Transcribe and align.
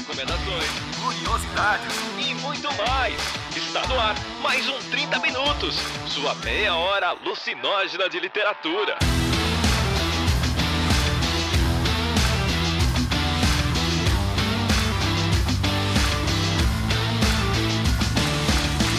recomendações, 0.00 0.70
curiosidades 1.02 1.94
e 2.18 2.34
muito 2.36 2.68
mais. 2.74 3.14
Está 3.54 3.86
no 3.86 4.00
ar 4.00 4.16
mais 4.42 4.66
um 4.66 4.78
30 4.90 5.18
Minutos, 5.18 5.76
sua 6.08 6.34
meia 6.36 6.74
hora 6.74 7.08
alucinógena 7.08 8.08
de 8.08 8.18
literatura. 8.18 8.96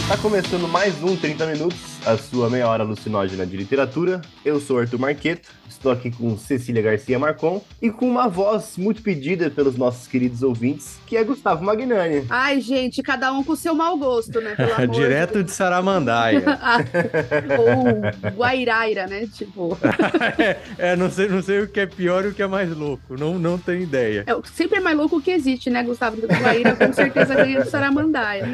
Tá 0.08 0.18
começando 0.18 0.68
mais 0.68 1.02
um 1.04 1.16
30 1.16 1.46
Minutos, 1.48 1.80
a 2.06 2.18
sua 2.18 2.50
meia 2.50 2.68
hora 2.68 2.84
alucinógena 2.84 3.46
de 3.46 3.56
literatura. 3.56 4.22
Eu 4.44 4.60
sou 4.60 4.80
Arthur 4.80 5.00
Marqueto, 5.00 5.50
estou 5.70 5.92
aqui 5.92 6.10
com 6.12 6.38
Cecília 6.38 6.82
Garcia 6.82 7.18
Marcon 7.20 7.64
e 7.82 7.92
com 7.92 8.08
uma 8.10 8.28
voz 8.28 8.76
muito 8.78 9.02
pedida 9.02 9.50
pelos 9.50 9.76
nossos 9.76 10.08
queridos 10.08 10.42
ouvintes, 10.42 11.00
que 11.06 11.16
é 11.16 11.24
Gustavo 11.24 11.64
Magnani. 11.64 12.26
Ai, 12.30 12.60
gente, 12.60 13.04
cada 13.04 13.32
um 13.32 13.44
com 13.44 13.56
seu 13.56 13.74
mau 13.76 13.98
gosto, 13.98 14.42
né? 14.42 14.56
Pelo 14.56 14.74
amor 14.76 14.88
Direto 14.88 15.38
de 15.40 15.44
de 15.46 15.52
Saramandaia. 15.52 16.42
Ah, 16.64 16.78
Ou 17.60 18.32
Guairaira, 18.36 19.08
né? 19.08 19.28
Tipo, 19.34 19.78
é, 20.38 20.58
é, 20.78 20.96
não 20.96 21.10
sei, 21.10 21.28
não 21.28 21.42
sei 21.42 21.62
o 21.62 21.68
que 21.68 21.80
é 21.80 21.86
pior 21.86 22.26
e 22.26 22.28
o 22.30 22.34
que 22.34 22.42
é 22.42 22.48
mais 22.48 22.70
louco. 22.76 23.18
Não, 23.18 23.38
não 23.40 23.58
tenho 23.58 23.82
ideia. 23.82 24.24
é 24.28 24.34
sempre 24.54 24.78
é 24.78 24.82
mais 24.82 24.96
louco 24.96 25.18
o 25.18 25.22
que 25.22 25.32
existe, 25.32 25.70
né, 25.70 25.84
Gustavo? 25.84 26.18
Do 26.18 26.28
Guaíra 26.28 26.76
com 26.76 26.94
certeza 26.94 27.34
ganha 27.34 27.64
do 27.64 27.70
Saramandaia. 27.70 28.48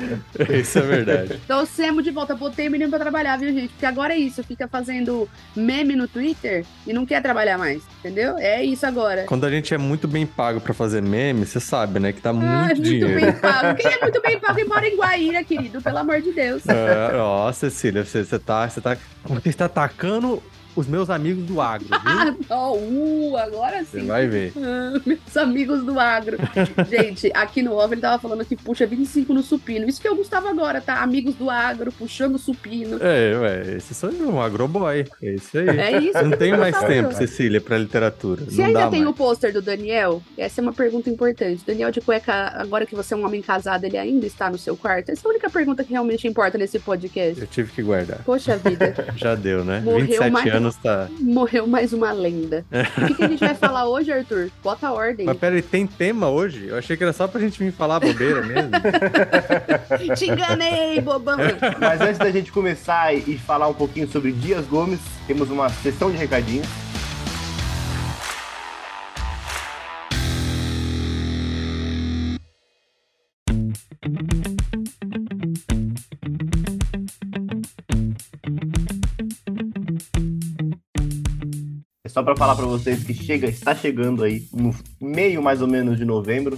Isso 0.50 0.80
é 0.80 0.81
verdade. 0.81 1.39
Então, 1.44 1.66
Semo 1.66 2.02
de 2.02 2.11
volta, 2.11 2.36
botei 2.36 2.67
o 2.67 2.72
menino 2.72 2.89
pra 2.89 3.00
trabalhar, 3.00 3.37
viu, 3.38 3.54
gente? 3.54 3.70
Porque 3.70 3.86
agora 3.86 4.14
é 4.14 4.18
isso, 4.18 4.44
fica 4.44 4.68
fazendo 4.68 5.30
meme 5.55 5.95
no 5.95 6.08
Twitter 6.08 6.66
e 6.86 6.91
não 6.94 7.05
quer 7.05 7.22
trabalhar 7.22 7.58
mais, 7.58 7.82
entendeu? 8.00 8.38
É 8.38 8.64
isso 8.64 8.86
agora. 8.86 9.23
Quando 9.26 9.45
a 9.45 9.50
gente 9.50 9.73
é 9.73 9.78
muito 9.78 10.08
bem 10.08 10.26
pago 10.26 10.59
pra 10.59 10.73
fazer 10.73 11.02
meme, 11.02 11.45
você 11.45 11.59
sabe, 11.59 12.00
né? 12.00 12.12
Que 12.12 12.22
dá 12.22 12.31
Ah, 12.31 12.34
muito 12.34 12.81
dinheiro. 12.81 13.20
bem 13.22 13.31
pago. 13.34 13.76
Quem 13.80 13.92
é 13.92 14.00
muito 14.02 14.22
bem 14.22 14.39
pago 14.39 14.59
e 14.59 14.66
mora 14.66 14.88
em 14.88 14.95
Guaíra, 14.98 15.44
querido? 15.44 15.81
Pelo 15.81 15.98
amor 16.00 16.22
de 16.22 16.31
Deus. 16.31 16.64
É, 16.67 17.16
ó, 17.16 17.52
Cecília, 17.52 18.03
você, 18.03 18.23
você 18.23 18.39
tá, 18.39 18.67
você 18.67 18.81
tá. 18.81 18.98
Você 19.26 19.50
está 19.50 19.66
atacando 19.66 20.42
os 20.81 20.88
meus 20.88 21.09
amigos 21.09 21.44
do 21.45 21.59
agro? 21.61 21.88
Ah, 22.08 22.33
ó, 22.50 22.73
uh, 22.75 23.38
agora 23.38 23.83
Você 23.83 24.00
sim. 24.02 24.08
vai 24.08 24.28
ver. 24.28 24.53
Ah, 24.58 25.00
meus 25.06 25.38
amigos 25.38 25.83
do 25.83 26.00
agro. 26.00 26.38
Gente, 26.89 27.30
aqui 27.33 27.61
no 27.61 27.73
OVA 27.73 27.94
ele 27.94 28.02
tava 28.02 28.20
falando 28.22 28.45
que 28.45 28.56
puxa 28.56 28.86
25 28.88 29.33
no 29.33 29.44
supino. 29.44 29.88
Isso 29.88 30.00
que 30.02 30.08
eu 30.08 30.16
gostava 30.16 30.50
agora, 30.50 30.80
tá? 30.81 31.02
Amigos 31.02 31.36
do 31.36 31.50
agro, 31.50 31.92
puxando 31.92 32.38
supino. 32.38 32.98
É, 33.02 33.36
ué, 33.38 33.75
esse 33.78 33.94
sou 33.94 34.09
eu, 34.09 34.30
um 34.30 34.42
agroboy. 34.42 35.05
É 35.22 35.33
isso 35.33 35.58
aí. 35.58 35.67
É 35.70 35.98
isso. 36.00 36.22
Não 36.23 36.38
tenho 36.38 36.58
mais 36.58 36.78
tempo. 36.80 37.14
Cecília, 37.14 37.59
pra 37.59 37.78
literatura. 37.78 38.45
Se 38.50 38.58
não 38.58 38.66
ainda 38.66 38.80
dá 38.81 38.89
tem 38.89 39.02
mais. 39.03 39.14
o 39.14 39.17
pôster 39.17 39.52
do 39.53 39.61
Daniel, 39.61 40.22
essa 40.38 40.61
é 40.61 40.64
uma 40.64 40.73
pergunta 40.73 41.09
importante. 41.09 41.64
Daniel 41.66 41.92
de 41.92 42.00
cueca, 42.02 42.33
agora 42.55 42.86
que 42.86 42.95
você 42.95 43.14
é 43.14 43.17
um 43.17 43.25
homem 43.25 43.42
casado, 43.42 43.83
ele 43.83 43.98
ainda 43.98 44.25
está 44.25 44.50
no 44.50 44.58
seu 44.58 44.75
quarto? 44.78 45.09
Essa 45.09 45.22
é 45.25 45.28
a 45.28 45.31
única 45.31 45.50
pergunta 45.50 45.83
que 45.83 45.92
realmente 45.92 46.28
importa 46.28 46.58
nesse 46.58 46.80
podcast. 46.80 47.39
Eu 47.42 47.48
tive 47.48 47.72
que 47.72 47.81
guardar. 47.81 48.20
Poxa 48.23 48.55
vida, 48.58 48.94
Já 49.16 49.36
deu, 49.36 49.64
né? 49.66 49.81
Morreu 49.81 50.02
27 50.05 50.31
mais- 50.31 50.45
anos 50.68 50.76
tá. 50.78 51.08
morreu 51.20 51.68
mais 51.68 51.94
uma 51.94 52.12
lenda. 52.12 52.66
O 52.98 53.08
que, 53.08 53.14
que 53.16 53.23
a 53.23 53.28
gente 53.28 53.40
vai 53.40 53.56
falar 53.56 53.88
hoje, 53.88 54.12
Arthur? 54.12 54.50
Bota 54.64 54.88
a 54.88 54.94
ordem. 54.94 55.26
Mas 55.26 55.38
peraí, 55.38 55.62
tem 55.62 55.86
tema 55.86 56.30
hoje? 56.30 56.68
Eu 56.68 56.78
achei 56.78 56.98
que 56.98 57.04
era 57.04 57.14
só 57.14 57.28
pra 57.28 57.40
gente 57.40 57.60
vir 57.60 57.72
falar 57.72 58.00
bobeira 58.00 58.42
mesmo. 58.42 58.72
Te 60.16 60.30
enganei, 60.30 61.00
bobão. 61.02 61.38
Mas 61.80 62.02
antes 62.02 62.18
da 62.18 62.32
gente 62.32 62.52
começar 62.52 63.14
e 63.14 63.28
e 63.28 63.38
falar 63.38 63.68
um 63.68 63.73
pouquinho 63.73 64.10
sobre 64.10 64.32
Dias 64.32 64.66
Gomes, 64.66 65.00
temos 65.28 65.50
uma 65.52 65.70
sessão 65.70 66.10
de 66.10 66.18
recadinhos. 66.18 66.68
Só 82.17 82.23
para 82.23 82.36
falar 82.36 82.55
para 82.55 82.66
vocês 82.66 83.04
que 83.04 83.14
chega, 83.14 83.48
está 83.48 83.76
chegando 83.76 84.23
aí 84.23 84.44
no 84.52 84.73
meio 85.00 85.39
mais 85.39 85.61
ou 85.61 85.67
menos 85.67 86.00
de 86.00 86.04
novembro, 86.04 86.58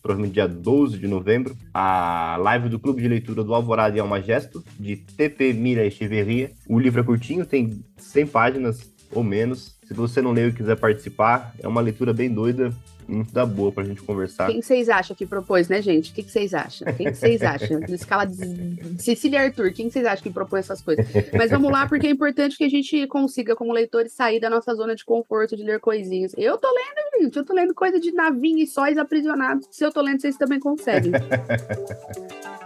provavelmente 0.00 0.34
dia 0.34 0.46
12 0.46 0.96
de 0.96 1.08
novembro, 1.08 1.56
a 1.74 2.36
live 2.38 2.68
do 2.68 2.78
Clube 2.78 3.02
de 3.02 3.08
Leitura 3.08 3.42
do 3.42 3.52
Alvorada 3.52 3.96
e 3.96 3.98
Alma 3.98 4.22
Gesto, 4.22 4.62
de 4.78 4.94
TP 4.94 5.54
Mira 5.54 5.84
Echeverria. 5.84 6.52
O 6.68 6.78
livro 6.78 7.00
é 7.00 7.04
curtinho, 7.04 7.44
tem 7.44 7.82
100 7.96 8.26
páginas 8.28 8.92
ou 9.10 9.24
menos. 9.24 9.76
Se 9.88 9.92
você 9.92 10.22
não 10.22 10.30
leu 10.30 10.50
e 10.50 10.52
quiser 10.52 10.78
participar, 10.78 11.52
é 11.58 11.66
uma 11.66 11.80
leitura 11.80 12.12
bem 12.12 12.30
doida, 12.32 12.72
muito 13.12 13.32
da 13.32 13.44
boa 13.44 13.70
pra 13.70 13.84
gente 13.84 14.02
conversar. 14.02 14.46
Quem 14.46 14.60
que 14.60 14.66
vocês 14.66 14.88
acham 14.88 15.14
que 15.14 15.26
propôs, 15.26 15.68
né, 15.68 15.82
gente? 15.82 16.10
O 16.10 16.14
que 16.14 16.22
vocês 16.22 16.54
acham? 16.54 16.92
Quem 16.94 17.06
que 17.06 17.18
vocês 17.18 17.42
acham? 17.42 17.80
Na 17.80 17.86
escala 17.94 18.24
de 18.24 19.02
Cecília 19.02 19.38
e 19.38 19.46
Arthur, 19.46 19.72
quem 19.72 19.86
que 19.86 19.92
vocês 19.92 20.06
acham 20.06 20.22
que 20.22 20.30
propôs 20.30 20.60
essas 20.60 20.80
coisas? 20.80 21.06
Mas 21.36 21.50
vamos 21.50 21.70
lá, 21.70 21.86
porque 21.86 22.06
é 22.06 22.10
importante 22.10 22.56
que 22.56 22.64
a 22.64 22.68
gente 22.68 23.06
consiga, 23.06 23.54
como 23.54 23.72
leitores, 23.72 24.12
sair 24.12 24.40
da 24.40 24.50
nossa 24.50 24.74
zona 24.74 24.94
de 24.94 25.04
conforto 25.04 25.56
de 25.56 25.62
ler 25.62 25.80
coisinhas. 25.80 26.32
Eu 26.36 26.58
tô 26.58 26.68
lendo, 26.68 27.22
gente, 27.22 27.36
eu 27.36 27.44
tô 27.44 27.52
lendo 27.52 27.74
coisa 27.74 28.00
de 28.00 28.12
navinha 28.12 28.64
e 28.64 28.66
sóis 28.66 28.96
aprisionados. 28.96 29.66
Se 29.70 29.84
eu 29.84 29.92
tô 29.92 30.00
lendo, 30.00 30.20
vocês 30.20 30.36
também 30.36 30.58
conseguem. 30.58 31.12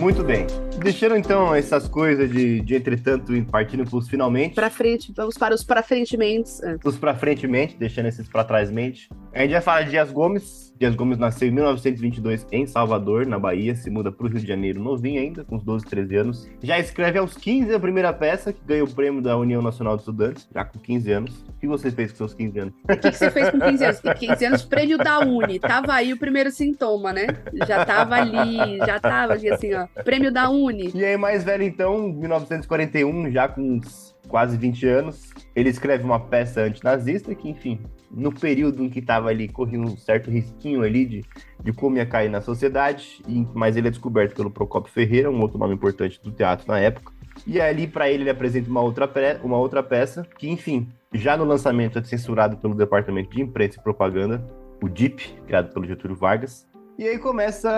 Muito 0.00 0.24
bem. 0.24 0.46
Deixando 0.78 1.14
então 1.14 1.54
essas 1.54 1.86
coisas 1.86 2.30
de, 2.30 2.62
de 2.62 2.74
entretanto 2.74 3.36
e 3.36 3.42
partindo 3.42 3.84
pros 3.84 4.08
finalmente. 4.08 4.54
Pra 4.54 4.70
frente, 4.70 5.12
vamos 5.14 5.36
para 5.36 5.54
os 5.54 5.62
pra 5.62 5.82
frente 5.82 6.16
mentes. 6.16 6.58
Ah, 6.64 6.78
os 6.82 6.96
pra 6.96 7.14
frente 7.14 7.46
mente, 7.46 7.76
deixando 7.76 8.06
esses 8.06 8.26
pra 8.26 8.42
trás 8.42 8.70
mente. 8.70 9.10
A 9.32 9.42
gente 9.42 9.52
vai 9.52 9.60
falar 9.60 9.82
de 9.82 9.90
Dias 9.90 10.10
Gomes. 10.10 10.74
Dias 10.76 10.96
Gomes 10.96 11.18
nasceu 11.18 11.46
em 11.46 11.52
1922 11.52 12.46
em 12.50 12.66
Salvador, 12.66 13.26
na 13.26 13.38
Bahia, 13.38 13.76
se 13.76 13.90
muda 13.90 14.10
pro 14.10 14.26
Rio 14.26 14.40
de 14.40 14.46
Janeiro 14.46 14.82
novinho 14.82 15.20
ainda, 15.20 15.44
com 15.44 15.56
uns 15.56 15.62
12, 15.62 15.84
13 15.84 16.16
anos. 16.16 16.50
Já 16.62 16.78
escreve 16.78 17.18
aos 17.18 17.36
15 17.36 17.72
a 17.72 17.78
primeira 17.78 18.12
peça, 18.12 18.52
que 18.52 18.60
ganhou 18.66 18.88
o 18.88 18.90
prêmio 18.90 19.22
da 19.22 19.36
União 19.36 19.62
Nacional 19.62 19.94
de 19.94 20.02
Estudantes, 20.02 20.48
já 20.52 20.64
com 20.64 20.78
15 20.78 21.12
anos. 21.12 21.44
O 21.48 21.52
que 21.60 21.68
você 21.68 21.90
fez 21.90 22.10
com 22.10 22.16
seus 22.16 22.34
15 22.34 22.58
anos? 22.58 22.74
O 22.82 22.86
que, 22.88 23.10
que 23.10 23.12
você 23.12 23.30
fez 23.30 23.50
com 23.50 23.60
15 23.60 23.84
anos? 23.84 24.00
15 24.00 24.44
anos, 24.46 24.64
prêmio 24.64 24.98
da 24.98 25.20
Uni. 25.20 25.60
Tava 25.60 25.92
aí 25.92 26.12
o 26.12 26.18
primeiro 26.18 26.50
sintoma, 26.50 27.12
né? 27.12 27.26
Já 27.68 27.84
tava 27.84 28.16
ali, 28.16 28.78
já 28.78 28.98
tava 28.98 29.34
assim, 29.34 29.74
ó. 29.74 29.86
Prêmio 30.02 30.32
da 30.32 30.50
Uni. 30.50 30.90
E 30.94 31.04
aí, 31.04 31.16
mais 31.16 31.44
velho 31.44 31.62
então, 31.62 32.08
1941, 32.08 33.30
já 33.30 33.46
com 33.46 33.60
uns 33.60 34.10
quase 34.30 34.56
20 34.56 34.86
anos, 34.86 35.34
ele 35.54 35.68
escreve 35.68 36.04
uma 36.04 36.20
peça 36.20 36.62
antinazista 36.62 37.34
que, 37.34 37.48
enfim, 37.48 37.80
no 38.10 38.32
período 38.32 38.82
em 38.82 38.88
que 38.88 39.00
estava 39.00 39.28
ali, 39.28 39.48
corria 39.48 39.80
um 39.80 39.96
certo 39.96 40.30
risquinho 40.30 40.82
ali 40.82 41.04
de, 41.04 41.24
de 41.62 41.72
como 41.72 41.96
ia 41.96 42.06
cair 42.06 42.30
na 42.30 42.40
sociedade, 42.40 43.20
e, 43.28 43.46
mas 43.52 43.76
ele 43.76 43.88
é 43.88 43.90
descoberto 43.90 44.34
pelo 44.34 44.50
Procopio 44.50 44.92
Ferreira, 44.92 45.30
um 45.30 45.40
outro 45.40 45.58
nome 45.58 45.74
importante 45.74 46.20
do 46.22 46.30
teatro 46.30 46.66
na 46.68 46.78
época. 46.78 47.12
E 47.46 47.60
ali, 47.60 47.86
para 47.86 48.08
ele, 48.08 48.22
ele 48.22 48.30
apresenta 48.30 48.70
uma 48.70 48.80
outra, 48.80 49.10
uma 49.42 49.58
outra 49.58 49.82
peça 49.82 50.26
que, 50.38 50.48
enfim, 50.48 50.88
já 51.12 51.36
no 51.36 51.44
lançamento 51.44 51.98
é 51.98 52.02
censurado 52.02 52.56
pelo 52.56 52.74
Departamento 52.74 53.30
de 53.30 53.42
Imprensa 53.42 53.78
e 53.78 53.82
Propaganda, 53.82 54.44
o 54.82 54.88
DIP, 54.88 55.34
criado 55.46 55.72
pelo 55.72 55.86
Getúlio 55.86 56.16
Vargas. 56.16 56.68
E 56.98 57.04
aí 57.04 57.18
começa 57.18 57.70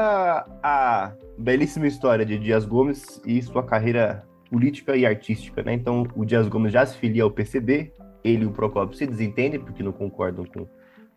a 0.63 1.13
belíssima 1.39 1.87
história 1.87 2.27
de 2.27 2.39
Dias 2.39 2.65
Gomes 2.65 3.23
e 3.25 3.41
sua 3.41 3.63
carreira 3.63 4.27
política 4.53 4.95
e 4.95 5.07
artística, 5.07 5.63
né? 5.63 5.73
Então, 5.73 6.07
o 6.15 6.27
Dias 6.27 6.47
Gomes 6.47 6.75
já 6.75 6.85
se 6.85 6.99
filia 6.99 7.23
ao 7.23 7.31
PCB, 7.31 7.91
ele 8.23 8.43
e 8.43 8.47
o 8.47 8.51
Procópio 8.51 8.95
se 8.95 9.07
desentendem 9.07 9.59
porque 9.59 9.83
não 9.83 9.93
concordam 9.93 10.45
com 10.45 10.69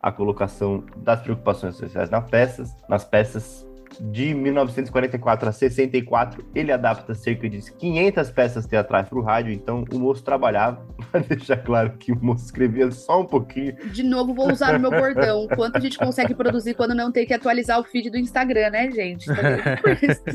a 0.02 0.10
colocação 0.10 0.86
das 0.96 1.20
preocupações 1.20 1.76
sociais 1.76 2.10
nas 2.10 2.30
peças, 2.30 2.74
nas 2.88 3.04
peças 3.04 3.68
de 4.00 4.34
1944 4.34 5.50
a 5.50 5.52
64, 5.52 6.46
ele 6.54 6.72
adapta 6.72 7.14
cerca 7.14 7.50
de 7.50 7.60
500 7.72 8.32
peças 8.32 8.66
teatrais 8.66 9.08
para 9.08 9.18
o 9.18 9.22
rádio, 9.22 9.54
então 9.54 9.84
o 9.92 10.00
moço 10.00 10.24
trabalhava, 10.24 10.86
para 11.12 11.22
deixar 11.22 11.58
claro 11.58 11.92
que 11.98 12.12
o 12.12 12.20
moço 12.24 12.46
escrevia 12.46 12.90
só 12.92 13.22
um 13.22 13.26
pouquinho. 13.26 13.76
De 13.92 14.04
novo, 14.04 14.34
vou 14.34 14.52
usar 14.52 14.76
o 14.76 14.80
meu 14.80 14.92
bordão. 14.92 15.48
Quanto 15.56 15.78
a 15.78 15.80
gente 15.80 15.98
consegue 15.98 16.34
produzir 16.34 16.74
quando 16.74 16.94
não 16.94 17.12
tem 17.12 17.26
que 17.26 17.34
atualizar 17.34 17.80
o 17.80 17.84
feed 17.84 18.10
do 18.10 18.18
Instagram, 18.18 18.70
né, 18.72 18.92
gente? 18.92 19.26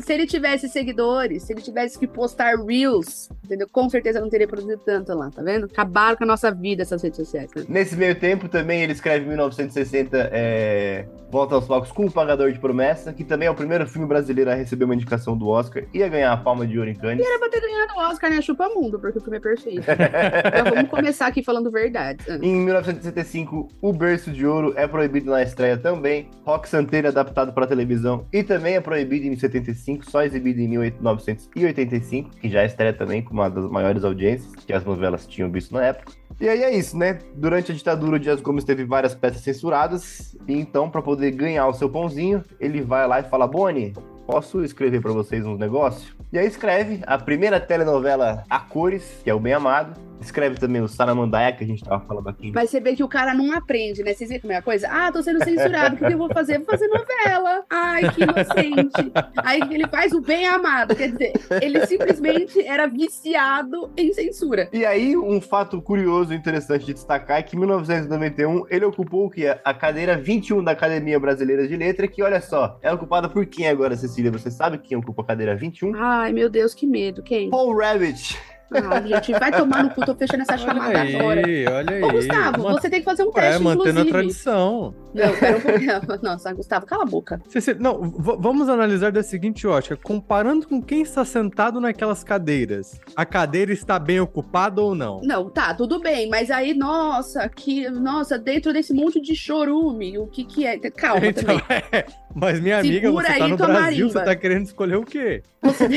Se 0.03 0.13
ele 0.13 0.25
tivesse 0.25 0.67
seguidores, 0.69 1.43
se 1.43 1.53
ele 1.53 1.61
tivesse 1.61 1.97
que 1.97 2.07
postar 2.07 2.55
Reels, 2.55 3.29
entendeu? 3.43 3.67
Com 3.71 3.89
certeza 3.89 4.19
não 4.19 4.29
teria 4.29 4.47
produzido 4.47 4.81
tanto 4.85 5.13
lá, 5.13 5.29
tá 5.29 5.41
vendo? 5.41 5.65
Acabaram 5.65 6.17
com 6.17 6.23
a 6.23 6.27
nossa 6.27 6.51
vida 6.51 6.81
essas 6.81 7.01
redes 7.01 7.17
sociais, 7.17 7.51
né? 7.55 7.65
Nesse 7.67 7.95
meio 7.95 8.15
tempo 8.15 8.47
também 8.47 8.81
ele 8.81 8.93
escreve 8.93 9.25
em 9.25 9.29
1960 9.29 10.29
é, 10.31 11.05
Volta 11.31 11.55
aos 11.55 11.65
Palcos 11.65 11.93
com 11.93 12.05
o 12.05 12.11
Pagador 12.11 12.51
de 12.51 12.59
Promessa, 12.59 13.13
que 13.13 13.23
também 13.23 13.47
é 13.47 13.50
o 13.51 13.55
primeiro 13.55 13.87
filme 13.87 14.07
brasileiro 14.07 14.49
a 14.51 14.53
receber 14.53 14.85
uma 14.85 14.95
indicação 14.95 15.37
do 15.37 15.47
Oscar, 15.47 15.83
ia 15.93 16.07
ganhar 16.07 16.31
a 16.33 16.37
palma 16.37 16.65
de 16.65 16.77
ouro 16.77 16.89
em 16.89 16.95
Cannes. 16.95 17.25
Era 17.25 17.39
pra 17.39 17.49
ter 17.49 17.61
ganhado 17.61 17.93
o 17.93 17.99
Oscar, 18.09 18.29
né? 18.29 18.41
Chupa 18.41 18.69
mundo, 18.69 18.99
porque 18.99 19.17
o 19.17 19.21
filme 19.21 19.37
é 19.37 19.39
perfeito. 19.39 19.79
então 19.81 20.73
vamos 20.73 20.89
começar 20.91 21.27
aqui 21.27 21.43
falando 21.43 21.69
verdade. 21.71 22.23
Em 22.41 22.55
1965, 22.55 23.69
O 23.81 23.93
Berço 23.93 24.31
de 24.31 24.45
Ouro 24.45 24.73
é 24.75 24.87
proibido 24.87 25.29
na 25.29 25.41
estreia 25.41 25.77
também. 25.77 26.29
Rock 26.45 26.67
Santeiro 26.67 27.07
é 27.07 27.09
adaptado 27.09 27.53
para 27.53 27.67
televisão 27.67 28.25
e 28.31 28.43
também 28.43 28.75
é 28.75 28.81
proibido 28.81 29.25
em 29.25 29.35
75, 29.35 30.09
só 30.09 30.23
exibido 30.23 30.59
em 30.59 30.67
1985, 30.67 32.29
que 32.37 32.49
já 32.49 32.65
estreia 32.65 32.93
também 32.93 33.21
com 33.21 33.33
uma 33.33 33.49
das 33.49 33.69
maiores 33.69 34.03
audiências 34.03 34.55
que 34.55 34.73
as 34.73 34.83
novelas 34.83 35.27
tinham 35.27 35.51
visto 35.51 35.73
na 35.73 35.85
época. 35.85 36.13
E 36.41 36.49
aí 36.49 36.63
é 36.63 36.75
isso, 36.75 36.97
né? 36.97 37.19
Durante 37.35 37.71
a 37.71 37.75
ditadura, 37.75 38.15
o 38.15 38.19
Dias 38.19 38.41
Gomes 38.41 38.63
teve 38.63 38.83
várias 38.83 39.13
peças 39.13 39.41
censuradas, 39.41 40.35
e 40.47 40.59
então, 40.59 40.89
para 40.89 40.99
poder 40.99 41.29
ganhar 41.29 41.67
o 41.67 41.73
seu 41.73 41.87
pãozinho, 41.87 42.43
ele 42.59 42.81
vai 42.81 43.07
lá 43.07 43.19
e 43.19 43.23
fala: 43.23 43.45
Boni, 43.45 43.93
posso 44.25 44.63
escrever 44.63 45.01
para 45.01 45.11
vocês 45.11 45.45
uns 45.45 45.59
negócios? 45.59 46.15
E 46.33 46.39
aí 46.39 46.47
escreve 46.47 47.01
a 47.05 47.15
primeira 47.19 47.59
telenovela 47.59 48.43
a 48.49 48.57
cores, 48.57 49.21
que 49.23 49.29
é 49.29 49.33
o 49.35 49.39
Bem 49.39 49.53
Amado, 49.53 49.93
Escreve 50.21 50.55
também 50.55 50.81
o 50.81 50.87
Saramandaia, 50.87 51.51
que 51.51 51.63
a 51.63 51.67
gente 51.67 51.83
tava 51.83 52.05
falando 52.05 52.29
aqui. 52.29 52.51
Mas 52.53 52.69
você 52.69 52.79
vê 52.79 52.95
que 52.95 53.03
o 53.03 53.07
cara 53.07 53.33
não 53.33 53.51
aprende, 53.51 54.03
né? 54.03 54.13
Vocês 54.13 54.29
viram 54.29 54.41
como 54.41 54.53
é 54.53 54.57
a 54.57 54.61
coisa? 54.61 54.87
Ah, 54.89 55.11
tô 55.11 55.21
sendo 55.23 55.43
censurado, 55.43 55.95
o 55.95 55.97
que 55.97 56.13
eu 56.13 56.17
vou 56.17 56.29
fazer? 56.31 56.57
Vou 56.59 56.67
fazer 56.67 56.87
novela. 56.87 57.63
Ai, 57.69 58.03
que 58.11 58.23
inocente. 58.23 59.11
Aí 59.37 59.61
ele 59.71 59.87
faz 59.87 60.13
o 60.13 60.21
bem 60.21 60.47
amado. 60.47 60.95
Quer 60.95 61.11
dizer, 61.11 61.33
ele 61.61 61.85
simplesmente 61.87 62.61
era 62.65 62.87
viciado 62.87 63.91
em 63.97 64.13
censura. 64.13 64.69
E 64.71 64.85
aí, 64.85 65.17
um 65.17 65.41
fato 65.41 65.81
curioso 65.81 66.33
e 66.33 66.35
interessante 66.35 66.85
de 66.85 66.93
destacar 66.93 67.39
é 67.39 67.43
que 67.43 67.55
em 67.55 67.59
1991 67.59 68.65
ele 68.69 68.85
ocupou 68.85 69.25
o 69.25 69.29
que? 69.29 69.47
A 69.47 69.73
cadeira 69.73 70.17
21 70.17 70.63
da 70.63 70.71
Academia 70.71 71.19
Brasileira 71.19 71.67
de 71.67 71.75
Letra, 71.75 72.07
que 72.07 72.21
olha 72.21 72.41
só, 72.41 72.77
é 72.81 72.91
ocupada 72.91 73.27
por 73.27 73.45
quem 73.45 73.67
agora, 73.67 73.95
Cecília? 73.95 74.31
Você 74.31 74.51
sabe 74.51 74.77
quem 74.77 74.97
ocupa 74.97 75.21
a 75.23 75.25
cadeira 75.25 75.55
21? 75.55 75.95
Ai, 75.95 76.31
meu 76.31 76.49
Deus, 76.49 76.73
que 76.73 76.85
medo. 76.85 77.23
Quem? 77.23 77.49
Paul 77.49 77.75
Rabbit. 77.75 78.37
Ah, 78.73 79.01
gente, 79.01 79.31
vai 79.33 79.51
tomar 79.51 79.83
no 79.83 79.89
cu, 79.89 80.05
tô 80.05 80.15
fechando 80.15 80.43
essa 80.43 80.57
chamada 80.57 80.99
aí, 81.01 81.15
agora. 81.15 81.41
Olha 81.41 81.93
aí, 81.95 82.03
Ô, 82.03 82.11
Gustavo, 82.11 82.63
Man- 82.63 82.71
você 82.73 82.89
tem 82.89 82.99
que 82.99 83.05
fazer 83.05 83.23
um 83.23 83.31
teste, 83.31 83.55
É, 83.55 83.59
mantendo 83.59 83.89
inclusive. 83.89 84.09
a 84.09 84.13
tradição. 84.13 84.95
Não, 85.13 85.35
pera 85.37 85.57
um. 85.57 86.23
Nossa, 86.23 86.53
Gustavo, 86.53 86.85
cala 86.85 87.03
a 87.03 87.05
boca. 87.05 87.41
Cecília, 87.49 87.79
não, 87.81 88.09
vamos 88.17 88.69
analisar 88.69 89.11
da 89.11 89.21
seguinte 89.21 89.67
ótica. 89.67 89.97
Comparando 89.97 90.65
com 90.67 90.81
quem 90.81 91.01
está 91.01 91.25
sentado 91.25 91.81
naquelas 91.81 92.23
cadeiras, 92.23 92.99
a 93.15 93.25
cadeira 93.25 93.73
está 93.73 93.99
bem 93.99 94.19
ocupada 94.21 94.81
ou 94.81 94.95
não? 94.95 95.19
Não, 95.21 95.49
tá, 95.49 95.73
tudo 95.73 95.99
bem, 95.99 96.29
mas 96.29 96.49
aí, 96.49 96.73
nossa, 96.73 97.49
que, 97.49 97.89
nossa, 97.89 98.39
dentro 98.39 98.71
desse 98.71 98.93
monte 98.93 99.19
de 99.19 99.35
chorume, 99.35 100.17
o 100.17 100.27
que 100.27 100.45
que 100.45 100.65
é? 100.65 100.79
Calma 100.79 101.25
Então, 101.27 101.43
também. 101.59 101.61
é, 101.91 102.05
mas 102.33 102.59
minha 102.59 102.79
amiga, 102.79 103.07
Segura 103.07 103.27
você 103.27 103.37
tá 103.37 103.45
aí 103.45 103.51
no 103.51 103.57
Brasil, 103.57 103.81
marimba. 103.81 104.09
você 104.09 104.25
tá 104.25 104.35
querendo 104.35 104.65
escolher 104.65 104.95
o 104.95 105.03
quê? 105.03 105.43
Você. 105.61 105.87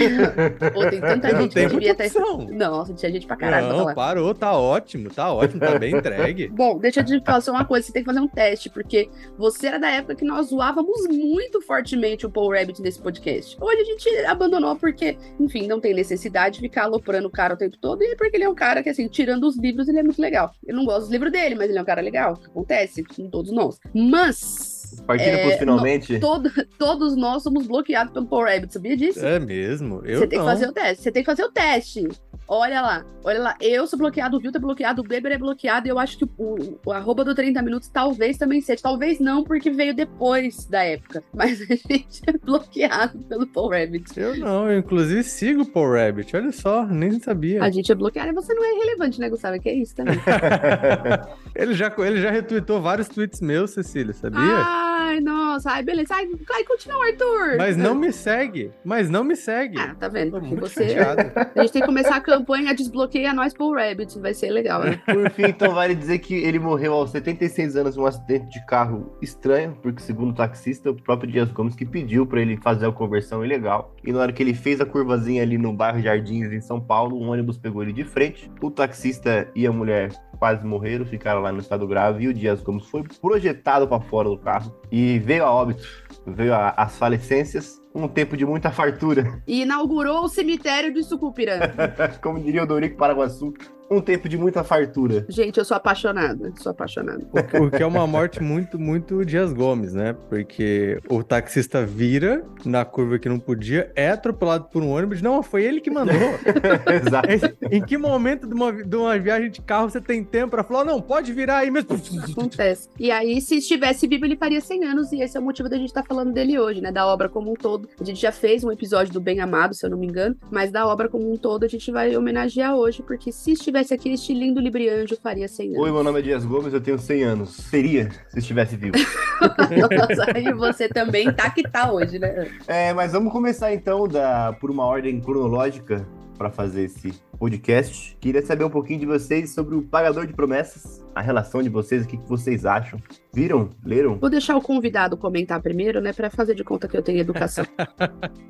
Pô, 0.73 0.91
tem 0.91 1.01
tanta 1.01 1.33
Não 1.33 1.43
gente 1.43 1.55
tem 1.55 1.69
que 1.69 1.75
devia 1.75 1.89
muita 1.89 2.05
estar... 2.05 2.21
Nossa, 2.53 2.93
tinha 2.93 3.11
gente 3.11 3.27
pra 3.27 3.37
caralho 3.37 3.67
pra 3.67 3.77
não, 3.77 3.83
falar. 3.85 3.95
parou, 3.95 4.35
tá 4.35 4.53
ótimo, 4.53 5.09
tá 5.09 5.33
ótimo, 5.33 5.61
tá 5.61 5.79
bem 5.79 5.97
entregue. 5.97 6.49
Bom, 6.53 6.79
deixa 6.79 7.01
eu 7.01 7.05
te 7.05 7.21
falar 7.25 7.41
só 7.41 7.51
uma 7.51 7.65
coisa, 7.65 7.87
você 7.87 7.93
tem 7.93 8.03
que 8.03 8.07
fazer 8.07 8.21
um 8.21 8.29
teste, 8.29 8.69
porque 8.69 9.09
você 9.39 9.69
era 9.69 9.79
da 9.79 9.89
época 9.89 10.15
que 10.17 10.25
nós 10.25 10.49
zoávamos 10.49 11.07
muito 11.09 11.61
fortemente 11.63 12.27
o 12.27 12.31
Paul 12.31 12.53
Rabbit 12.53 12.83
nesse 12.83 13.01
podcast. 13.01 13.57
Hoje 13.61 13.81
a 13.81 13.85
gente 13.85 14.09
abandonou 14.27 14.77
porque, 14.77 15.17
enfim, 15.41 15.67
não 15.67 15.81
tem 15.81 15.95
necessidade 15.95 16.57
de 16.57 16.61
ficar 16.61 16.85
aloprando 16.85 17.29
o 17.29 17.31
cara 17.31 17.55
o 17.55 17.57
tempo 17.57 17.79
todo, 17.79 18.03
e 18.03 18.15
porque 18.17 18.37
ele 18.37 18.45
é 18.45 18.49
um 18.49 18.55
cara 18.55 18.83
que, 18.83 18.91
assim, 18.91 19.09
tirando 19.09 19.45
os 19.45 19.57
livros, 19.57 19.89
ele 19.89 20.01
é 20.01 20.03
muito 20.03 20.21
legal. 20.21 20.53
Eu 20.67 20.77
não 20.77 20.85
gosto 20.85 21.03
dos 21.03 21.11
livros 21.11 21.33
dele, 21.33 21.55
mas 21.55 21.71
ele 21.71 21.79
é 21.79 21.83
um 21.83 21.87
cara 21.87 22.03
legal. 22.03 22.39
Acontece 22.45 23.03
com 23.03 23.31
todos 23.31 23.51
nós. 23.51 23.79
Mas... 23.95 24.84
Partida 25.07 25.31
É, 25.31 25.43
pros 25.47 25.59
finalmente. 25.59 26.19
todo- 26.19 26.51
todos 26.79 27.17
nós 27.17 27.43
somos 27.43 27.67
bloqueados 27.67 28.13
pelo 28.13 28.27
Paul 28.27 28.45
Rabbit, 28.45 28.73
sabia 28.73 28.97
disso? 28.97 29.25
É 29.25 29.39
mesmo? 29.39 30.01
Eu 30.05 30.19
Você 30.21 30.27
tem 30.27 30.39
não. 30.39 30.47
que 30.47 30.53
fazer 30.53 30.69
o 30.69 30.73
teste. 30.73 31.03
Você 31.03 31.13
tem 31.13 31.23
que 31.23 31.31
fazer 31.31 31.45
o 31.45 31.51
teste. 31.51 32.09
Olha 32.47 32.81
lá, 32.81 33.05
olha 33.23 33.41
lá. 33.41 33.57
Eu 33.61 33.87
sou 33.87 33.99
bloqueado, 33.99 34.37
o 34.37 34.41
Vilto 34.41 34.59
é 34.59 34.61
bloqueado, 34.61 35.01
o 35.01 35.05
Beber 35.05 35.33
é 35.33 35.39
bloqueado. 35.39 35.87
E 35.87 35.91
eu 35.91 35.99
acho 35.99 36.19
que 36.19 36.25
o, 36.25 36.79
o, 36.85 36.93
arroba 36.93 37.25
do 37.25 37.35
30 37.35 37.63
minutos 37.63 37.89
talvez 37.89 38.37
também 38.37 38.61
seja. 38.61 38.83
Talvez 38.83 39.19
não, 39.19 39.43
porque 39.43 39.71
veio 39.71 39.95
depois 39.95 40.67
da 40.67 40.83
época. 40.83 41.23
Mas 41.33 41.61
a 41.63 41.65
gente 41.65 42.23
é 42.27 42.33
bloqueado 42.33 43.19
pelo 43.21 43.47
Paul 43.47 43.71
Rabbit. 43.71 44.19
Eu 44.19 44.37
não, 44.37 44.71
eu 44.71 44.79
inclusive 44.79 45.23
sigo 45.23 45.63
o 45.63 45.67
Paul 45.67 45.93
Rabbit, 45.93 46.37
olha 46.37 46.53
só, 46.53 46.85
nem 46.85 47.19
sabia. 47.19 47.63
A 47.63 47.71
gente 47.71 47.91
é 47.91 47.95
bloqueado 47.95 48.31
e 48.31 48.35
você 48.35 48.53
não 48.53 48.65
é 48.65 48.85
relevante, 48.85 49.19
né, 49.21 49.29
Gustavo? 49.29 49.59
Que 49.61 49.71
é 49.71 49.75
isso 49.75 49.95
também. 49.95 50.21
Ele 51.55 51.73
já, 51.73 51.93
ele 51.99 52.21
já 52.21 52.33
retweetou 52.33 52.83
vários 52.83 53.07
tweets 53.07 53.41
meus, 53.41 53.71
Cecília, 53.71 54.13
sabia? 54.13 54.41
Ai, 54.41 55.21
nossa. 55.21 55.71
Ai, 55.71 55.85
beleza. 55.85 56.13
Ai, 56.15 56.29
ai 56.53 56.65
continua, 56.65 57.07
Arthur. 57.07 57.57
Mas 57.59 57.77
não 57.77 57.95
me 57.95 58.13
segue, 58.13 58.73
mas 58.85 59.09
não 59.09 59.23
me 59.23 59.37
segue. 59.37 59.79
Ah, 59.79 59.95
tá 59.95 60.09
vendo? 60.09 60.33
Tô 60.33 60.41
muito 60.41 60.61
você... 60.61 60.89
chateado. 60.89 61.33
A 61.55 61.61
gente 61.61 61.73
tem 61.73 61.83
que 61.83 61.87
começar 61.87 62.17
a 62.17 62.21
campanha 62.39 62.75
Desbloqueia 62.75 63.33
Nós 63.33 63.55
Paul 63.55 63.75
Rabbit. 63.75 64.19
Vai 64.19 64.35
ser 64.35 64.51
legal, 64.51 64.83
né? 64.83 65.01
Por 65.07 65.31
fim, 65.31 65.45
então 65.45 65.73
vale 65.75 65.95
dizer 65.95 66.19
que 66.19 66.35
ele 66.35 66.59
morreu 66.59 66.93
aos 66.95 67.11
76 67.11 67.77
anos 67.77 67.97
em 67.97 68.01
um 68.01 68.07
acidente 68.07 68.49
de 68.49 68.65
carro 68.67 69.17
estranho, 69.23 69.77
porque 69.83 70.03
segundo 70.03 70.31
o 70.31 70.35
taxista, 70.35 70.91
o 70.91 70.95
próprio 70.95 71.31
Dias 71.31 71.51
Gomes 71.53 71.75
que 71.75 71.85
pediu 71.85 72.27
pra 72.27 72.41
ele 72.41 72.57
fazer 72.57 72.87
a 72.87 72.93
conversão 72.93 73.45
ilegal. 73.45 73.95
E 74.05 74.13
na 74.13 74.21
hora 74.21 74.33
que 74.33 74.43
ele 74.43 74.55
fez 74.55 74.81
a 74.81 74.87
curvazinha 74.87 75.43
ali 75.43 75.57
no 75.59 75.73
bairro 75.73 76.01
Jardins, 76.01 76.53
em 76.53 76.61
São 76.61 76.81
Paulo, 76.81 77.19
um 77.21 77.29
ônibus 77.31 77.59
pegou 77.59 77.83
ele 77.83 77.93
de 77.93 78.05
frente. 78.05 78.51
O 78.61 78.71
taxista 78.71 79.49
e 79.55 79.67
a 79.67 79.73
mulher 79.73 80.11
quase 80.39 80.67
morreram, 80.67 81.05
ficaram 81.07 81.41
lá 81.41 81.53
no 81.53 81.61
estado 81.61 81.87
grave, 81.87 82.25
e 82.25 82.29
o 82.29 82.35
Dias 82.35 82.61
Gomes 82.61 82.87
foi 82.87 83.03
projetado 83.21 83.87
pra 83.87 84.01
fora 84.01 84.29
do 84.29 84.37
carro 84.39 84.75
e 84.91 85.19
veio 85.21 85.45
a 85.45 85.51
óbito, 85.51 85.87
veio 86.27 86.53
a- 86.53 86.71
as 86.77 86.99
falecências. 86.99 87.81
Um 87.95 88.09
tempo 88.09 88.37
de 88.37 88.45
muita 88.45 88.73
fartura, 88.73 89.41
E 89.47 89.63
inaugurou 89.63 90.25
o 90.25 90.29
cemitério 90.29 90.93
de 90.93 91.05
Sucupira. 91.05 91.73
como 92.21 92.41
diria 92.41 92.65
o 92.65 92.67
Dorico 92.67 92.97
Paraguaçu. 92.97 93.55
Um 93.91 94.01
tempo 94.01 94.29
de 94.29 94.37
muita 94.37 94.65
fartura. 94.65 95.25
Gente, 95.29 95.59
eu 95.59 95.65
sou 95.65 95.77
apaixonada. 95.77 96.53
Sou 96.57 96.71
apaixonada. 96.71 97.25
O 97.61 97.71
que 97.71 97.83
é 97.83 97.87
uma 97.87 98.07
morte 98.07 98.43
muito, 98.43 98.79
muito 98.79 99.25
Dias 99.25 99.53
Gomes, 99.53 99.93
né? 99.93 100.15
Porque 100.29 100.99
o 101.09 101.23
taxista 101.23 101.85
vira 101.85 102.45
na 102.65 102.85
curva 102.85 103.19
que 103.19 103.29
não 103.29 103.39
podia, 103.39 103.93
é 103.95 104.11
atropelado 104.11 104.65
por 104.65 104.83
um 104.83 104.91
ônibus. 104.91 105.21
Não, 105.21 105.43
foi 105.43 105.65
ele 105.65 105.81
que 105.81 105.91
mandou. 105.91 106.15
Exato. 107.07 107.29
em 107.71 107.83
que 107.83 107.97
momento 107.97 108.47
de 108.47 108.55
uma, 108.55 108.73
de 108.73 108.97
uma 108.97 109.19
viagem 109.19 109.51
de 109.51 109.61
carro 109.61 109.91
você 109.91 110.01
tem 110.01 110.25
tempo 110.25 110.51
pra 110.51 110.65
falar, 110.65 110.85
não, 110.85 111.01
pode 111.01 111.33
virar 111.33 111.59
aí 111.59 111.71
mesmo? 111.71 111.91
Acontece. 112.31 112.89
E 112.99 113.11
aí, 113.11 113.41
se 113.41 113.57
estivesse 113.57 114.07
vivo, 114.07 114.25
ele 114.25 114.37
faria 114.37 114.61
100 114.61 114.85
anos, 114.85 115.13
e 115.13 115.21
esse 115.21 115.37
é 115.37 115.41
o 115.41 115.43
motivo 115.43 115.69
da 115.69 115.77
gente 115.77 115.89
estar 115.89 116.05
falando 116.05 116.33
dele 116.33 116.59
hoje, 116.59 116.81
né? 116.81 116.91
Da 116.91 117.07
obra 117.07 117.29
como 117.29 117.51
um 117.51 117.55
todo. 117.55 117.89
A 118.01 118.05
gente 118.05 118.21
já 118.21 118.33
fez 118.33 118.65
um 118.65 118.73
episódio 118.73 119.13
do 119.13 119.21
Bem 119.21 119.41
Amado, 119.41 119.75
se 119.75 119.85
eu 119.85 119.91
não 119.91 119.99
me 119.99 120.07
engano, 120.07 120.37
mas 120.51 120.71
da 120.71 120.87
obra 120.87 121.09
como 121.09 121.31
um 121.31 121.37
todo 121.37 121.65
a 121.65 121.69
gente 121.69 121.91
vai 121.91 122.17
homenagear 122.17 122.75
hoje, 122.75 123.03
porque 123.03 123.31
se 123.33 123.57
estivesse 123.75 123.95
aqui, 123.95 124.13
este 124.13 124.33
lindo 124.33 124.61
Librianjo 124.61 125.17
faria 125.21 125.49
100 125.49 125.71
anos. 125.71 125.83
Oi, 125.83 125.91
meu 125.91 126.05
nome 126.05 126.21
é 126.21 126.23
Dias 126.23 126.45
Gomes, 126.45 126.73
eu 126.73 126.81
tenho 126.81 126.97
100 126.97 127.25
anos. 127.25 127.51
Seria 127.51 128.09
se 128.29 128.39
estivesse 128.39 128.77
vivo. 128.77 128.97
Nossa, 129.41 130.31
aí 130.33 130.53
você 130.55 130.89
também 130.89 131.33
tá 131.33 131.51
que 131.51 131.63
tá 131.65 131.91
hoje, 131.91 132.19
né? 132.21 132.49
É, 132.69 132.93
mas 132.93 133.13
vamos 133.13 133.33
começar 133.33 133.75
então 133.75 134.07
da, 134.07 134.53
por 134.53 134.71
uma 134.71 134.85
ordem 134.85 135.21
cronológica 135.21 136.07
para 136.37 136.51
fazer 136.51 136.85
esse 136.85 137.13
podcast. 137.39 138.17
Queria 138.21 138.45
saber 138.45 138.65
um 138.65 138.71
pouquinho 138.71 139.01
de 139.01 139.07
vocês 139.07 139.55
sobre 139.55 139.75
o 139.75 139.83
Pagador 139.83 140.27
de 140.27 140.33
Promessas, 140.33 141.05
a 141.15 141.21
relação 141.21 141.63
de 141.63 141.69
vocês, 141.69 142.05
o 142.05 142.09
que, 142.09 142.17
que 142.17 142.29
vocês 142.29 142.67
acham. 142.67 143.01
Viram? 143.33 143.71
Leram? 143.85 144.19
Vou 144.19 144.31
deixar 144.31 144.57
o 144.57 144.61
convidado 144.61 145.17
comentar 145.17 145.61
primeiro, 145.61 146.01
né? 146.01 146.13
Pra 146.13 146.31
fazer 146.31 146.55
de 146.55 146.65
conta 146.65 146.89
que 146.89 146.97
eu 146.97 147.03
tenho 147.03 147.21
educação. 147.21 147.65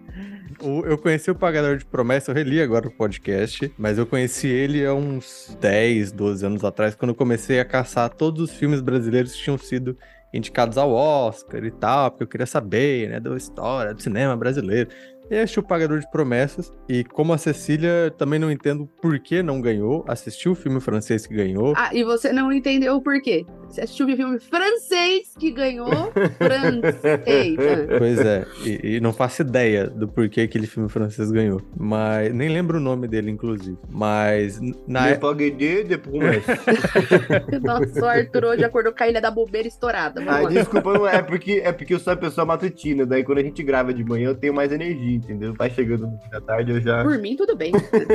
Eu 0.62 0.96
conheci 0.96 1.30
o 1.30 1.34
Pagador 1.34 1.76
de 1.76 1.84
Promessa, 1.84 2.30
eu 2.30 2.34
reli 2.34 2.62
agora 2.62 2.86
o 2.86 2.90
podcast, 2.90 3.74
mas 3.76 3.98
eu 3.98 4.06
conheci 4.06 4.46
ele 4.46 4.86
há 4.86 4.94
uns 4.94 5.56
10, 5.60 6.12
12 6.12 6.46
anos 6.46 6.64
atrás, 6.64 6.94
quando 6.94 7.10
eu 7.10 7.14
comecei 7.14 7.58
a 7.58 7.64
caçar 7.64 8.08
todos 8.08 8.40
os 8.40 8.50
filmes 8.56 8.80
brasileiros 8.80 9.34
que 9.34 9.42
tinham 9.42 9.58
sido 9.58 9.98
indicados 10.32 10.76
ao 10.76 10.90
Oscar 10.90 11.64
e 11.64 11.70
tal, 11.70 12.10
porque 12.10 12.24
eu 12.24 12.28
queria 12.28 12.46
saber, 12.46 13.08
né, 13.08 13.20
da 13.20 13.36
história 13.36 13.94
do 13.94 14.02
cinema 14.02 14.36
brasileiro. 14.36 14.90
E 15.30 15.36
assisti 15.36 15.58
o 15.58 15.62
Pagador 15.62 16.00
de 16.00 16.10
Promessas, 16.10 16.72
e 16.88 17.02
como 17.02 17.32
a 17.32 17.38
Cecília, 17.38 18.12
também 18.16 18.38
não 18.38 18.50
entendo 18.50 18.86
por 19.00 19.18
que 19.18 19.42
não 19.42 19.60
ganhou, 19.60 20.04
assisti 20.06 20.48
o 20.48 20.54
filme 20.54 20.80
francês 20.80 21.26
que 21.26 21.34
ganhou. 21.34 21.72
Ah, 21.76 21.90
e 21.94 22.04
você 22.04 22.32
não 22.32 22.52
entendeu 22.52 22.96
o 22.96 23.02
porquê. 23.02 23.46
Você 23.68 23.80
assistiu 23.82 24.06
um 24.06 24.16
filme 24.16 24.38
francês 24.38 25.32
que 25.38 25.50
ganhou 25.50 26.12
francês. 26.38 27.56
Pois 27.98 28.18
é, 28.18 28.46
e, 28.64 28.96
e 28.96 29.00
não 29.00 29.12
faço 29.12 29.42
ideia 29.42 29.86
do 29.86 30.08
porquê 30.08 30.42
aquele 30.42 30.66
filme 30.66 30.88
francês 30.88 31.30
ganhou. 31.30 31.60
Mas 31.76 32.32
nem 32.32 32.48
lembro 32.48 32.78
o 32.78 32.80
nome 32.80 33.06
dele, 33.06 33.30
inclusive. 33.30 33.76
Mas 33.88 34.60
na 34.86 35.14
Pagador 35.16 35.84
de. 35.84 36.00
Nossa, 37.62 38.00
o 38.00 38.04
Arthur 38.04 38.44
hoje 38.44 38.64
acordou 38.64 38.92
com 38.92 39.02
a 39.02 39.08
ilha 39.08 39.20
da 39.20 39.30
bobeira 39.30 39.68
estourada. 39.68 40.22
Ah, 40.26 40.44
desculpa, 40.44 40.92
não 40.92 41.06
é 41.06 41.22
porque, 41.22 41.62
é 41.64 41.72
porque 41.72 41.94
eu 41.94 41.98
sou 41.98 42.12
uma 42.12 42.18
pessoa 42.18 42.44
matutina, 42.44 43.06
daí 43.06 43.24
quando 43.24 43.38
a 43.38 43.42
gente 43.42 43.62
grava 43.62 43.92
de 43.92 44.04
manhã 44.04 44.28
eu 44.28 44.34
tenho 44.34 44.54
mais 44.54 44.72
energia, 44.72 45.16
entendeu? 45.16 45.54
Vai 45.54 45.70
chegando 45.70 46.06
no 46.06 46.18
fim 46.18 46.30
da 46.30 46.40
tarde 46.40 46.72
eu 46.72 46.80
já... 46.80 47.02
Por 47.02 47.18
mim, 47.18 47.36
tudo 47.36 47.56
bem. 47.56 47.72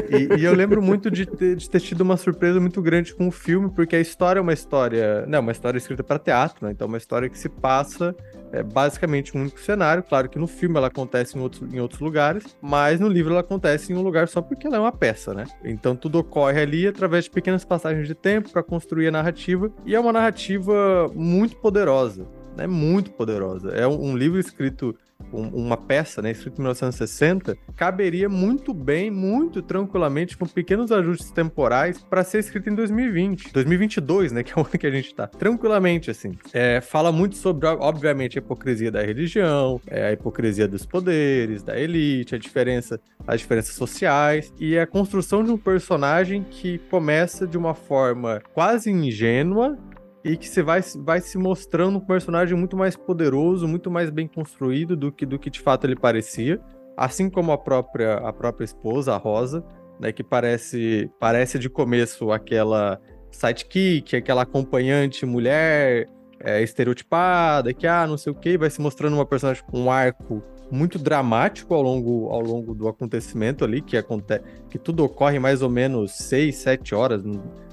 E, 0.09 0.39
e 0.39 0.45
eu 0.45 0.53
lembro 0.53 0.81
muito 0.81 1.09
de 1.09 1.25
ter, 1.25 1.55
de 1.55 1.69
ter 1.69 1.79
tido 1.79 2.01
uma 2.01 2.17
surpresa 2.17 2.59
muito 2.59 2.81
grande 2.81 3.13
com 3.13 3.27
o 3.27 3.31
filme, 3.31 3.69
porque 3.69 3.95
a 3.95 3.99
história 3.99 4.39
é 4.39 4.41
uma 4.41 4.53
história. 4.53 5.25
Né, 5.25 5.38
é 5.39 5.41
uma 5.41 5.51
história 5.51 5.77
escrita 5.77 6.03
para 6.03 6.19
teatro, 6.19 6.65
né? 6.65 6.71
Então 6.71 6.85
é 6.85 6.89
uma 6.89 6.97
história 6.97 7.29
que 7.29 7.37
se 7.37 7.49
passa 7.49 8.15
é, 8.51 8.63
basicamente 8.63 9.35
um 9.35 9.41
único 9.41 9.59
cenário. 9.59 10.03
Claro 10.03 10.29
que 10.29 10.37
no 10.37 10.47
filme 10.47 10.77
ela 10.77 10.87
acontece 10.87 11.37
em 11.37 11.41
outros, 11.41 11.73
em 11.73 11.79
outros 11.79 11.99
lugares, 11.99 12.43
mas 12.61 12.99
no 12.99 13.07
livro 13.07 13.31
ela 13.31 13.41
acontece 13.41 13.91
em 13.91 13.95
um 13.95 14.01
lugar 14.01 14.27
só 14.27 14.41
porque 14.41 14.67
ela 14.67 14.77
é 14.77 14.79
uma 14.79 14.91
peça, 14.91 15.33
né? 15.33 15.45
Então 15.63 15.95
tudo 15.95 16.19
ocorre 16.19 16.61
ali 16.61 16.87
através 16.87 17.25
de 17.25 17.31
pequenas 17.31 17.65
passagens 17.65 18.07
de 18.07 18.15
tempo 18.15 18.49
para 18.51 18.63
construir 18.63 19.07
a 19.07 19.11
narrativa, 19.11 19.71
e 19.85 19.95
é 19.95 19.99
uma 19.99 20.13
narrativa 20.13 21.09
muito 21.15 21.55
poderosa, 21.57 22.27
né? 22.55 22.67
Muito 22.67 23.11
poderosa. 23.11 23.69
É 23.69 23.87
um, 23.87 24.15
livro 24.15 24.39
escrito 24.39 24.95
uma 25.31 25.77
peça, 25.77 26.21
né, 26.21 26.31
escrita 26.31 26.57
em 26.57 26.61
1960, 26.61 27.57
caberia 27.75 28.27
muito 28.27 28.73
bem, 28.73 29.11
muito 29.11 29.61
tranquilamente, 29.61 30.37
com 30.37 30.45
pequenos 30.45 30.91
ajustes 30.91 31.31
temporais, 31.31 31.99
para 31.99 32.23
ser 32.23 32.39
escrita 32.39 32.69
em 32.69 32.75
2020, 32.75 33.51
2022, 33.53 34.31
né, 34.31 34.43
que 34.43 34.51
é 34.51 34.55
o 34.55 34.59
ano 34.59 34.69
que 34.69 34.87
a 34.87 34.91
gente 34.91 35.07
está. 35.07 35.27
Tranquilamente, 35.27 36.09
assim. 36.09 36.37
É, 36.53 36.81
fala 36.81 37.11
muito 37.11 37.35
sobre, 37.35 37.67
obviamente, 37.67 38.37
a 38.37 38.41
hipocrisia 38.41 38.91
da 38.91 39.01
religião, 39.01 39.79
é, 39.87 40.07
a 40.07 40.11
hipocrisia 40.11 40.67
dos 40.67 40.85
poderes, 40.85 41.63
da 41.63 41.79
elite, 41.79 42.35
a 42.35 42.37
diferença, 42.37 42.99
as 43.27 43.41
diferenças 43.41 43.75
sociais 43.75 44.53
e 44.59 44.77
a 44.77 44.87
construção 44.87 45.43
de 45.43 45.51
um 45.51 45.57
personagem 45.57 46.43
que 46.43 46.79
começa 46.89 47.45
de 47.45 47.57
uma 47.57 47.73
forma 47.73 48.41
quase 48.53 48.89
ingênua 48.89 49.77
e 50.23 50.35
que 50.35 50.47
você 50.47 50.61
vai, 50.61 50.81
vai 50.97 51.21
se 51.21 51.37
mostrando 51.37 51.97
um 51.97 52.01
personagem 52.01 52.57
muito 52.57 52.75
mais 52.75 52.95
poderoso, 52.95 53.67
muito 53.67 53.89
mais 53.89 54.09
bem 54.09 54.27
construído 54.27 54.95
do 54.95 55.11
que, 55.11 55.25
do 55.25 55.39
que 55.39 55.49
de 55.49 55.59
fato 55.59 55.85
ele 55.85 55.95
parecia. 55.95 56.59
Assim 56.97 57.29
como 57.29 57.51
a 57.51 57.57
própria, 57.57 58.15
a 58.15 58.33
própria 58.33 58.65
esposa, 58.65 59.13
a 59.13 59.17
Rosa, 59.17 59.63
né, 59.99 60.11
que 60.11 60.23
parece, 60.23 61.09
parece 61.19 61.57
de 61.57 61.69
começo 61.69 62.31
aquela 62.31 62.99
sidekick, 63.31 64.15
aquela 64.15 64.41
acompanhante 64.41 65.25
mulher 65.25 66.07
é, 66.41 66.61
estereotipada, 66.61 67.73
que 67.73 67.87
ah, 67.87 68.07
não 68.07 68.17
sei 68.17 68.31
o 68.31 68.35
que, 68.35 68.57
vai 68.57 68.69
se 68.69 68.81
mostrando 68.81 69.13
uma 69.13 69.25
personagem 69.25 69.63
com 69.63 69.79
um 69.79 69.91
arco 69.91 70.43
muito 70.71 70.99
dramático 70.99 71.73
ao 71.73 71.81
longo, 71.81 72.29
ao 72.29 72.41
longo 72.41 72.75
do 72.75 72.87
acontecimento 72.87 73.63
ali, 73.63 73.81
que 73.81 73.97
acontece, 73.97 74.43
que 74.69 74.77
tudo 74.77 75.03
ocorre 75.03 75.39
mais 75.39 75.61
ou 75.61 75.69
menos 75.69 76.11
seis, 76.11 76.57
sete 76.57 76.93
horas, 76.93 77.23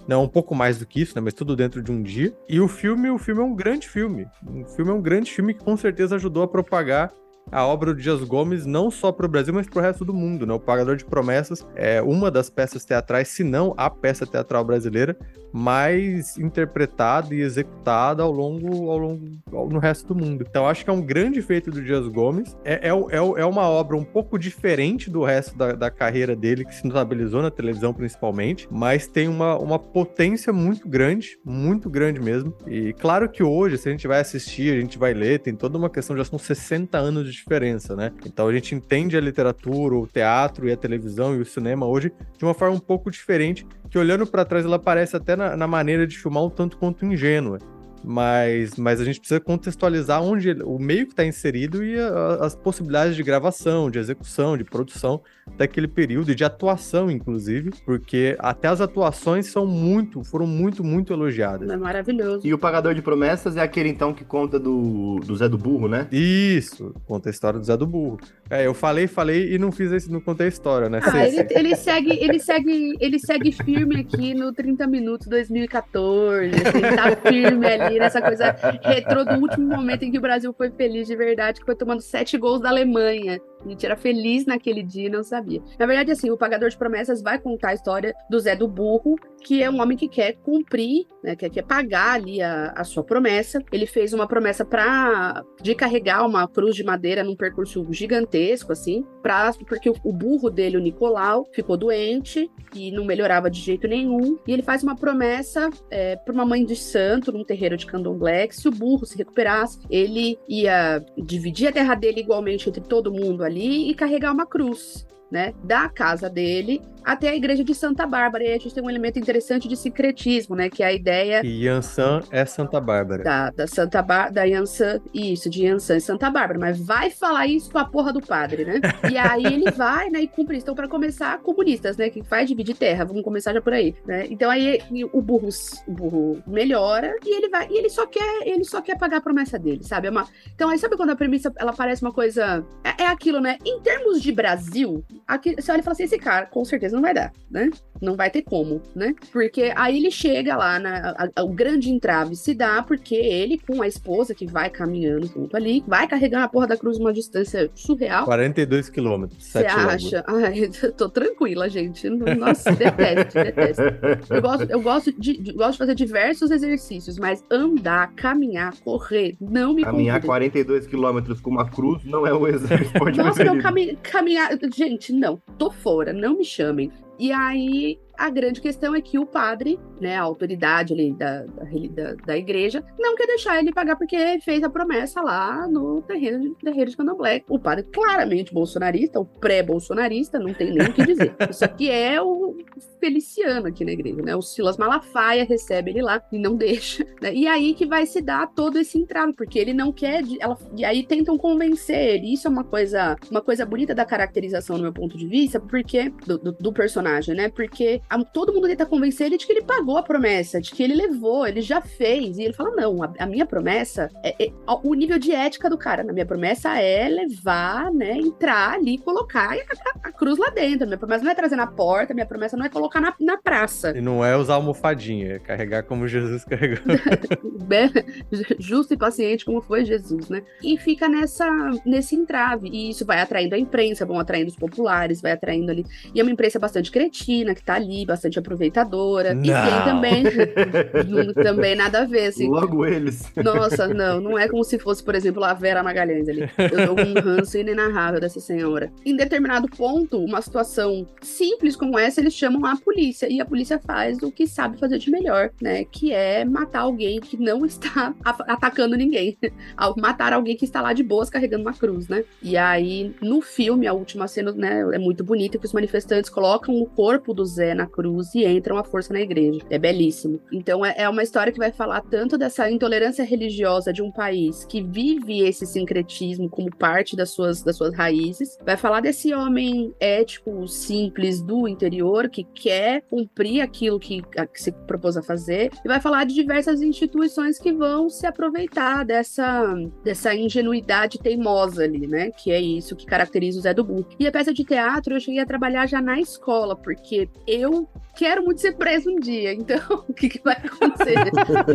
não, 0.09 0.23
um 0.23 0.29
pouco 0.29 0.55
mais 0.55 0.79
do 0.79 0.87
que 0.87 1.01
isso, 1.01 1.15
né? 1.17 1.21
Mas 1.21 1.35
tudo 1.35 1.57
dentro 1.57 1.83
de 1.83 1.91
um 1.91 2.03
dia. 2.03 2.37
E 2.49 2.61
o 2.61 2.69
filme, 2.69 3.11
o 3.11 3.19
filme 3.19 3.41
é 3.41 3.45
um 3.45 3.55
grande 3.55 3.89
filme. 3.89 4.27
O 4.47 4.65
filme 4.67 4.91
é 4.91 4.95
um 4.95 5.03
grande 5.03 5.33
filme 5.33 5.53
que 5.53 5.65
com 5.65 5.77
certeza 5.77 6.15
ajudou 6.15 6.43
a 6.43 6.49
propagar 6.49 7.13
a 7.51 7.65
obra 7.65 7.95
do 7.95 8.01
Dias 8.01 8.23
Gomes 8.23 8.67
não 8.67 8.91
só 8.91 9.13
para 9.13 9.27
o 9.27 9.29
Brasil, 9.29 9.55
mas 9.55 9.69
para 9.69 9.79
o 9.79 9.83
resto 9.83 10.05
do 10.05 10.13
mundo. 10.13 10.47
Né? 10.47 10.53
O 10.53 10.61
Pagador 10.61 10.97
de 10.97 11.05
Promessas 11.05 11.67
é 11.75 12.03
uma 12.03 12.31
das 12.31 12.51
peças 12.51 12.85
teatrais, 12.85 13.29
se 13.29 13.45
não 13.45 13.75
a 13.77 13.89
peça 13.89 14.27
teatral 14.27 14.65
brasileira 14.65 15.17
mais 15.53 16.37
interpretada 16.37 17.35
e 17.35 17.41
executada 17.41 18.23
ao 18.23 18.31
longo, 18.31 18.91
ao 18.91 18.99
longo 18.99 19.27
ao, 19.51 19.69
no 19.69 19.79
resto 19.79 20.13
do 20.13 20.15
mundo. 20.15 20.45
Então 20.47 20.69
acho 20.69 20.85
que 20.85 20.91
é 20.91 20.93
um 20.93 21.01
grande 21.01 21.41
feito 21.41 21.71
do 21.71 21.83
Dias 21.83 22.07
Gomes. 22.09 22.55
É, 22.63 22.89
é, 22.89 22.91
é, 22.91 23.17
é 23.17 23.45
uma 23.47 23.63
obra 23.63 23.97
um 23.97 24.05
pouco 24.05 24.39
diferente 24.39 25.09
do 25.09 25.25
resto 25.25 25.57
da, 25.57 25.73
da 25.73 25.91
carreira 25.91 26.37
dele, 26.37 26.65
que 26.65 26.75
se 26.75 26.87
notabilizou 26.87 27.41
na 27.41 27.51
televisão 27.51 27.95
principalmente, 27.95 28.69
mas 28.71 29.07
tem 29.07 29.29
uma, 29.29 29.57
uma 29.57 29.79
potência 29.79 30.53
muito 30.53 30.87
grande, 30.87 31.39
muito 31.43 31.89
grande 31.89 32.21
mesmo. 32.21 32.55
E 32.67 32.93
claro 32.93 33.27
que 33.29 33.43
hoje, 33.43 33.79
se 33.79 33.89
a 33.89 33.93
gente 33.93 34.07
vai 34.07 34.21
assistir, 34.21 34.77
a 34.77 34.81
gente 34.81 34.99
vai 34.99 35.15
ler, 35.15 35.41
tem 35.41 35.55
toda 35.55 35.79
uma 35.79 35.89
questão, 35.89 36.17
já 36.17 36.25
são 36.25 36.39
60 36.39 36.99
anos 36.99 37.33
de 37.33 37.36
diferença, 37.37 37.95
né? 37.95 38.13
Então 38.25 38.49
a 38.49 38.53
gente 38.53 38.75
entende 38.75 39.17
a 39.17 39.21
literatura, 39.21 39.95
o 39.95 40.07
teatro 40.07 40.69
e 40.69 40.73
a 40.73 40.77
televisão 40.77 41.35
e 41.35 41.41
o 41.41 41.45
cinema 41.47 41.87
hoje 41.87 42.13
de 42.37 42.45
uma 42.45 42.55
forma 42.55 42.77
um 42.77 42.81
pouco 42.81 43.11
diferente, 43.11 43.67
que 43.91 43.99
olhando 43.99 44.27
para 44.27 44.45
trás 44.45 44.65
ela 44.65 44.79
parece 44.79 45.17
até 45.17 45.37
na, 45.37 45.57
na 45.57 45.67
maneira 45.67 46.07
de 46.07 46.19
filmar 46.19 46.45
um 46.45 46.51
tanto 46.51 46.77
quanto 46.77 47.05
ingênua 47.05 47.59
mas, 48.07 48.77
mas 48.77 49.01
a 49.01 49.05
gente 49.05 49.19
precisa 49.19 49.41
contextualizar 49.41 50.23
onde 50.23 50.53
o 50.63 50.79
meio 50.79 51.07
que 51.07 51.13
está 51.13 51.25
inserido 51.25 51.85
e 51.85 51.99
a, 51.99 52.37
as 52.37 52.55
possibilidades 52.55 53.17
de 53.17 53.23
gravação, 53.25 53.91
de 53.91 53.99
execução, 53.99 54.57
de 54.57 54.63
produção 54.63 55.21
daquele 55.57 55.89
período 55.89 56.35
de 56.35 56.45
atuação, 56.45 57.11
inclusive, 57.11 57.71
porque 57.85 58.37
até 58.39 58.69
as 58.69 58.81
atuações 58.81 59.47
são 59.47 59.67
muito, 59.67 60.23
foram 60.25 60.47
muito, 60.47 60.85
muito 60.85 61.13
elogiadas. 61.13 61.69
É 61.69 61.77
maravilhoso. 61.77 62.47
E 62.47 62.53
o 62.53 62.59
Pagador 62.59 62.95
de 62.95 63.03
Promessas 63.03 63.57
é 63.57 63.63
aquele 63.63 63.89
então 63.89 64.13
que 64.13 64.25
conta 64.25 64.59
do, 64.59 65.21
do 65.21 65.37
Zé 65.37 65.49
do 65.49 65.57
Burro, 65.57 65.89
né? 65.89 66.07
Isso, 66.13 66.95
conta 67.07 67.29
a 67.29 67.31
história 67.31 67.59
do 67.59 67.65
Zé 67.65 67.77
do 67.77 67.87
Burro. 67.87 68.19
É, 68.51 68.67
eu 68.67 68.75
falei, 68.75 69.07
falei 69.07 69.55
e 69.55 69.59
não 69.59 69.73
fiz 69.73 69.91
esse, 69.93 70.11
não 70.11 70.21
contei 70.21 70.47
a 70.47 70.49
história, 70.49 70.89
né? 70.89 71.01
Ah, 71.03 71.27
ele, 71.27 71.47
ele, 71.51 71.77
segue, 71.77 72.11
ele 72.11 72.39
segue, 72.39 72.97
ele 73.01 73.19
segue 73.19 73.53
firme 73.53 74.01
aqui 74.01 74.35
no 74.35 74.53
30 74.53 74.87
minutos 74.87 75.27
2014. 75.27 76.51
Assim, 76.51 76.79
ele 76.79 76.97
tá 76.97 77.17
firme 77.17 77.67
ali 77.67 77.99
nessa 77.99 78.21
coisa 78.21 78.55
retrô 78.83 79.25
do 79.25 79.35
último 79.35 79.67
momento 79.67 80.05
em 80.05 80.11
que 80.11 80.19
o 80.19 80.21
Brasil 80.21 80.53
foi 80.53 80.71
feliz 80.71 81.07
de 81.07 81.17
verdade, 81.17 81.61
que 81.61 81.67
foi 81.67 81.75
tomando 81.75 82.01
sete 82.01 82.37
gols 82.37 82.61
da 82.61 82.69
Alemanha. 82.69 83.41
A 83.67 83.71
gente 83.71 83.85
era 83.85 83.97
feliz 83.97 84.47
naquele 84.47 84.83
dia 84.83 85.07
e 85.07 85.11
não 85.11 85.25
sabia. 85.25 85.61
Na 85.79 85.87
verdade, 85.87 86.13
assim, 86.13 86.31
o 86.31 86.37
Pagador 86.37 86.69
de 86.69 86.77
Promessas 86.77 87.21
vai 87.21 87.39
contar 87.39 87.71
a 87.71 87.75
história 87.75 88.15
do 88.31 88.39
Zé 88.39 88.55
do 88.55 88.69
Burro, 88.69 89.17
que 89.43 89.63
é 89.63 89.69
um 89.69 89.81
homem 89.81 89.97
que 89.97 90.09
quer 90.09 90.35
cumprir, 90.37 91.07
né, 91.23 91.35
que 91.35 91.51
quer 91.51 91.63
pagar 91.63 92.15
ali 92.15 92.41
a, 92.41 92.73
a 92.77 92.85
sua 92.85 93.03
promessa. 93.03 93.61
Ele 93.73 93.87
fez 93.87 94.13
uma 94.13 94.27
promessa 94.27 94.65
para 94.65 95.43
de 95.61 95.75
carregar 95.75 96.25
uma 96.25 96.47
cruz 96.47 96.77
de 96.77 96.85
madeira 96.85 97.25
num 97.25 97.35
percurso 97.35 97.85
gigantesco, 97.93 98.73
assim, 98.73 99.05
pra, 99.21 99.53
porque 99.69 99.91
o, 99.91 99.95
o 100.05 100.13
burro 100.13 100.49
dele, 100.49 100.77
o 100.77 100.81
Nicolau, 100.81 101.47
ficou 101.53 101.77
doente 101.77 102.49
e 102.75 102.93
não 102.93 103.05
melhorava 103.05 103.51
de 103.51 103.61
jeito 103.61 103.89
nenhum. 103.89 104.39
E 104.47 104.53
ele 104.53 104.63
faz 104.63 104.85
uma 104.85 104.95
promessa 104.95 105.69
é, 105.91 106.15
para 106.15 106.33
uma 106.33 106.47
mãe 106.47 106.65
de 106.65 106.77
santo 106.77 107.33
num 107.33 107.45
terreiro 107.45 107.77
de 107.77 107.87
candomblé 107.87 108.47
que 108.47 108.57
se 108.57 108.69
o 108.69 108.71
burro 108.71 109.05
se 109.05 109.19
recuperasse, 109.19 109.81
ele 109.91 110.39
ia 110.49 111.05
dividir 111.17 111.69
a 111.69 111.73
terra 111.73 111.95
dele 111.95 112.21
igualmente 112.21 112.69
entre 112.69 112.81
todo 112.81 113.13
mundo 113.13 113.43
ali 113.43 113.56
e 113.63 113.95
carregar 113.95 114.33
uma 114.33 114.47
cruz 114.47 115.07
né, 115.31 115.53
da 115.65 115.89
casa 115.89 116.29
dele 116.29 116.81
até 117.07 117.29
a 117.29 117.37
igreja 117.37 117.63
de 117.63 117.73
Santa 117.73 118.05
Bárbara. 118.05 118.43
E 118.43 118.49
aí 118.49 118.55
a 118.55 118.59
gente 118.59 118.75
tem 118.75 118.83
um 118.83 118.91
elemento 118.91 119.17
interessante 119.17 119.69
de 119.69 119.77
secretismo, 119.77 120.57
né, 120.57 120.69
que 120.69 120.83
é 120.83 120.87
a 120.87 120.93
ideia... 120.93 121.41
E 121.47 121.65
Yansan 121.65 122.21
é 122.33 122.45
Santa 122.45 122.81
Bárbara. 122.81 123.23
Da, 123.23 123.51
da 123.51 123.67
Santa 123.69 124.03
Bárbara, 124.03 124.33
da 124.33 124.43
Yansan, 124.43 125.01
isso, 125.15 125.49
de 125.49 125.65
Yansan 125.65 125.99
e 125.99 126.01
Santa 126.01 126.29
Bárbara. 126.29 126.59
Mas 126.59 126.81
vai 126.81 127.09
falar 127.11 127.47
isso 127.47 127.71
com 127.71 127.79
a 127.79 127.85
porra 127.85 128.13
do 128.13 128.21
padre, 128.21 128.65
né? 128.65 128.81
E 129.09 129.17
aí 129.17 129.45
ele 129.45 129.71
vai, 129.71 130.11
né, 130.11 130.23
e 130.23 130.27
cumpre 130.27 130.57
isso. 130.57 130.65
Então, 130.65 130.75
para 130.75 130.89
começar, 130.89 131.39
comunistas, 131.39 131.97
né, 131.97 132.11
que 132.11 132.25
faz 132.25 132.49
dividir 132.49 132.75
terra, 132.77 133.05
vamos 133.05 133.23
começar 133.23 133.53
já 133.53 133.63
por 133.63 133.73
aí, 133.73 133.95
né? 134.05 134.27
Então 134.29 134.51
aí 134.51 134.81
o 135.13 135.23
burro, 135.23 135.49
o 135.87 135.93
burro 135.93 136.43
melhora 136.45 137.15
e 137.25 137.37
ele 137.37 137.49
vai, 137.49 137.69
e 137.71 137.79
ele 137.79 137.89
só 137.89 138.05
quer, 138.05 138.43
ele 138.45 138.65
só 138.65 138.83
quer 138.83 138.99
pagar 138.99 139.19
a 139.19 139.21
promessa 139.21 139.57
dele, 139.57 139.85
sabe? 139.85 140.09
É 140.09 140.11
uma... 140.11 140.27
Então 140.53 140.69
aí 140.69 140.79
sabe 140.79 140.97
quando 140.97 141.11
a 141.11 141.17
premissa, 141.17 141.53
ela 141.57 141.73
parece 141.73 142.03
uma 142.03 142.13
coisa... 142.13 142.67
É, 142.83 143.05
é 143.05 143.07
aquilo, 143.07 143.41
né? 143.41 143.59
Em 143.65 143.81
termos 143.81 144.21
de 144.21 144.33
Brasil, 144.33 145.05
aqui, 145.25 145.55
você 145.55 145.71
olha 145.71 145.81
e 145.81 145.85
fala 145.85 145.93
assim, 145.93 146.03
esse 146.03 146.19
cara, 146.19 146.47
com 146.47 146.65
certeza 146.65 146.96
não 146.97 147.03
vai 147.03 147.15
dar, 147.15 147.33
né? 147.51 147.71
Não 148.01 148.17
vai 148.17 148.31
ter 148.31 148.43
como, 148.43 148.81
né? 148.95 149.15
Porque 149.33 149.73
aí 149.75 149.99
ele 149.99 150.11
chega 150.11 150.57
lá, 150.57 150.79
na, 150.79 151.11
a, 151.11 151.29
a, 151.37 151.43
o 151.43 151.49
grande 151.49 151.91
entrave 151.91 152.35
se 152.35 152.55
dá 152.55 152.83
porque 152.83 153.15
ele, 153.15 153.59
com 153.59 153.83
a 153.83 153.87
esposa 153.87 154.35
que 154.35 154.47
vai 154.47 154.69
caminhando 154.71 155.27
junto 155.27 155.57
ali, 155.57 155.85
vai 155.87 156.07
carregando 156.07 156.45
a 156.45 156.49
porra 156.49 156.67
da 156.67 156.77
cruz 156.77 156.99
uma 156.99 157.13
distância 157.13 157.71
surreal. 157.75 158.25
42 158.25 158.89
quilômetros. 158.89 159.45
Você 159.45 159.67
acha? 159.67 160.25
Ai, 160.27 160.71
eu 160.83 160.93
tô 160.97 161.09
tranquila, 161.09 161.69
gente. 161.69 162.09
Nossa, 162.09 162.73
detesto, 162.73 163.35
detesto. 163.35 163.83
Eu 164.31 164.43
gosto, 164.43 164.71
eu 164.71 164.81
gosto 164.81 165.13
de, 165.21 165.37
de, 165.37 165.53
gosto 165.53 165.73
de 165.73 165.79
fazer 165.79 165.95
diversos 165.95 166.51
exercícios, 166.51 167.19
mas 167.19 167.45
andar, 167.51 168.13
caminhar, 168.15 168.75
correr, 168.81 169.37
não 169.41 169.75
me 169.75 169.83
Caminhar 169.83 170.23
42 170.23 170.87
quilômetros 170.87 171.41
com 171.41 171.51
uma 171.51 171.69
cruz 171.69 172.05
não 172.05 172.27
é 172.27 172.33
o 172.33 172.47
exercício 172.49 173.17
Nossa, 173.17 173.45
não, 173.45 173.59
cami 173.59 173.97
caminhar. 174.03 174.51
Gente, 174.75 175.13
não, 175.13 175.41
tô 175.59 175.71
fora, 175.71 176.13
não 176.13 176.39
me 176.39 176.45
chamem. 176.45 176.86
life 176.87 177.06
E 177.19 177.33
aí 177.33 177.99
a 178.19 178.31
grande 178.31 178.61
questão 178.61 178.95
é 178.95 179.01
que 179.01 179.19
o 179.19 179.27
padre, 179.27 179.79
né, 180.01 180.17
a 180.17 180.23
autoridade 180.23 180.93
ali 180.93 181.13
da, 181.13 181.43
da, 181.43 182.15
da, 182.27 182.37
igreja, 182.37 182.83
não 182.99 183.15
quer 183.15 183.27
deixar 183.27 183.59
ele 183.59 183.73
pagar 183.73 183.97
porque 183.97 184.41
fez 184.41 184.63
a 184.63 184.71
promessa 184.71 185.21
lá 185.21 185.69
no 185.69 186.03
terreno 186.03 186.41
de, 186.41 186.85
de 186.87 186.97
Candomblé. 186.97 187.43
O 187.49 187.59
padre 187.59 187.85
claramente 187.93 188.55
bolsonarista, 188.55 189.21
o 189.21 189.25
pré-bolsonarista, 189.25 190.39
não 190.39 190.53
tem 190.55 190.73
nem 190.73 190.89
o 190.89 190.93
que 190.93 191.05
dizer. 191.05 191.35
Isso 191.51 191.65
aqui 191.65 191.91
é 191.91 192.21
o 192.21 192.57
Feliciano 192.99 193.69
aqui 193.69 193.85
na 193.85 193.93
igreja, 193.93 194.23
né? 194.23 194.35
O 194.35 194.43
Silas 194.43 194.77
Malafaia 194.77 195.45
recebe 195.45 195.91
ele 195.91 196.03
lá 196.03 196.23
e 196.33 196.39
não 196.39 196.57
deixa. 196.57 197.05
Né? 197.21 197.35
E 197.35 197.47
aí 197.47 197.75
que 197.75 197.87
vai 197.87 198.07
se 198.07 198.21
dar 198.21 198.47
todo 198.49 198.79
esse 198.79 198.99
entrave, 198.99 199.33
porque 199.33 199.59
ele 199.59 199.73
não 199.73 199.93
quer. 199.93 200.23
Ela, 200.41 200.57
e 200.77 200.85
aí 200.85 201.05
tentam 201.05 201.37
convencer 201.37 202.15
ele. 202.15 202.33
Isso 202.33 202.47
é 202.47 202.51
uma 202.51 202.65
coisa, 202.65 203.17
uma 203.31 203.43
coisa 203.43 203.65
bonita 203.65 203.95
da 203.95 204.05
caracterização, 204.05 204.77
no 204.77 204.83
meu 204.83 204.93
ponto 204.93 205.17
de 205.17 205.27
vista, 205.27 205.61
porque 205.61 206.11
do, 206.27 206.39
do, 206.39 206.53
do 206.53 206.73
personagem, 206.73 207.06
né? 207.35 207.49
Porque 207.49 208.01
a, 208.09 208.23
todo 208.23 208.53
mundo 208.53 208.69
tenta 208.69 208.87
convencer 208.87 209.27
ele 209.27 209.39
de 209.39 209.47
que 209.47 209.53
ele 209.53 209.63
pagou 209.63 209.97
a 209.97 210.03
promessa, 210.03 210.61
de 210.61 210.71
que 210.71 210.83
ele 210.83 210.95
levou, 210.95 211.47
ele 211.47 211.63
já 211.63 211.81
fez. 211.81 212.39
E 212.39 212.43
ele 212.43 212.53
fala: 212.53 212.71
não, 212.71 213.03
a, 213.03 213.13
a 213.19 213.27
minha 213.27 213.47
promessa 213.47 214.11
é, 214.23 214.47
é, 214.47 214.53
o 214.67 214.95
nível 214.95 215.19
de 215.19 215.33
ética 215.33 215.71
do 215.71 215.79
cara. 215.79 216.05
Na 216.05 216.13
minha 216.13 216.27
promessa 216.27 216.79
é 216.79 217.09
levar, 217.09 217.91
né? 217.91 218.13
Entrar 218.13 218.75
ali, 218.75 218.99
colocar 218.99 219.53
a, 219.53 220.09
a, 220.09 220.13
cruz 220.13 220.39
lá 220.39 220.51
dentro. 220.51 220.85
A 220.85 220.87
minha 220.87 220.99
promessa 220.99 221.25
não 221.25 221.31
é 221.31 221.35
trazer 221.35 221.57
na 221.57 221.67
porta, 221.67 222.15
minha 222.15 222.27
promessa 222.27 222.57
não 222.57 222.65
é 222.65 222.67
é 222.67 222.69
colocar 222.69 223.01
na, 223.01 223.15
na 223.19 223.37
praça. 223.37 223.97
E 223.97 224.01
não 224.01 224.25
é 224.25 224.37
usar 224.37 224.55
almofadinha, 224.55 225.35
é 225.35 225.39
carregar 225.39 225.85
como 225.85 226.07
Jesus 226.07 226.45
carregou. 226.47 226.85
Justo 228.59 228.95
e 228.95 228.97
paciente 228.97 229.45
como 229.45 229.63
foi 229.63 229.85
Jesus, 229.85 230.29
né? 230.29 230.43
E 230.63 230.77
fica 230.77 231.09
nessa, 231.09 231.47
nesse 231.85 232.15
entrave. 232.15 232.69
E 232.69 232.91
isso 232.91 233.05
vai 233.05 233.21
atraindo 233.21 233.55
a 233.55 233.59
imprensa, 233.59 234.05
vão 234.05 234.19
atraindo 234.19 234.51
os 234.51 234.57
populares, 234.57 235.21
vai 235.21 235.33
atraindo 235.33 235.71
ali. 235.71 235.85
E 236.15 236.21
é 236.21 236.23
uma 236.23 236.33
imprensa 236.33 236.59
bastante 236.59 236.91
cretina, 236.97 237.55
que 237.55 237.63
tá 237.63 237.75
ali, 237.75 238.07
bastante 238.07 238.39
aproveitadora. 238.39 239.35
Não. 239.35 239.43
E 239.43 239.49
tem 239.49 239.85
também. 239.85 240.25
também 241.45 241.77
nada 241.77 242.01
a 242.01 242.05
ver, 242.07 242.29
assim. 242.29 242.49
Logo 242.49 242.87
eles. 242.87 243.31
Nossa, 243.37 243.87
não, 243.87 244.19
não 244.19 244.39
é 244.39 244.49
como 244.49 244.65
se 244.65 244.79
fosse, 244.79 245.05
por 245.05 245.15
exemplo, 245.15 245.45
a 245.45 245.53
Vera 245.53 245.83
Magalhães 245.83 246.27
ali. 246.27 246.49
Eu 246.57 246.87
dou 246.87 247.07
um 247.07 247.21
ranço 247.21 247.59
inenarrável 247.59 248.19
dessa 248.19 248.41
senhora. 248.41 248.91
Em 249.05 249.15
determinado 249.15 249.69
ponto, 249.69 250.19
uma 250.19 250.41
situação 250.41 251.07
simples 251.21 251.77
como 251.77 251.99
essa, 251.99 252.23
eles 252.23 252.33
chamam 252.33 252.65
a 252.65 252.77
polícia. 252.77 253.31
E 253.31 253.43
a 253.43 253.45
polícia 253.45 253.79
faz 253.79 254.23
o 254.23 254.33
que 254.33 254.47
sabe 254.47 254.79
fazer 254.79 254.97
de 254.97 255.11
melhor, 255.11 255.51
né? 255.61 255.85
Que 255.85 256.15
é 256.15 256.47
matar 256.47 256.81
alguém 256.81 257.21
que 257.21 257.37
não 257.37 257.67
está 257.67 258.15
atacando 258.25 258.97
ninguém. 258.97 259.37
matar 259.99 260.33
alguém 260.33 260.57
que 260.57 260.65
está 260.65 260.81
lá 260.81 260.95
de 260.95 261.03
boas 261.03 261.29
carregando 261.29 261.63
uma 261.63 261.75
cruz, 261.75 262.09
né? 262.09 262.25
E 262.43 262.57
aí, 262.57 263.15
no 263.21 263.43
filme, 263.43 263.87
a 263.87 263.93
última 263.93 264.27
cena, 264.27 264.53
né, 264.53 264.81
é 264.95 264.99
muito 264.99 265.23
bonita, 265.23 265.59
que 265.59 265.67
os 265.67 265.73
manifestantes 265.75 266.31
colocam 266.31 266.86
o 266.87 266.91
corpo 266.91 267.35
do 267.35 267.45
Zé 267.45 267.75
na 267.75 267.87
cruz 267.87 268.35
e 268.35 268.45
entram 268.45 268.79
à 268.79 268.85
força 268.85 269.13
na 269.13 269.21
igreja. 269.21 269.61
É 269.69 269.79
belíssimo. 269.79 270.41
Então, 270.53 270.85
é, 270.85 270.95
é 270.97 271.09
uma 271.09 271.23
história 271.23 271.53
que 271.53 271.59
vai 271.59 271.73
falar 271.73 272.01
tanto 272.03 272.39
dessa 272.39 272.71
intolerância 272.71 273.25
religiosa 273.25 273.93
de 273.93 274.03
um 274.03 274.11
país 274.11 274.65
que 274.65 274.83
vive 274.83 275.41
esse 275.41 275.67
sincretismo 275.67 276.49
como 276.49 276.75
parte 276.75 277.17
das 277.17 277.31
suas, 277.31 277.63
das 277.63 277.77
suas 277.77 277.95
raízes. 277.95 278.59
Vai 278.65 278.77
falar 278.77 279.01
desse 279.01 279.35
homem 279.35 279.95
ético, 279.99 280.67
simples 280.69 281.41
do 281.41 281.67
interior, 281.67 282.29
que 282.29 282.45
quer 282.45 283.03
cumprir 283.11 283.61
aquilo 283.61 283.99
que, 283.99 284.23
que 284.23 284.63
se 284.63 284.73
propôs 284.73 285.17
a 285.17 285.23
fazer. 285.23 285.71
E 285.85 285.89
vai 285.89 286.01
falar 286.01 286.25
de 286.25 286.35
diversas 286.35 286.81
instituições 286.81 287.59
que 287.59 287.73
vão 287.73 288.09
se 288.09 288.27
aproveitar 288.27 289.05
dessa, 289.05 289.75
dessa 290.05 290.35
ingenuidade 290.35 291.19
teimosa 291.19 291.85
ali, 291.85 292.07
né? 292.07 292.31
Que 292.31 292.53
é 292.53 292.61
isso 292.61 292.95
que 292.95 293.07
caracteriza 293.07 293.59
o 293.59 293.63
Zé 293.63 293.75
do 293.75 293.85
Burro. 293.85 294.07
E 294.19 294.27
a 294.27 294.33
peça 294.33 294.53
de 294.53 294.65
teatro 294.65 295.15
eu 295.15 295.21
cheguei 295.21 295.41
a 295.41 295.47
trabalhar 295.47 295.87
já 295.87 296.01
na 296.01 296.21
escola, 296.21 296.76
porque 296.77 297.29
eu 297.47 297.89
quero 298.17 298.43
muito 298.43 298.61
ser 298.61 298.73
preso 298.73 299.11
um 299.11 299.21
dia. 299.21 299.53
Então, 299.53 299.79
o 300.09 300.13
que, 300.13 300.29
que 300.29 300.41
vai 300.43 300.55
acontecer? 300.55 301.15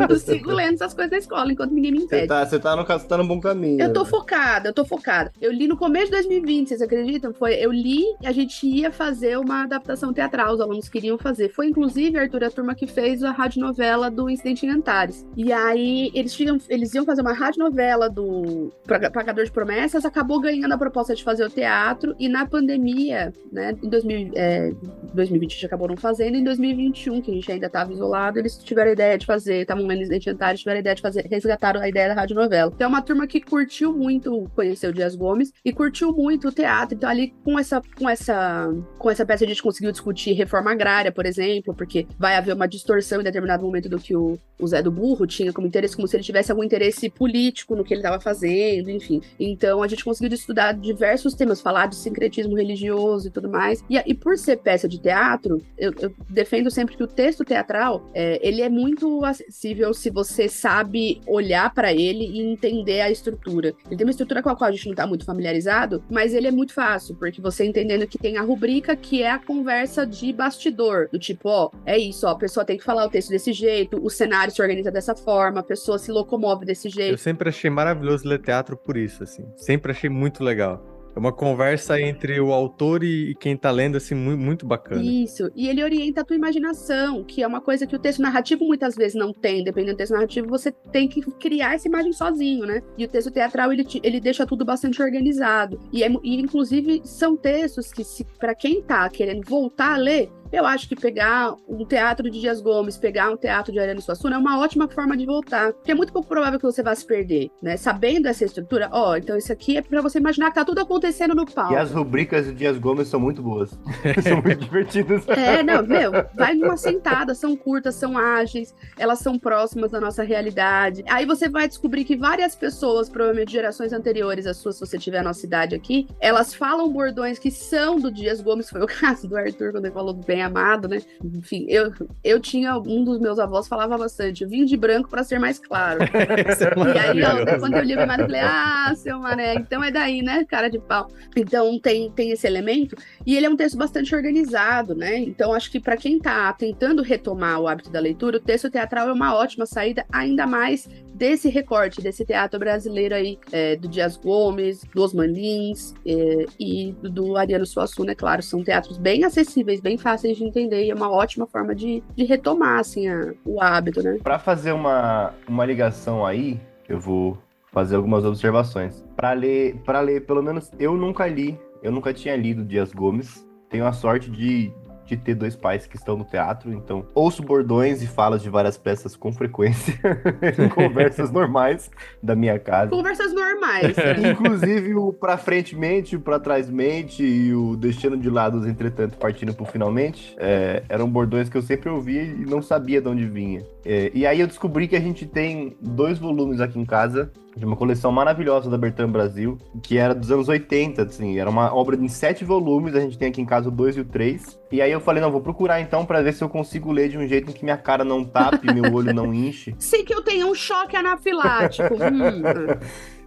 eu 0.10 0.18
sigo 0.18 0.52
lendo 0.52 0.74
essas 0.74 0.94
coisas 0.94 1.12
na 1.12 1.18
escola 1.18 1.52
enquanto 1.52 1.72
ninguém 1.72 1.92
me 1.92 2.00
impede. 2.00 2.24
Você 2.24 2.28
tá, 2.28 2.46
você 2.46 2.60
tá, 2.60 2.76
no, 2.76 2.86
você 2.86 3.08
tá 3.08 3.18
no 3.18 3.28
bom 3.28 3.40
caminho. 3.40 3.82
Eu 3.82 3.94
tô 3.94 4.04
focada, 4.04 4.70
eu 4.70 4.74
tô 4.74 4.84
focada. 4.84 5.32
Eu 5.40 5.52
li 5.52 5.68
no 5.68 5.78
começo 5.78 6.06
de 6.06 6.12
2020, 6.12 6.68
vocês 6.68 6.82
acreditam? 6.82 7.34
Foi, 7.34 7.54
eu 7.54 7.72
li 7.72 8.04
a 8.26 8.32
gente 8.32 8.66
ia 8.68 8.92
fazer 8.92 9.38
uma 9.38 9.64
adaptação 9.64 10.12
teatral, 10.12 10.54
os 10.54 10.62
alunos 10.62 10.90
queriam 10.90 11.18
fazer. 11.18 11.50
Foi 11.50 11.68
inclusive, 11.68 12.18
Arthur, 12.18 12.44
a 12.44 12.50
turma 12.50 12.76
que 12.76 12.88
fez 12.88 13.24
a 13.24 13.32
radionovela 13.32 14.10
do 14.10 14.30
Incidente 14.30 14.66
em 14.66 14.70
Antares. 14.70 15.26
E 15.38 15.54
aí 15.54 16.12
eles, 16.14 16.34
tinham, 16.34 16.58
eles 16.68 16.94
iam 16.94 17.06
fazer 17.06 17.22
uma 17.22 17.34
radionovela 17.34 18.10
do 18.10 18.72
Pagador 19.14 19.46
de 19.46 19.52
Promessas, 19.52 20.06
acabou 20.06 20.40
ganhando 20.40 20.74
a 20.74 20.78
proposta 20.78 21.14
de 21.14 21.24
fazer 21.24 21.46
o 21.46 21.50
teatro 21.50 22.16
e 22.20 22.28
na 22.28 22.46
pandemia, 22.46 23.34
né, 23.52 23.76
em 23.82 23.90
2000, 23.90 24.32
é, 24.36 24.74
2020 25.14 25.60
já 25.60 25.68
acabou 25.68 25.88
não 25.88 25.98
fazendo, 25.98 26.38
em 26.38 26.44
2021, 26.44 27.22
que 27.22 27.32
a 27.32 27.34
gente 27.34 27.52
ainda 27.52 27.68
estava 27.68 27.92
isolado, 27.92 28.40
eles 28.40 28.58
tiveram 28.58 28.90
a 28.90 28.94
ideia 28.94 29.18
de 29.18 29.26
fazer, 29.26 29.62
estavam 29.62 29.92
Incidente 29.92 30.30
em 30.30 30.34
Antares, 30.34 30.60
tiveram 30.60 30.78
a 30.78 30.80
ideia 30.80 30.96
de 30.96 31.02
fazer, 31.02 31.28
resgataram 31.30 31.82
a 31.82 31.88
ideia 31.88 32.10
da 32.10 32.14
radionovela. 32.14 32.72
Então 32.74 32.86
é 32.86 32.90
uma 32.90 33.02
turma 33.02 33.28
que 33.28 33.42
curtiu 33.42 33.94
muito 33.94 34.50
conhecer 34.56 34.88
o 34.88 34.94
Dias 34.94 35.16
Gomes 35.16 35.52
e 35.64 35.72
curtiu 35.72 36.12
muito 36.14 36.48
o 36.48 36.52
teatro. 36.52 36.96
Então 36.96 37.10
ali 37.10 37.34
com 37.44 37.58
essa 37.60 37.82
com 37.98 38.10
essa 38.10 38.74
com 38.98 39.10
essa 39.10 39.26
peça 39.26 39.46
a 39.46 39.48
gente 39.48 39.62
conseguiu 39.62 39.92
discutir 39.92 40.34
reforma 40.34 40.72
agrária, 40.72 41.12
por 41.12 41.26
exemplo, 41.26 41.74
porque 41.74 42.08
vai 42.18 42.36
haver 42.36 42.56
uma 42.56 42.68
distorção 42.68 43.22
em 43.22 43.24
determinado 43.24 43.64
momento 43.64 43.90
do 43.90 44.00
que 44.00 44.16
o, 44.16 44.38
o 44.60 44.68
Zé 44.68 44.82
do 44.82 44.92
Burro 44.92 45.28
tinha 45.28 45.52
como 45.54 45.68
interesse, 45.68 45.96
como 45.96 46.08
se 46.08 46.16
ele 46.16 46.24
tivesse 46.24 46.52
algum 46.52 46.64
interesse 46.64 47.10
político 47.10 47.76
no 47.76 47.84
que 47.84 47.94
ele 47.94 48.02
estava 48.02 48.20
fazendo, 48.20 48.90
enfim. 48.90 49.22
Então 49.40 49.84
a 49.84 49.88
gente 49.88 50.04
conseguiu 50.04 50.34
estudar 50.34 50.74
diversos 50.74 51.34
temas, 51.34 51.62
falar 51.62 51.88
de 51.88 51.96
sincretismo 51.96 52.56
religioso 52.56 53.28
e 53.28 53.32
tudo 53.32 53.50
mais. 53.50 53.84
E, 53.90 53.98
e 53.98 54.14
por 54.14 54.38
ser 54.38 54.58
peça 54.58 54.71
de 54.88 55.00
teatro, 55.00 55.62
eu, 55.78 55.94
eu 56.00 56.14
defendo 56.30 56.70
sempre 56.70 56.96
que 56.96 57.04
o 57.04 57.08
texto 57.08 57.44
teatral 57.44 58.10
é, 58.14 58.40
ele 58.46 58.62
é 58.62 58.70
muito 58.70 59.24
acessível 59.24 59.94
se 59.94 60.10
você 60.10 60.48
sabe 60.48 61.22
olhar 61.28 61.74
para 61.74 61.94
ele 61.94 62.26
e 62.26 62.42
entender 62.42 63.02
a 63.02 63.10
estrutura. 63.10 63.74
Ele 63.88 63.98
tem 63.98 64.06
uma 64.06 64.12
estrutura 64.12 64.42
com 64.42 64.50
a 64.50 64.56
qual 64.56 64.70
a 64.70 64.72
gente 64.72 64.86
não 64.86 64.94
está 64.94 65.08
muito 65.08 65.26
familiarizado, 65.26 66.04
mas 66.10 66.34
ele 66.34 66.48
é 66.48 66.52
muito 66.52 66.74
fácil, 66.74 67.16
porque 67.16 67.42
você 67.42 67.66
entendendo 67.66 68.08
que 68.08 68.18
tem 68.18 68.38
a 68.38 68.42
rubrica 68.42 68.96
que 68.96 69.24
é 69.24 69.32
a 69.32 69.40
conversa 69.40 70.06
de 70.06 70.32
bastidor, 70.34 71.10
do 71.12 71.20
tipo, 71.20 71.50
ó, 71.50 71.72
é 71.86 71.98
isso, 71.98 72.26
ó, 72.26 72.32
a 72.32 72.38
pessoa 72.38 72.66
tem 72.66 72.78
que 72.78 72.84
falar 72.84 73.06
o 73.06 73.10
texto 73.10 73.30
desse 73.30 73.54
jeito, 73.54 74.00
o 74.04 74.10
cenário 74.10 74.54
se 74.54 74.62
organiza 74.62 74.92
dessa 74.92 75.16
forma, 75.16 75.60
a 75.60 75.64
pessoa 75.64 75.98
se 75.98 76.12
locomove 76.12 76.66
desse 76.66 76.90
jeito. 76.90 77.14
Eu 77.14 77.18
sempre 77.18 77.50
achei 77.50 77.70
maravilhoso 77.70 78.28
ler 78.28 78.40
teatro 78.40 78.78
por 78.78 78.98
isso, 78.98 79.24
assim. 79.24 79.46
Sempre 79.56 79.92
achei 79.92 80.10
muito 80.10 80.44
legal. 80.44 80.91
É 81.16 81.20
uma 81.20 81.32
conversa 81.32 82.00
entre 82.00 82.40
o 82.40 82.54
autor 82.54 83.04
e 83.04 83.36
quem 83.36 83.58
tá 83.58 83.70
lendo, 83.70 83.98
assim, 83.98 84.16
muito, 84.16 84.66
bacana. 84.66 85.02
Isso. 85.04 85.52
E 85.56 85.68
ele 85.68 85.84
orienta 85.84 86.22
a 86.22 86.24
tua 86.24 86.36
imaginação, 86.36 87.24
que 87.24 87.44
é 87.44 87.48
uma 87.48 87.60
coisa 87.60 87.86
que 87.86 87.96
o 87.96 88.00
texto 88.00 88.22
narrativo 88.22 88.66
muitas 88.66 88.96
vezes 88.96 89.16
não 89.16 89.34
tem. 89.34 89.64
Dependendo 89.64 89.96
do 89.96 89.98
texto 89.98 90.14
narrativo, 90.14 90.48
você 90.48 90.72
tem 90.72 91.08
que 91.08 91.22
criar 91.34 91.76
essa 91.76 91.88
imagem 91.88 92.14
sozinho, 92.14 92.66
né? 92.66 92.82
E 92.98 93.04
o 93.04 93.08
texto 93.08 93.32
teatral, 93.32 93.74
ele, 93.74 93.86
ele 94.02 94.20
deixa 94.20 94.46
tudo 94.46 94.64
bastante 94.64 95.02
organizado. 95.02 95.80
E, 95.92 96.04
é, 96.04 96.10
e 96.24 96.40
inclusive, 96.40 97.02
são 97.04 97.36
textos 97.36 97.92
que, 97.92 98.04
para 98.40 98.56
quem 98.56 98.82
tá 98.82 99.10
querendo 99.10 99.44
voltar 99.48 99.94
a 99.94 99.98
ler, 99.98 100.30
eu 100.52 100.66
acho 100.66 100.88
que 100.88 100.96
pegar 100.96 101.56
um 101.68 101.86
teatro 101.86 102.30
de 102.30 102.40
Dias 102.40 102.62
Gomes, 102.62 102.98
pegar 102.98 103.32
um 103.32 103.38
teatro 103.38 103.72
de 103.72 103.80
Ariano 103.80 104.02
Suassuna 104.02 104.36
é 104.36 104.40
uma 104.40 104.60
ótima 104.60 104.88
forma 104.88 105.16
de 105.16 105.26
voltar. 105.26 105.74
Porque 105.74 105.92
é 105.92 105.96
muito 105.96 106.12
pouco 106.12 106.28
provável 106.28 106.60
que 106.60 106.66
você 106.66 106.84
vá 106.84 106.94
se 106.94 107.06
perder, 107.06 107.50
né? 107.62 107.78
Sabendo 107.78 108.28
essa 108.28 108.44
estrutura, 108.44 108.90
ó, 108.92 109.16
então 109.16 109.38
isso 109.38 109.52
aqui 109.52 109.78
é 109.78 109.82
para 109.82 110.02
você 110.02 110.20
imaginar 110.20 110.50
que 110.50 110.56
tá 110.56 110.66
tudo 110.66 110.82
acontecendo 110.82 111.34
no 111.34 111.46
palco. 111.46 111.74
E 111.74 111.78
as 111.78 111.92
rubricas 111.92 112.46
de 112.46 112.54
Dias 112.54 112.78
Gomes 112.78 113.08
são 113.08 113.20
muito 113.20 113.42
boas. 113.42 113.72
são 114.24 114.42
muito 114.42 114.58
divertidas. 114.58 115.28
É, 115.30 115.64
não, 115.64 115.84
meu, 115.84 116.12
vai 116.36 116.54
numa 116.54 116.78
sentada, 116.78 117.34
são 117.34 117.56
curtas, 117.56 117.96
são 117.96 118.18
ágeis, 118.18 118.74
elas 118.98 119.20
são 119.20 119.40
próximas 119.40 119.92
da 119.92 120.00
nossa 120.00 120.24
realidade. 120.24 121.04
Aí 121.08 121.26
você 121.26 121.48
vai 121.48 121.68
descobrir 121.68 122.04
que 122.04 122.16
várias 122.16 122.56
pessoas, 122.56 123.10
provavelmente 123.10 123.52
gerações 123.52 123.94
anteriores 123.94 124.46
às 124.46 124.58
suas, 124.58 124.76
se 124.76 124.82
você 124.82 124.98
tiver 124.98 125.20
a 125.20 125.24
nossa 125.24 125.46
idade 125.46 125.76
aqui, 125.76 126.08
elas 126.20 126.54
falam 126.54 126.92
bordões 126.92 127.40
que 127.40 127.52
são 127.52 128.00
do 128.00 128.12
Dias 128.12 128.42
Gomes, 128.42 128.70
foi 128.70 128.82
o 128.82 128.88
caso 129.02 129.28
do 129.28 129.38
Arthur 129.38 129.72
quando 129.72 129.86
ele 129.86 129.94
falou 129.94 130.14
do 130.14 130.26
bem 130.42 130.44
amado, 130.44 130.88
né? 130.88 131.02
Enfim, 131.24 131.66
eu, 131.70 131.94
eu 132.24 132.40
tinha 132.40 132.78
um 132.78 133.04
dos 133.04 133.20
meus 133.20 133.38
avós 133.38 133.68
falava 133.68 133.98
bastante, 133.98 134.46
vinho 134.46 134.66
de 134.66 134.76
branco 134.76 135.10
para 135.10 135.24
ser 135.24 135.40
mais 135.40 135.60
claro. 135.60 136.00
é 136.12 137.16
e 137.16 137.24
aí, 137.24 137.60
quando 137.60 137.76
eu 137.76 137.84
li 137.84 137.96
o 137.96 138.00
eu 138.00 138.08
falei, 138.08 138.42
ah, 138.42 138.94
seu 138.96 139.20
mané, 139.20 139.56
então 139.56 139.84
é 139.84 139.92
daí, 139.92 140.22
né, 140.22 140.44
cara 140.46 140.70
de 140.70 140.80
pau. 140.80 141.08
Então 141.36 141.80
tem, 141.80 142.12
tem 142.12 142.32
esse 142.32 142.48
elemento, 142.48 142.96
e 143.26 143.36
ele 143.38 143.46
é 143.46 143.50
um 143.50 143.56
texto 143.56 143.78
bastante 143.78 144.16
organizado, 144.16 144.96
né? 144.96 145.18
Então 145.18 145.54
acho 145.54 145.72
que 145.72 145.80
para 145.80 145.98
quem 145.98 146.20
tá 146.20 146.52
tentando 146.54 147.04
retomar 147.04 147.60
o 147.60 147.68
hábito 147.68 147.92
da 147.92 148.00
leitura, 148.00 148.38
o 148.38 148.42
texto 148.42 148.70
teatral 148.70 149.10
é 149.10 149.14
uma 149.14 149.36
ótima 149.36 149.66
saída, 149.66 150.06
ainda 150.12 150.48
mais 150.48 150.90
desse 151.14 151.50
recorte, 151.50 152.02
desse 152.02 152.26
teatro 152.26 152.60
brasileiro 152.60 153.16
aí, 153.16 153.38
é, 153.52 153.76
do 153.76 153.88
Dias 153.88 154.18
Gomes, 154.18 154.84
do 154.94 155.04
Osman 155.04 155.28
Lins 155.28 155.94
é, 156.06 156.46
e 156.60 156.96
do 157.02 157.38
Ariano 157.38 157.66
Suassuna, 157.66 158.12
é 158.12 158.16
claro, 158.16 158.42
são 158.42 158.64
teatros 158.64 158.98
bem 158.98 159.24
acessíveis, 159.24 159.80
bem 159.80 159.98
fáceis 159.98 160.38
de 160.38 160.44
entender 160.44 160.86
e 160.86 160.92
é 160.92 160.96
uma 160.96 161.12
ótima 161.12 161.46
forma 161.48 161.76
de, 161.76 162.04
de 162.16 162.24
retomar, 162.24 162.80
assim, 162.80 163.08
a, 163.08 163.34
o 163.46 163.62
hábito, 163.62 164.02
né? 164.02 164.20
Para 164.24 164.40
fazer 164.40 164.72
uma, 164.72 165.34
uma 165.48 165.66
ligação 165.66 166.26
aí, 166.26 166.60
eu 166.88 167.00
vou 167.00 167.38
fazer 167.72 167.96
algumas 167.96 168.26
observações. 168.26 169.04
Para 169.16 169.34
ler, 169.34 169.76
para 169.86 170.02
ler, 170.02 170.26
pelo 170.26 170.44
menos 170.44 170.72
eu 170.80 170.96
nunca 170.96 171.28
li, 171.28 171.58
eu 171.82 171.92
nunca 171.92 172.14
tinha 172.14 172.36
lido 172.36 172.64
Dias 172.64 172.92
Gomes. 172.92 173.48
Tenho 173.70 173.86
a 173.86 173.94
sorte 173.94 174.30
de, 174.30 174.72
de 175.16 175.24
ter 175.24 175.36
dois 175.36 175.56
pais 175.56 175.86
que 175.86 175.96
estão 175.96 176.18
no 176.18 176.24
teatro, 176.24 176.72
então 176.74 177.06
ouço 177.14 177.44
bordões 177.44 178.02
e 178.02 178.08
falas 178.08 178.42
de 178.42 178.50
várias 178.50 178.78
peças 178.78 179.16
com 179.16 179.32
frequência 179.32 180.00
em 180.58 180.70
conversas 180.70 181.30
normais 181.32 181.90
da 182.22 182.36
minha 182.36 182.58
casa. 182.60 182.90
Conversas 182.90 183.34
normais. 183.34 183.96
Né? 183.96 184.32
Inclusive 184.32 184.96
o 184.96 185.14
pra 185.14 185.38
frente 185.38 185.76
mente, 185.76 186.16
o 186.16 186.20
pra 186.20 186.40
trás 186.40 186.70
mente 186.70 187.24
e 187.24 187.54
o 187.54 187.76
deixando 187.76 188.18
de 188.18 188.30
lado 188.30 188.60
os 188.60 188.68
entretanto 188.68 189.18
partindo 189.18 189.54
pro 189.54 189.66
finalmente, 189.66 190.36
é, 190.38 190.84
eram 190.90 191.10
bordões 191.10 191.50
que 191.50 191.58
eu 191.58 191.62
sempre 191.62 191.90
ouvia 191.90 192.24
e 192.24 192.46
não 192.46 192.62
sabia 192.62 193.02
de 193.02 193.08
onde 193.08 193.26
vinha. 193.26 193.64
É, 193.86 194.12
e 194.14 194.26
aí 194.26 194.40
eu 194.40 194.48
descobri 194.48 194.88
que 194.88 194.96
a 194.96 195.00
gente 195.00 195.26
tem 195.26 195.76
dois 195.82 196.20
volumes 196.20 196.60
aqui 196.62 196.80
em 196.80 196.86
casa 196.86 197.32
de 197.56 197.66
uma 197.66 197.76
coleção 197.76 198.12
maravilhosa 198.12 198.70
da 198.70 198.78
Bertrand 198.78 199.10
Brasil, 199.10 199.58
que 199.82 199.98
era 199.98 200.16
dos 200.16 200.32
anos 200.32 200.48
80, 200.48 201.04
assim, 201.04 201.38
era 201.38 201.50
uma 201.50 201.74
obra 201.74 201.96
em 201.96 202.08
sete 202.08 202.46
volumes, 202.46 202.96
a 202.96 203.00
gente 203.00 203.18
tem 203.18 203.28
aqui 203.28 203.42
em 203.42 203.46
casa 203.46 203.68
o 203.68 203.72
2 203.72 203.98
e 203.98 204.02
o 204.02 204.06
3. 204.06 204.60
E 204.72 204.82
aí 204.82 204.92
eu 204.92 205.01
falei, 205.02 205.22
não, 205.22 205.32
vou 205.32 205.42
procurar 205.42 205.82
então 205.82 206.06
para 206.06 206.22
ver 206.22 206.34
se 206.34 206.44
eu 206.44 206.50
consigo 206.50 206.92
ler 206.92 207.10
de 207.10 207.18
um 207.18 207.28
jeito 207.28 207.50
em 207.50 207.54
que 207.54 207.64
minha 207.64 207.78
cara 207.78 208.04
não 208.04 208.24
tape, 208.24 208.74
meu 208.74 208.94
olho 208.94 209.14
não 209.14 209.34
enche. 209.34 209.76
Sei 209.80 210.04
que 210.04 210.14
eu 210.14 210.22
tenho 210.22 210.50
um 210.50 210.56
choque 210.56 210.96
anafilático. 210.96 211.94
hum. 211.96 212.80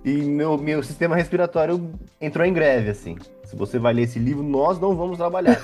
e 0.04 0.12
meu, 0.22 0.56
meu 0.56 0.82
sistema 0.82 1.16
respiratório 1.16 1.90
entrou 2.20 2.46
em 2.46 2.52
greve, 2.52 2.90
assim. 2.90 3.16
Se 3.44 3.54
você 3.56 3.78
vai 3.78 3.92
ler 3.92 4.02
esse 4.02 4.18
livro, 4.18 4.42
nós 4.42 4.80
não 4.80 4.96
vamos 4.96 5.18
trabalhar. 5.18 5.58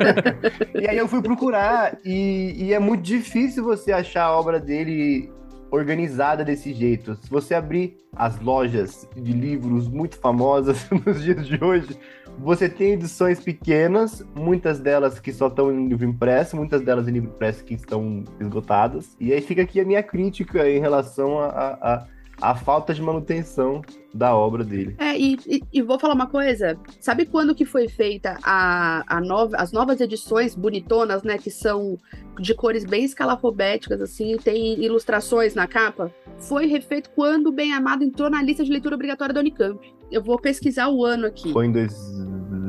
e 0.74 0.88
aí 0.88 0.96
eu 0.96 1.06
fui 1.06 1.22
procurar, 1.22 1.98
e, 2.04 2.54
e 2.56 2.72
é 2.72 2.78
muito 2.78 3.02
difícil 3.02 3.62
você 3.62 3.92
achar 3.92 4.24
a 4.24 4.38
obra 4.38 4.58
dele 4.58 5.30
organizada 5.72 6.44
desse 6.44 6.72
jeito. 6.72 7.16
Se 7.16 7.30
você 7.30 7.54
abrir 7.54 7.96
as 8.14 8.38
lojas 8.40 9.08
de 9.16 9.32
livros 9.32 9.88
muito 9.88 10.18
famosas 10.18 10.86
nos 11.06 11.22
dias 11.22 11.46
de 11.46 11.62
hoje, 11.64 11.98
você 12.38 12.68
tem 12.68 12.92
edições 12.92 13.40
pequenas, 13.40 14.24
muitas 14.34 14.80
delas 14.80 15.20
que 15.20 15.32
só 15.32 15.48
estão 15.48 15.72
em 15.72 15.88
livro 15.88 16.06
impresso, 16.06 16.56
muitas 16.56 16.82
delas 16.82 17.06
em 17.08 17.12
livro 17.12 17.30
impresso 17.30 17.64
que 17.64 17.74
estão 17.74 18.24
esgotadas. 18.40 19.16
E 19.20 19.32
aí 19.32 19.40
fica 19.40 19.62
aqui 19.62 19.80
a 19.80 19.84
minha 19.84 20.02
crítica 20.02 20.68
em 20.68 20.80
relação 20.80 21.38
a, 21.38 21.46
a, 21.48 22.06
a 22.40 22.54
falta 22.54 22.92
de 22.92 23.00
manutenção 23.00 23.82
da 24.12 24.34
obra 24.34 24.64
dele. 24.64 24.96
É, 24.98 25.16
e, 25.16 25.38
e, 25.46 25.62
e, 25.72 25.82
vou 25.82 25.98
falar 25.98 26.14
uma 26.14 26.26
coisa. 26.26 26.78
Sabe 27.00 27.24
quando 27.24 27.54
que 27.54 27.64
foi 27.64 27.88
feita 27.88 28.36
a, 28.42 29.04
a 29.06 29.20
nova, 29.20 29.56
as 29.56 29.72
novas 29.72 30.00
edições 30.00 30.54
bonitonas, 30.54 31.22
né? 31.22 31.38
Que 31.38 31.50
são 31.50 31.98
de 32.40 32.54
cores 32.54 32.84
bem 32.84 33.04
escalafobéticas, 33.04 34.00
assim, 34.00 34.36
tem 34.36 34.82
ilustrações 34.82 35.54
na 35.54 35.66
capa? 35.66 36.12
Foi 36.38 36.66
refeito 36.66 37.10
quando 37.10 37.46
o 37.48 37.52
Bem 37.52 37.72
Amado 37.72 38.02
entrou 38.04 38.28
na 38.28 38.42
lista 38.42 38.64
de 38.64 38.70
leitura 38.70 38.94
obrigatória 38.94 39.32
da 39.32 39.40
Unicamp. 39.40 40.01
Eu 40.12 40.22
vou 40.22 40.38
pesquisar 40.38 40.88
o 40.90 41.04
ano 41.04 41.26
aqui. 41.26 41.50
Foi 41.52 41.66
em 41.66 41.72
dois, 41.72 41.94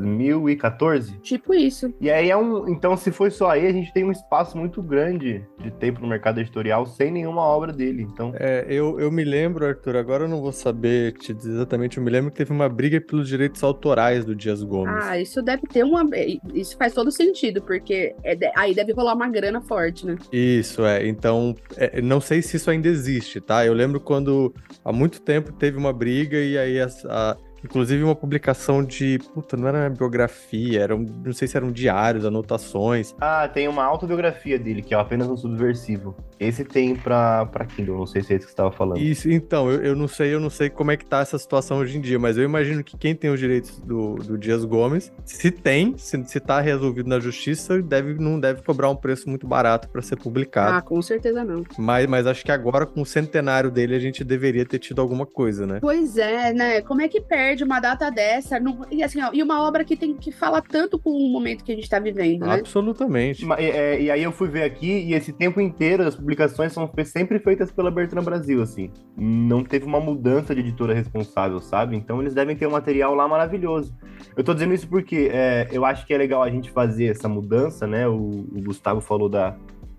2014? 0.04 1.18
Tipo 1.20 1.54
isso. 1.54 1.92
E 2.00 2.10
aí 2.10 2.30
é 2.30 2.36
um. 2.36 2.68
Então, 2.68 2.96
se 2.96 3.10
foi 3.10 3.30
só 3.30 3.50
aí, 3.50 3.66
a 3.66 3.72
gente 3.72 3.92
tem 3.92 4.04
um 4.04 4.12
espaço 4.12 4.56
muito 4.56 4.82
grande 4.82 5.44
de 5.58 5.70
tempo 5.70 6.00
no 6.00 6.06
mercado 6.06 6.40
editorial 6.40 6.86
sem 6.86 7.10
nenhuma 7.10 7.42
obra 7.42 7.72
dele. 7.72 8.02
Então. 8.02 8.32
É, 8.36 8.66
eu, 8.68 8.98
eu 9.00 9.10
me 9.10 9.24
lembro, 9.24 9.66
Arthur, 9.66 9.96
agora 9.96 10.24
eu 10.24 10.28
não 10.28 10.40
vou 10.40 10.52
saber 10.52 11.12
te 11.12 11.32
dizer 11.32 11.52
exatamente, 11.52 11.98
eu 11.98 12.02
me 12.02 12.10
lembro 12.10 12.30
que 12.30 12.36
teve 12.36 12.52
uma 12.52 12.68
briga 12.68 13.00
pelos 13.00 13.28
direitos 13.28 13.62
autorais 13.62 14.24
do 14.24 14.34
Dias 14.34 14.62
Gomes. 14.62 15.04
Ah, 15.04 15.18
isso 15.18 15.42
deve 15.42 15.62
ter 15.62 15.84
uma. 15.84 16.04
Isso 16.52 16.76
faz 16.76 16.92
todo 16.92 17.10
sentido, 17.10 17.62
porque 17.62 18.14
é, 18.22 18.36
aí 18.56 18.74
deve 18.74 18.92
rolar 18.92 19.14
uma 19.14 19.28
grana 19.28 19.60
forte, 19.60 20.06
né? 20.06 20.16
Isso, 20.32 20.84
é. 20.84 21.06
Então, 21.06 21.54
é, 21.76 22.00
não 22.00 22.20
sei 22.20 22.42
se 22.42 22.56
isso 22.56 22.70
ainda 22.70 22.88
existe, 22.88 23.40
tá? 23.40 23.64
Eu 23.64 23.72
lembro 23.72 24.00
quando 24.00 24.54
há 24.84 24.92
muito 24.92 25.20
tempo 25.20 25.52
teve 25.52 25.76
uma 25.76 25.92
briga 25.92 26.38
e 26.38 26.58
aí 26.58 26.80
a, 26.80 26.88
a 27.06 27.36
Inclusive 27.64 28.04
uma 28.04 28.14
publicação 28.14 28.84
de. 28.84 29.18
Puta, 29.32 29.56
não 29.56 29.68
era 29.68 29.78
uma 29.78 29.90
biografia, 29.90 30.82
era 30.82 30.94
um, 30.94 31.04
não 31.24 31.32
sei 31.32 31.48
se 31.48 31.56
eram 31.56 31.72
diários, 31.72 32.24
anotações. 32.24 33.14
Ah, 33.20 33.48
tem 33.48 33.68
uma 33.68 33.84
autobiografia 33.84 34.58
dele, 34.58 34.82
que 34.82 34.94
é 34.94 34.98
apenas 34.98 35.28
um 35.28 35.36
subversivo. 35.36 36.14
Esse 36.38 36.64
tem 36.64 36.94
pra, 36.94 37.46
pra 37.46 37.64
Kindle, 37.64 37.96
não 37.96 38.06
sei 38.06 38.22
se 38.22 38.32
é 38.32 38.36
esse 38.36 38.46
que 38.46 38.50
você 38.50 38.54
estava 38.54 38.70
falando. 38.70 38.98
Isso, 38.98 39.30
então, 39.30 39.70
eu, 39.70 39.82
eu 39.82 39.96
não 39.96 40.08
sei, 40.08 40.34
eu 40.34 40.40
não 40.40 40.50
sei 40.50 40.68
como 40.68 40.90
é 40.90 40.96
que 40.96 41.06
tá 41.06 41.20
essa 41.20 41.38
situação 41.38 41.78
hoje 41.78 41.96
em 41.96 42.00
dia, 42.00 42.18
mas 42.18 42.36
eu 42.36 42.44
imagino 42.44 42.82
que 42.82 42.96
quem 42.96 43.14
tem 43.14 43.30
os 43.30 43.40
direitos 43.40 43.78
do, 43.78 44.16
do 44.16 44.36
Dias 44.36 44.64
Gomes, 44.64 45.12
se 45.24 45.50
tem, 45.50 45.96
se, 45.96 46.22
se 46.26 46.40
tá 46.40 46.60
resolvido 46.60 47.08
na 47.08 47.18
justiça, 47.18 47.80
deve, 47.80 48.14
não 48.14 48.38
deve 48.38 48.62
cobrar 48.62 48.90
um 48.90 48.96
preço 48.96 49.28
muito 49.28 49.46
barato 49.46 49.88
para 49.88 50.02
ser 50.02 50.16
publicado. 50.16 50.76
Ah, 50.76 50.82
com 50.82 51.00
certeza 51.00 51.44
não. 51.44 51.64
Mas, 51.78 52.06
mas 52.06 52.26
acho 52.26 52.44
que 52.44 52.52
agora, 52.52 52.84
com 52.84 53.02
o 53.02 53.06
centenário 53.06 53.70
dele, 53.70 53.94
a 53.94 53.98
gente 53.98 54.24
deveria 54.24 54.66
ter 54.66 54.78
tido 54.78 55.00
alguma 55.00 55.24
coisa, 55.24 55.66
né? 55.66 55.78
Pois 55.80 56.16
é, 56.16 56.52
né? 56.52 56.80
Como 56.82 57.00
é 57.00 57.08
que 57.08 57.20
perde? 57.20 57.53
Perde 57.54 57.64
uma 57.64 57.78
data 57.78 58.10
dessa. 58.10 58.58
Não, 58.58 58.84
e, 58.90 59.02
assim, 59.02 59.22
ó, 59.22 59.30
e 59.32 59.42
uma 59.42 59.62
obra 59.62 59.84
que 59.84 59.96
tem 59.96 60.14
que 60.14 60.32
falar 60.32 60.60
tanto 60.60 60.98
com 60.98 61.10
o 61.10 61.32
momento 61.32 61.64
que 61.64 61.70
a 61.70 61.74
gente 61.74 61.84
está 61.84 61.98
vivendo, 61.98 62.44
né? 62.44 62.54
Absolutamente. 62.54 63.46
É, 63.56 64.00
e 64.00 64.10
aí 64.10 64.22
eu 64.22 64.32
fui 64.32 64.48
ver 64.48 64.64
aqui, 64.64 65.04
e 65.04 65.14
esse 65.14 65.32
tempo 65.32 65.60
inteiro 65.60 66.02
as 66.02 66.16
publicações 66.16 66.72
são 66.72 66.90
sempre 67.04 67.38
feitas 67.38 67.70
pela 67.70 67.90
Bertrand 67.90 68.24
Brasil, 68.24 68.60
assim. 68.60 68.90
Não 69.16 69.62
teve 69.62 69.86
uma 69.86 70.00
mudança 70.00 70.54
de 70.54 70.60
editora 70.60 70.92
responsável, 70.92 71.60
sabe? 71.60 71.96
Então 71.96 72.20
eles 72.20 72.34
devem 72.34 72.56
ter 72.56 72.66
um 72.66 72.72
material 72.72 73.14
lá 73.14 73.28
maravilhoso. 73.28 73.94
Eu 74.36 74.42
tô 74.42 74.52
dizendo 74.52 74.74
isso 74.74 74.88
porque 74.88 75.30
é, 75.32 75.68
eu 75.70 75.84
acho 75.84 76.04
que 76.06 76.12
é 76.12 76.18
legal 76.18 76.42
a 76.42 76.50
gente 76.50 76.70
fazer 76.70 77.06
essa 77.06 77.28
mudança, 77.28 77.86
né? 77.86 78.08
O, 78.08 78.16
o 78.16 78.62
Gustavo 78.62 79.00
falou 79.00 79.28
da, 79.28 79.56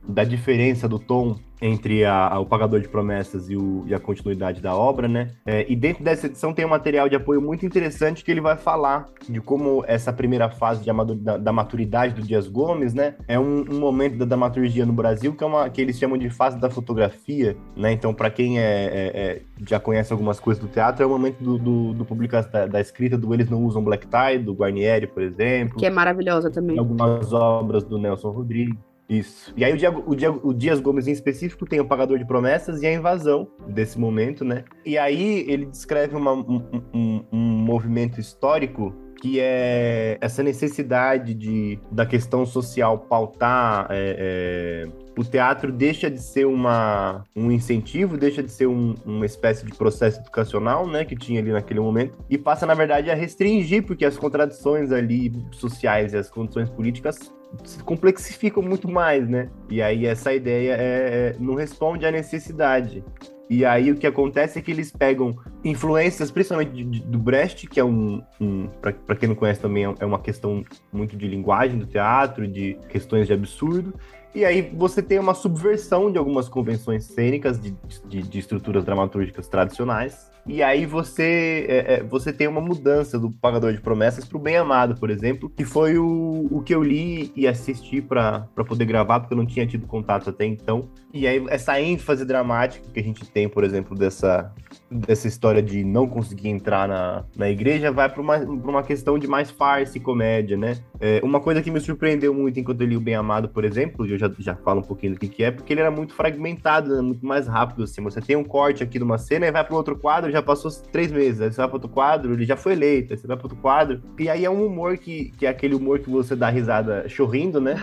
da 0.08 0.24
diferença 0.24 0.88
do 0.88 1.00
tom 1.00 1.38
entre 1.62 2.04
a, 2.04 2.28
a, 2.28 2.40
o 2.40 2.46
Pagador 2.46 2.80
de 2.80 2.88
Promessas 2.88 3.50
e, 3.50 3.56
o, 3.56 3.84
e, 3.88 3.94
a 3.94 4.00
continuidade 4.00 4.62
da 4.62 4.76
obra, 4.76 5.08
né? 5.08 5.32
É, 5.46 5.66
e 5.70 5.76
dentro 5.76 6.04
dessa 6.04 6.28
edição 6.28 6.54
tem 6.54 6.66
um 6.66 6.70
material 6.70 7.08
de 7.08 7.16
apoio 7.16 7.42
muito 7.42 7.66
interessante 7.66 8.24
que 8.24 8.32
ele 8.32 8.42
vai 8.42 8.58
falar 8.58 9.08
de 9.28 9.40
como 9.40 9.84
essa 9.88 10.12
primeira 10.12 10.50
fase 10.50 10.84
da, 10.86 11.38
da, 11.38 11.54
maturidade 11.54 12.14
do 12.14 12.22
Dias 12.22 12.48
Gomes, 12.48 12.94
né? 12.94 13.16
É 13.28 13.40
um, 13.40 13.62
um, 13.70 13.80
momento 13.80 14.18
da 14.18 14.26
dramaturgia 14.26 14.86
no 14.86 14.94
Brasil 14.94 15.34
que 15.34 15.44
é 15.44 15.48
uma 15.48 15.70
que 15.70 15.82
eles 15.82 15.98
chamam 15.98 16.18
de 16.18 16.30
fase 16.30 16.60
da 16.60 16.70
fotografia, 16.70 17.56
né? 17.76 17.92
Então, 17.92 18.14
para 18.14 18.30
quem 18.30 18.60
é, 18.60 18.64
é, 18.64 19.12
é, 19.16 19.42
já 19.66 19.80
conhece 19.80 20.12
algumas 20.12 20.40
coisas 20.40 20.62
do 20.62 20.70
teatro, 20.70 21.04
é 21.04 21.06
o 21.06 21.10
momento 21.10 21.42
do, 21.42 21.58
do, 21.58 21.94
do 21.94 22.06
publicação 22.06 22.52
da, 22.52 22.66
da, 22.68 22.82
escrita 22.82 23.18
do 23.18 23.34
Eles 23.34 23.50
Não 23.50 23.64
Usam 23.64 23.84
Black 23.84 24.08
Tie, 24.08 24.40
do 24.40 24.54
Guarnieri, 24.54 25.08
por 25.08 25.24
exemplo. 25.24 25.78
Que 25.78 25.86
é 25.86 25.90
maravilhosa 25.90 26.52
também. 26.52 26.78
Algumas 26.78 27.32
obras 27.32 27.84
do 27.84 27.98
Nelson 27.98 28.30
Rodrigues. 28.30 28.76
Isso. 29.10 29.54
E 29.56 29.64
aí 29.64 29.74
o, 29.74 29.78
Diego, 29.78 30.04
o, 30.06 30.16
Diego, 30.16 30.40
o, 30.44 30.54
Dias 30.54 30.80
Gomes 30.80 31.08
em 31.08 31.12
específico 31.12 31.66
tem 31.66 31.80
o 31.80 31.86
Pagador 31.86 32.18
de 32.18 32.26
Promessas 32.26 32.82
e 32.82 32.88
a 32.88 32.94
invasão 32.94 33.48
desse 33.68 34.00
momento, 34.00 34.44
né? 34.44 34.64
E 34.84 34.98
aí 34.98 35.46
ele 35.48 35.66
descreve 35.66 36.16
uma, 36.16 36.34
um, 36.34 36.62
um, 36.94 37.26
um, 37.32 37.40
movimento 37.40 38.20
histórico 38.20 38.94
que 39.22 39.40
é 39.40 40.18
essa 40.20 40.44
necessidade 40.44 41.34
de, 41.34 41.80
da 41.92 42.06
questão 42.06 42.46
social 42.46 43.00
pautar 43.00 43.88
é, 43.90 44.86
é, 44.88 45.06
o 45.18 45.24
teatro 45.24 45.72
deixa 45.72 46.12
de 46.12 46.22
ser 46.22 46.46
uma, 46.46 47.24
um 47.36 47.50
incentivo, 47.52 48.18
deixa 48.18 48.44
de 48.44 48.52
ser 48.52 48.68
um, 48.68 48.94
uma 49.06 49.26
espécie 49.26 49.66
de 49.66 49.74
processo 49.74 50.20
educacional, 50.20 50.88
né, 50.88 51.06
que 51.06 51.16
tinha 51.16 51.40
ali 51.40 51.52
naquele 51.52 51.80
momento, 51.80 52.18
e 52.30 52.38
passa, 52.38 52.66
na 52.66 52.74
verdade, 52.74 53.10
a 53.10 53.16
restringir, 53.16 53.84
porque 53.84 54.06
as 54.06 54.18
contradições 54.18 54.92
ali 54.92 55.32
sociais 55.52 56.14
e 56.14 56.18
as 56.18 56.30
condições 56.30 56.70
políticas 56.70 57.34
se 57.64 57.84
complexificam 57.84 58.62
muito 58.62 58.90
mais, 58.90 59.28
né? 59.28 59.50
E 59.70 59.82
aí 59.82 60.06
essa 60.06 60.34
ideia 60.34 60.74
é, 60.74 60.78
é, 60.78 61.36
não 61.40 61.56
responde 61.56 62.06
à 62.06 62.12
necessidade. 62.12 63.04
E 63.50 63.64
aí 63.64 63.92
o 63.92 63.96
que 63.96 64.08
acontece 64.08 64.58
é 64.58 64.62
que 64.62 64.72
eles 64.72 64.92
pegam 64.92 65.36
influências, 65.64 66.32
principalmente 66.32 66.72
de, 66.72 66.84
de, 66.84 67.00
do 67.02 67.20
Brecht, 67.20 67.68
que 67.68 67.80
é 67.80 67.84
um, 67.84 68.22
um 68.42 68.68
para 68.82 69.16
quem 69.16 69.30
não 69.30 69.36
conhece 69.36 69.62
também, 69.62 69.86
é, 69.86 69.94
é 70.00 70.06
uma 70.06 70.20
questão 70.20 70.64
muito 70.92 71.16
de 71.16 71.28
linguagem 71.28 71.78
do 71.78 71.86
teatro, 71.86 72.48
de 72.48 72.76
questões 72.90 73.28
de 73.28 73.34
absurdo, 73.34 73.94
e 74.36 74.44
aí 74.44 74.62
você 74.74 75.02
tem 75.02 75.18
uma 75.18 75.34
subversão 75.34 76.12
de 76.12 76.18
algumas 76.18 76.50
convenções 76.50 77.06
cênicas, 77.06 77.58
de, 77.58 77.74
de, 78.06 78.22
de 78.22 78.40
estruturas 78.40 78.84
dramatúrgicas 78.84 79.48
tradicionais. 79.48 80.30
E 80.48 80.62
aí 80.62 80.86
você, 80.86 81.66
é, 81.68 81.94
é, 81.96 82.04
você 82.04 82.32
tem 82.32 82.48
uma 82.48 82.62
mudança 82.62 83.18
do 83.18 83.32
Pagador 83.32 83.74
de 83.74 83.82
Promessas 83.82 84.26
para 84.26 84.38
o 84.38 84.42
Bem 84.42 84.58
Amado, 84.58 84.96
por 84.96 85.10
exemplo, 85.10 85.50
que 85.50 85.66
foi 85.66 85.98
o, 85.98 86.48
o 86.52 86.62
que 86.62 86.74
eu 86.74 86.84
li 86.84 87.32
e 87.36 87.48
assisti 87.48 88.00
para 88.00 88.48
poder 88.68 88.86
gravar, 88.86 89.20
porque 89.20 89.34
eu 89.34 89.38
não 89.38 89.46
tinha 89.46 89.66
tido 89.66 89.88
contato 89.88 90.30
até 90.30 90.46
então. 90.46 90.88
E 91.12 91.28
aí 91.28 91.44
essa 91.50 91.80
ênfase 91.82 92.26
dramática 92.26 92.88
que 92.94 93.00
a 93.00 93.04
gente 93.04 93.26
tem, 93.26 93.50
por 93.50 93.64
exemplo, 93.64 93.98
dessa, 93.98 94.54
dessa 94.90 95.28
história 95.28 95.62
de 95.62 95.84
não 95.84 96.08
conseguir 96.08 96.50
entrar 96.50 96.88
na, 96.88 97.24
na 97.36 97.50
igreja, 97.50 97.92
vai 97.92 98.10
para 98.10 98.22
uma, 98.22 98.38
uma 98.38 98.84
questão 98.84 99.18
de 99.18 99.28
mais 99.28 99.50
farsa 99.50 99.98
e 99.98 100.02
comédia, 100.02 100.58
né? 100.58 100.78
É, 101.00 101.20
uma 101.24 101.40
coisa 101.40 101.62
que 101.62 101.72
me 101.72 101.80
surpreendeu 101.80 102.34
muito 102.34 102.60
enquanto 102.60 102.82
eu 102.82 102.88
li 102.88 102.98
o 102.98 103.02
Bem 103.02 103.16
Amado, 103.16 103.50
por 103.50 103.66
exemplo, 103.66 104.06
e 104.06 104.12
eu 104.12 104.18
já, 104.18 104.32
já 104.40 104.56
falo 104.56 104.82
um 104.82 104.84
pouquinho 104.84 105.14
do 105.14 105.20
que, 105.20 105.28
que 105.28 105.44
é, 105.44 105.52
porque 105.52 105.74
ele 105.74 105.82
era 105.82 105.92
muito 105.92 106.14
fragmentado, 106.14 106.96
né? 106.96 107.02
muito 107.02 107.26
mais 107.26 107.48
rápido, 107.48 107.84
assim. 107.84 108.02
Você 108.04 108.22
tem 108.22 108.36
um 108.36 108.44
corte 108.44 108.84
aqui 108.84 109.00
numa 109.00 109.18
cena 109.18 109.46
e 109.48 109.52
vai 109.52 109.64
para 109.64 109.76
outro 109.76 109.98
quadro, 109.98 110.32
já 110.32 110.42
passou 110.42 110.72
três 110.92 111.12
meses. 111.12 111.42
Aí 111.42 111.52
você 111.52 111.58
vai 111.58 111.68
para 111.68 111.76
outro 111.76 111.90
quadro, 111.90 112.34
ele 112.34 112.46
já 112.46 112.56
foi 112.56 112.74
eleito. 112.74 113.14
Aí 113.14 113.20
você 113.20 113.28
vai 113.28 113.36
para 113.38 113.46
outro 113.46 113.58
quadro. 113.58 114.02
E 114.20 114.30
aí 114.30 114.46
é 114.46 114.50
um 114.50 114.66
humor 114.66 114.98
que, 114.98 115.32
que 115.38 115.46
é 115.46 115.50
aquele 115.50 115.76
humor 115.76 116.00
que 116.00 116.10
você 116.10 116.36
dá 116.36 116.50
risada 116.50 117.08
chorrindo, 117.10 117.60
né? 117.60 117.76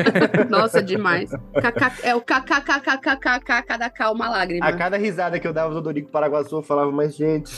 Nossa, 0.48 0.82
demais. 0.82 1.30
é 2.02 2.14
o 2.14 2.20
kkkkkk 2.20 3.78
da 3.78 3.90
calma 3.90 4.28
lágrima. 4.28 4.66
A 4.66 4.72
cada 4.72 4.96
risada 4.96 5.38
que 5.38 5.46
eu 5.46 5.52
dava 5.52 5.72
do 5.74 5.80
Dorico 5.80 6.10
Paraguaçu, 6.10 6.49
falava, 6.62 6.90
mas 6.90 7.14
gente, 7.14 7.52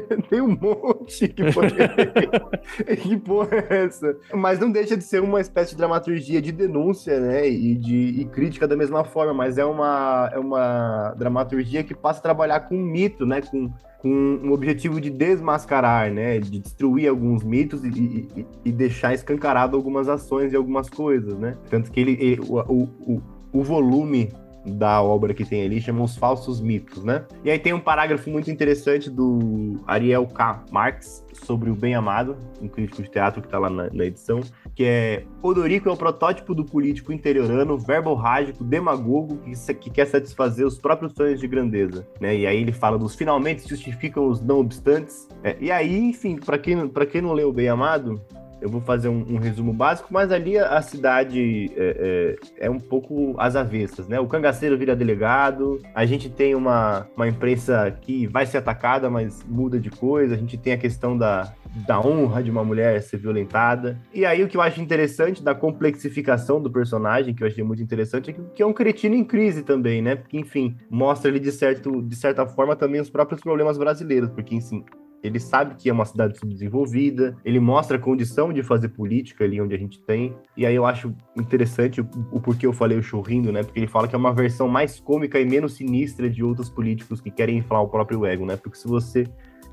tem 0.28 0.40
um 0.40 0.48
monte 0.48 1.28
que 1.28 1.52
porra, 1.52 1.68
que 2.96 3.16
porra 3.16 3.56
é 3.68 3.84
essa? 3.84 4.16
Mas 4.34 4.58
não 4.58 4.70
deixa 4.70 4.96
de 4.96 5.04
ser 5.04 5.22
uma 5.22 5.40
espécie 5.40 5.70
de 5.70 5.76
dramaturgia 5.76 6.40
de 6.40 6.52
denúncia, 6.52 7.18
né? 7.20 7.48
E 7.48 7.74
de 7.74 8.20
e 8.20 8.24
crítica 8.26 8.66
da 8.66 8.76
mesma 8.76 9.04
forma, 9.04 9.32
mas 9.32 9.58
é 9.58 9.64
uma, 9.64 10.30
é 10.32 10.38
uma 10.38 11.14
dramaturgia 11.16 11.82
que 11.82 11.94
passa 11.94 12.20
a 12.20 12.22
trabalhar 12.22 12.60
com 12.60 12.76
mito, 12.76 13.24
né? 13.24 13.40
Com, 13.40 13.70
com 13.98 14.08
um 14.08 14.52
objetivo 14.52 15.00
de 15.00 15.10
desmascarar, 15.10 16.12
né? 16.12 16.38
De 16.38 16.58
destruir 16.58 17.08
alguns 17.08 17.42
mitos 17.42 17.84
e, 17.84 17.88
e, 17.88 18.46
e 18.64 18.72
deixar 18.72 19.14
escancarado 19.14 19.76
algumas 19.76 20.08
ações 20.08 20.52
e 20.52 20.56
algumas 20.56 20.88
coisas, 20.88 21.38
né? 21.38 21.56
Tanto 21.70 21.90
que 21.90 22.00
ele, 22.00 22.12
ele 22.20 22.40
o, 22.48 22.82
o, 22.82 23.22
o 23.52 23.62
volume 23.62 24.30
da 24.66 25.02
obra 25.02 25.32
que 25.32 25.44
tem 25.44 25.64
ali, 25.64 25.80
chama 25.80 26.02
Os 26.02 26.16
Falsos 26.16 26.60
Mitos, 26.60 27.04
né? 27.04 27.24
E 27.44 27.50
aí 27.50 27.58
tem 27.58 27.72
um 27.72 27.80
parágrafo 27.80 28.28
muito 28.30 28.50
interessante 28.50 29.08
do 29.08 29.80
Ariel 29.86 30.26
K. 30.26 30.64
Marx 30.70 31.24
sobre 31.44 31.70
o 31.70 31.74
Bem 31.74 31.94
Amado, 31.94 32.36
um 32.60 32.68
crítico 32.68 33.02
de 33.02 33.10
teatro 33.10 33.40
que 33.40 33.46
está 33.46 33.58
lá 33.58 33.68
na, 33.68 33.90
na, 33.90 34.04
edição, 34.04 34.40
que 34.74 34.84
é 34.84 35.24
Odorico 35.42 35.88
é 35.88 35.92
o 35.92 35.96
protótipo 35.96 36.54
do 36.54 36.64
político 36.64 37.12
interiorano, 37.12 37.78
verborrágico, 37.78 38.64
demagogo, 38.64 39.38
que, 39.38 39.74
que 39.74 39.90
quer 39.90 40.06
satisfazer 40.06 40.66
os 40.66 40.78
próprios 40.78 41.12
sonhos 41.12 41.38
de 41.38 41.46
grandeza, 41.46 42.06
né? 42.20 42.36
E 42.36 42.46
aí 42.46 42.60
ele 42.60 42.72
fala 42.72 42.98
dos 42.98 43.14
finalmente 43.14 43.68
justificam 43.68 44.28
os 44.28 44.40
não 44.40 44.60
obstantes. 44.60 45.28
É, 45.42 45.56
e 45.60 45.70
aí, 45.70 45.98
enfim, 45.98 46.36
para 46.36 46.58
quem, 46.58 46.88
quem 47.10 47.22
não 47.22 47.32
leu 47.32 47.50
o 47.50 47.52
Bem 47.52 47.68
Amado, 47.68 48.20
eu 48.60 48.68
vou 48.68 48.80
fazer 48.80 49.08
um, 49.08 49.24
um, 49.34 49.38
resumo 49.38 49.72
básico, 49.72 50.08
mas 50.10 50.32
ali 50.32 50.58
a, 50.58 50.78
a 50.78 50.82
cidade 50.82 51.70
é, 51.76 52.36
é, 52.58 52.66
é, 52.66 52.70
um 52.70 52.78
pouco 52.78 53.34
às 53.38 53.54
avessas, 53.54 54.08
né? 54.08 54.18
O 54.18 54.26
cangaceiro 54.26 54.76
vira 54.78 54.96
delegado, 54.96 55.80
a 55.94 56.06
gente 56.06 56.28
tem 56.28 56.54
uma, 56.54 57.06
uma 57.16 57.28
imprensa 57.28 57.90
que 58.00 58.26
vai 58.26 58.46
ser 58.46 58.58
atacada, 58.58 59.10
mas 59.10 59.44
muda 59.44 59.78
de 59.78 59.90
coisa, 59.90 60.34
a 60.34 60.38
gente 60.38 60.56
tem 60.56 60.72
a 60.72 60.78
questão 60.78 61.16
da, 61.16 61.52
da 61.86 62.00
honra 62.00 62.42
de 62.42 62.50
uma 62.50 62.64
mulher 62.64 63.02
ser 63.02 63.18
violentada. 63.18 63.98
E 64.14 64.24
aí 64.24 64.42
o 64.42 64.48
que 64.48 64.56
eu 64.56 64.62
acho 64.62 64.80
interessante 64.80 65.42
da 65.42 65.54
complexificação 65.54 66.60
do 66.60 66.70
personagem, 66.70 67.34
que 67.34 67.42
eu 67.42 67.46
achei 67.46 67.62
muito 67.62 67.82
interessante, 67.82 68.30
é 68.30 68.32
que, 68.32 68.62
é 68.62 68.66
um 68.66 68.72
cretino 68.72 69.14
em 69.14 69.24
crise 69.24 69.62
também, 69.62 70.00
né? 70.00 70.16
Porque, 70.16 70.38
enfim, 70.38 70.76
mostra 70.88 71.30
ele 71.30 71.40
de, 71.40 71.52
certo, 71.52 72.02
de 72.02 72.16
certa 72.16 72.46
forma 72.46 72.74
também 72.74 73.00
os 73.00 73.10
próprios 73.10 73.40
problemas 73.40 73.76
brasileiros, 73.76 74.30
porque, 74.30 74.54
enfim, 74.54 74.84
ele 75.26 75.40
sabe 75.40 75.74
que 75.76 75.88
é 75.88 75.92
uma 75.92 76.04
cidade 76.04 76.38
subdesenvolvida, 76.38 77.36
ele 77.44 77.60
mostra 77.60 77.96
a 77.96 78.00
condição 78.00 78.52
de 78.52 78.62
fazer 78.62 78.88
política 78.90 79.44
ali 79.44 79.60
onde 79.60 79.74
a 79.74 79.78
gente 79.78 80.00
tem. 80.00 80.34
E 80.56 80.64
aí 80.64 80.74
eu 80.74 80.86
acho 80.86 81.14
interessante 81.36 82.00
o, 82.00 82.08
o 82.32 82.40
porquê 82.40 82.66
eu 82.66 82.72
falei 82.72 82.98
o 82.98 83.02
chorrindo, 83.02 83.52
né? 83.52 83.62
Porque 83.62 83.80
ele 83.80 83.86
fala 83.86 84.08
que 84.08 84.14
é 84.14 84.18
uma 84.18 84.32
versão 84.32 84.68
mais 84.68 85.00
cômica 85.00 85.38
e 85.38 85.44
menos 85.44 85.74
sinistra 85.74 86.30
de 86.30 86.42
outros 86.42 86.68
políticos 86.68 87.20
que 87.20 87.30
querem 87.30 87.58
inflar 87.58 87.82
o 87.82 87.88
próprio 87.88 88.24
ego, 88.24 88.46
né? 88.46 88.56
Porque 88.56 88.78
se 88.78 88.86
você 88.86 89.24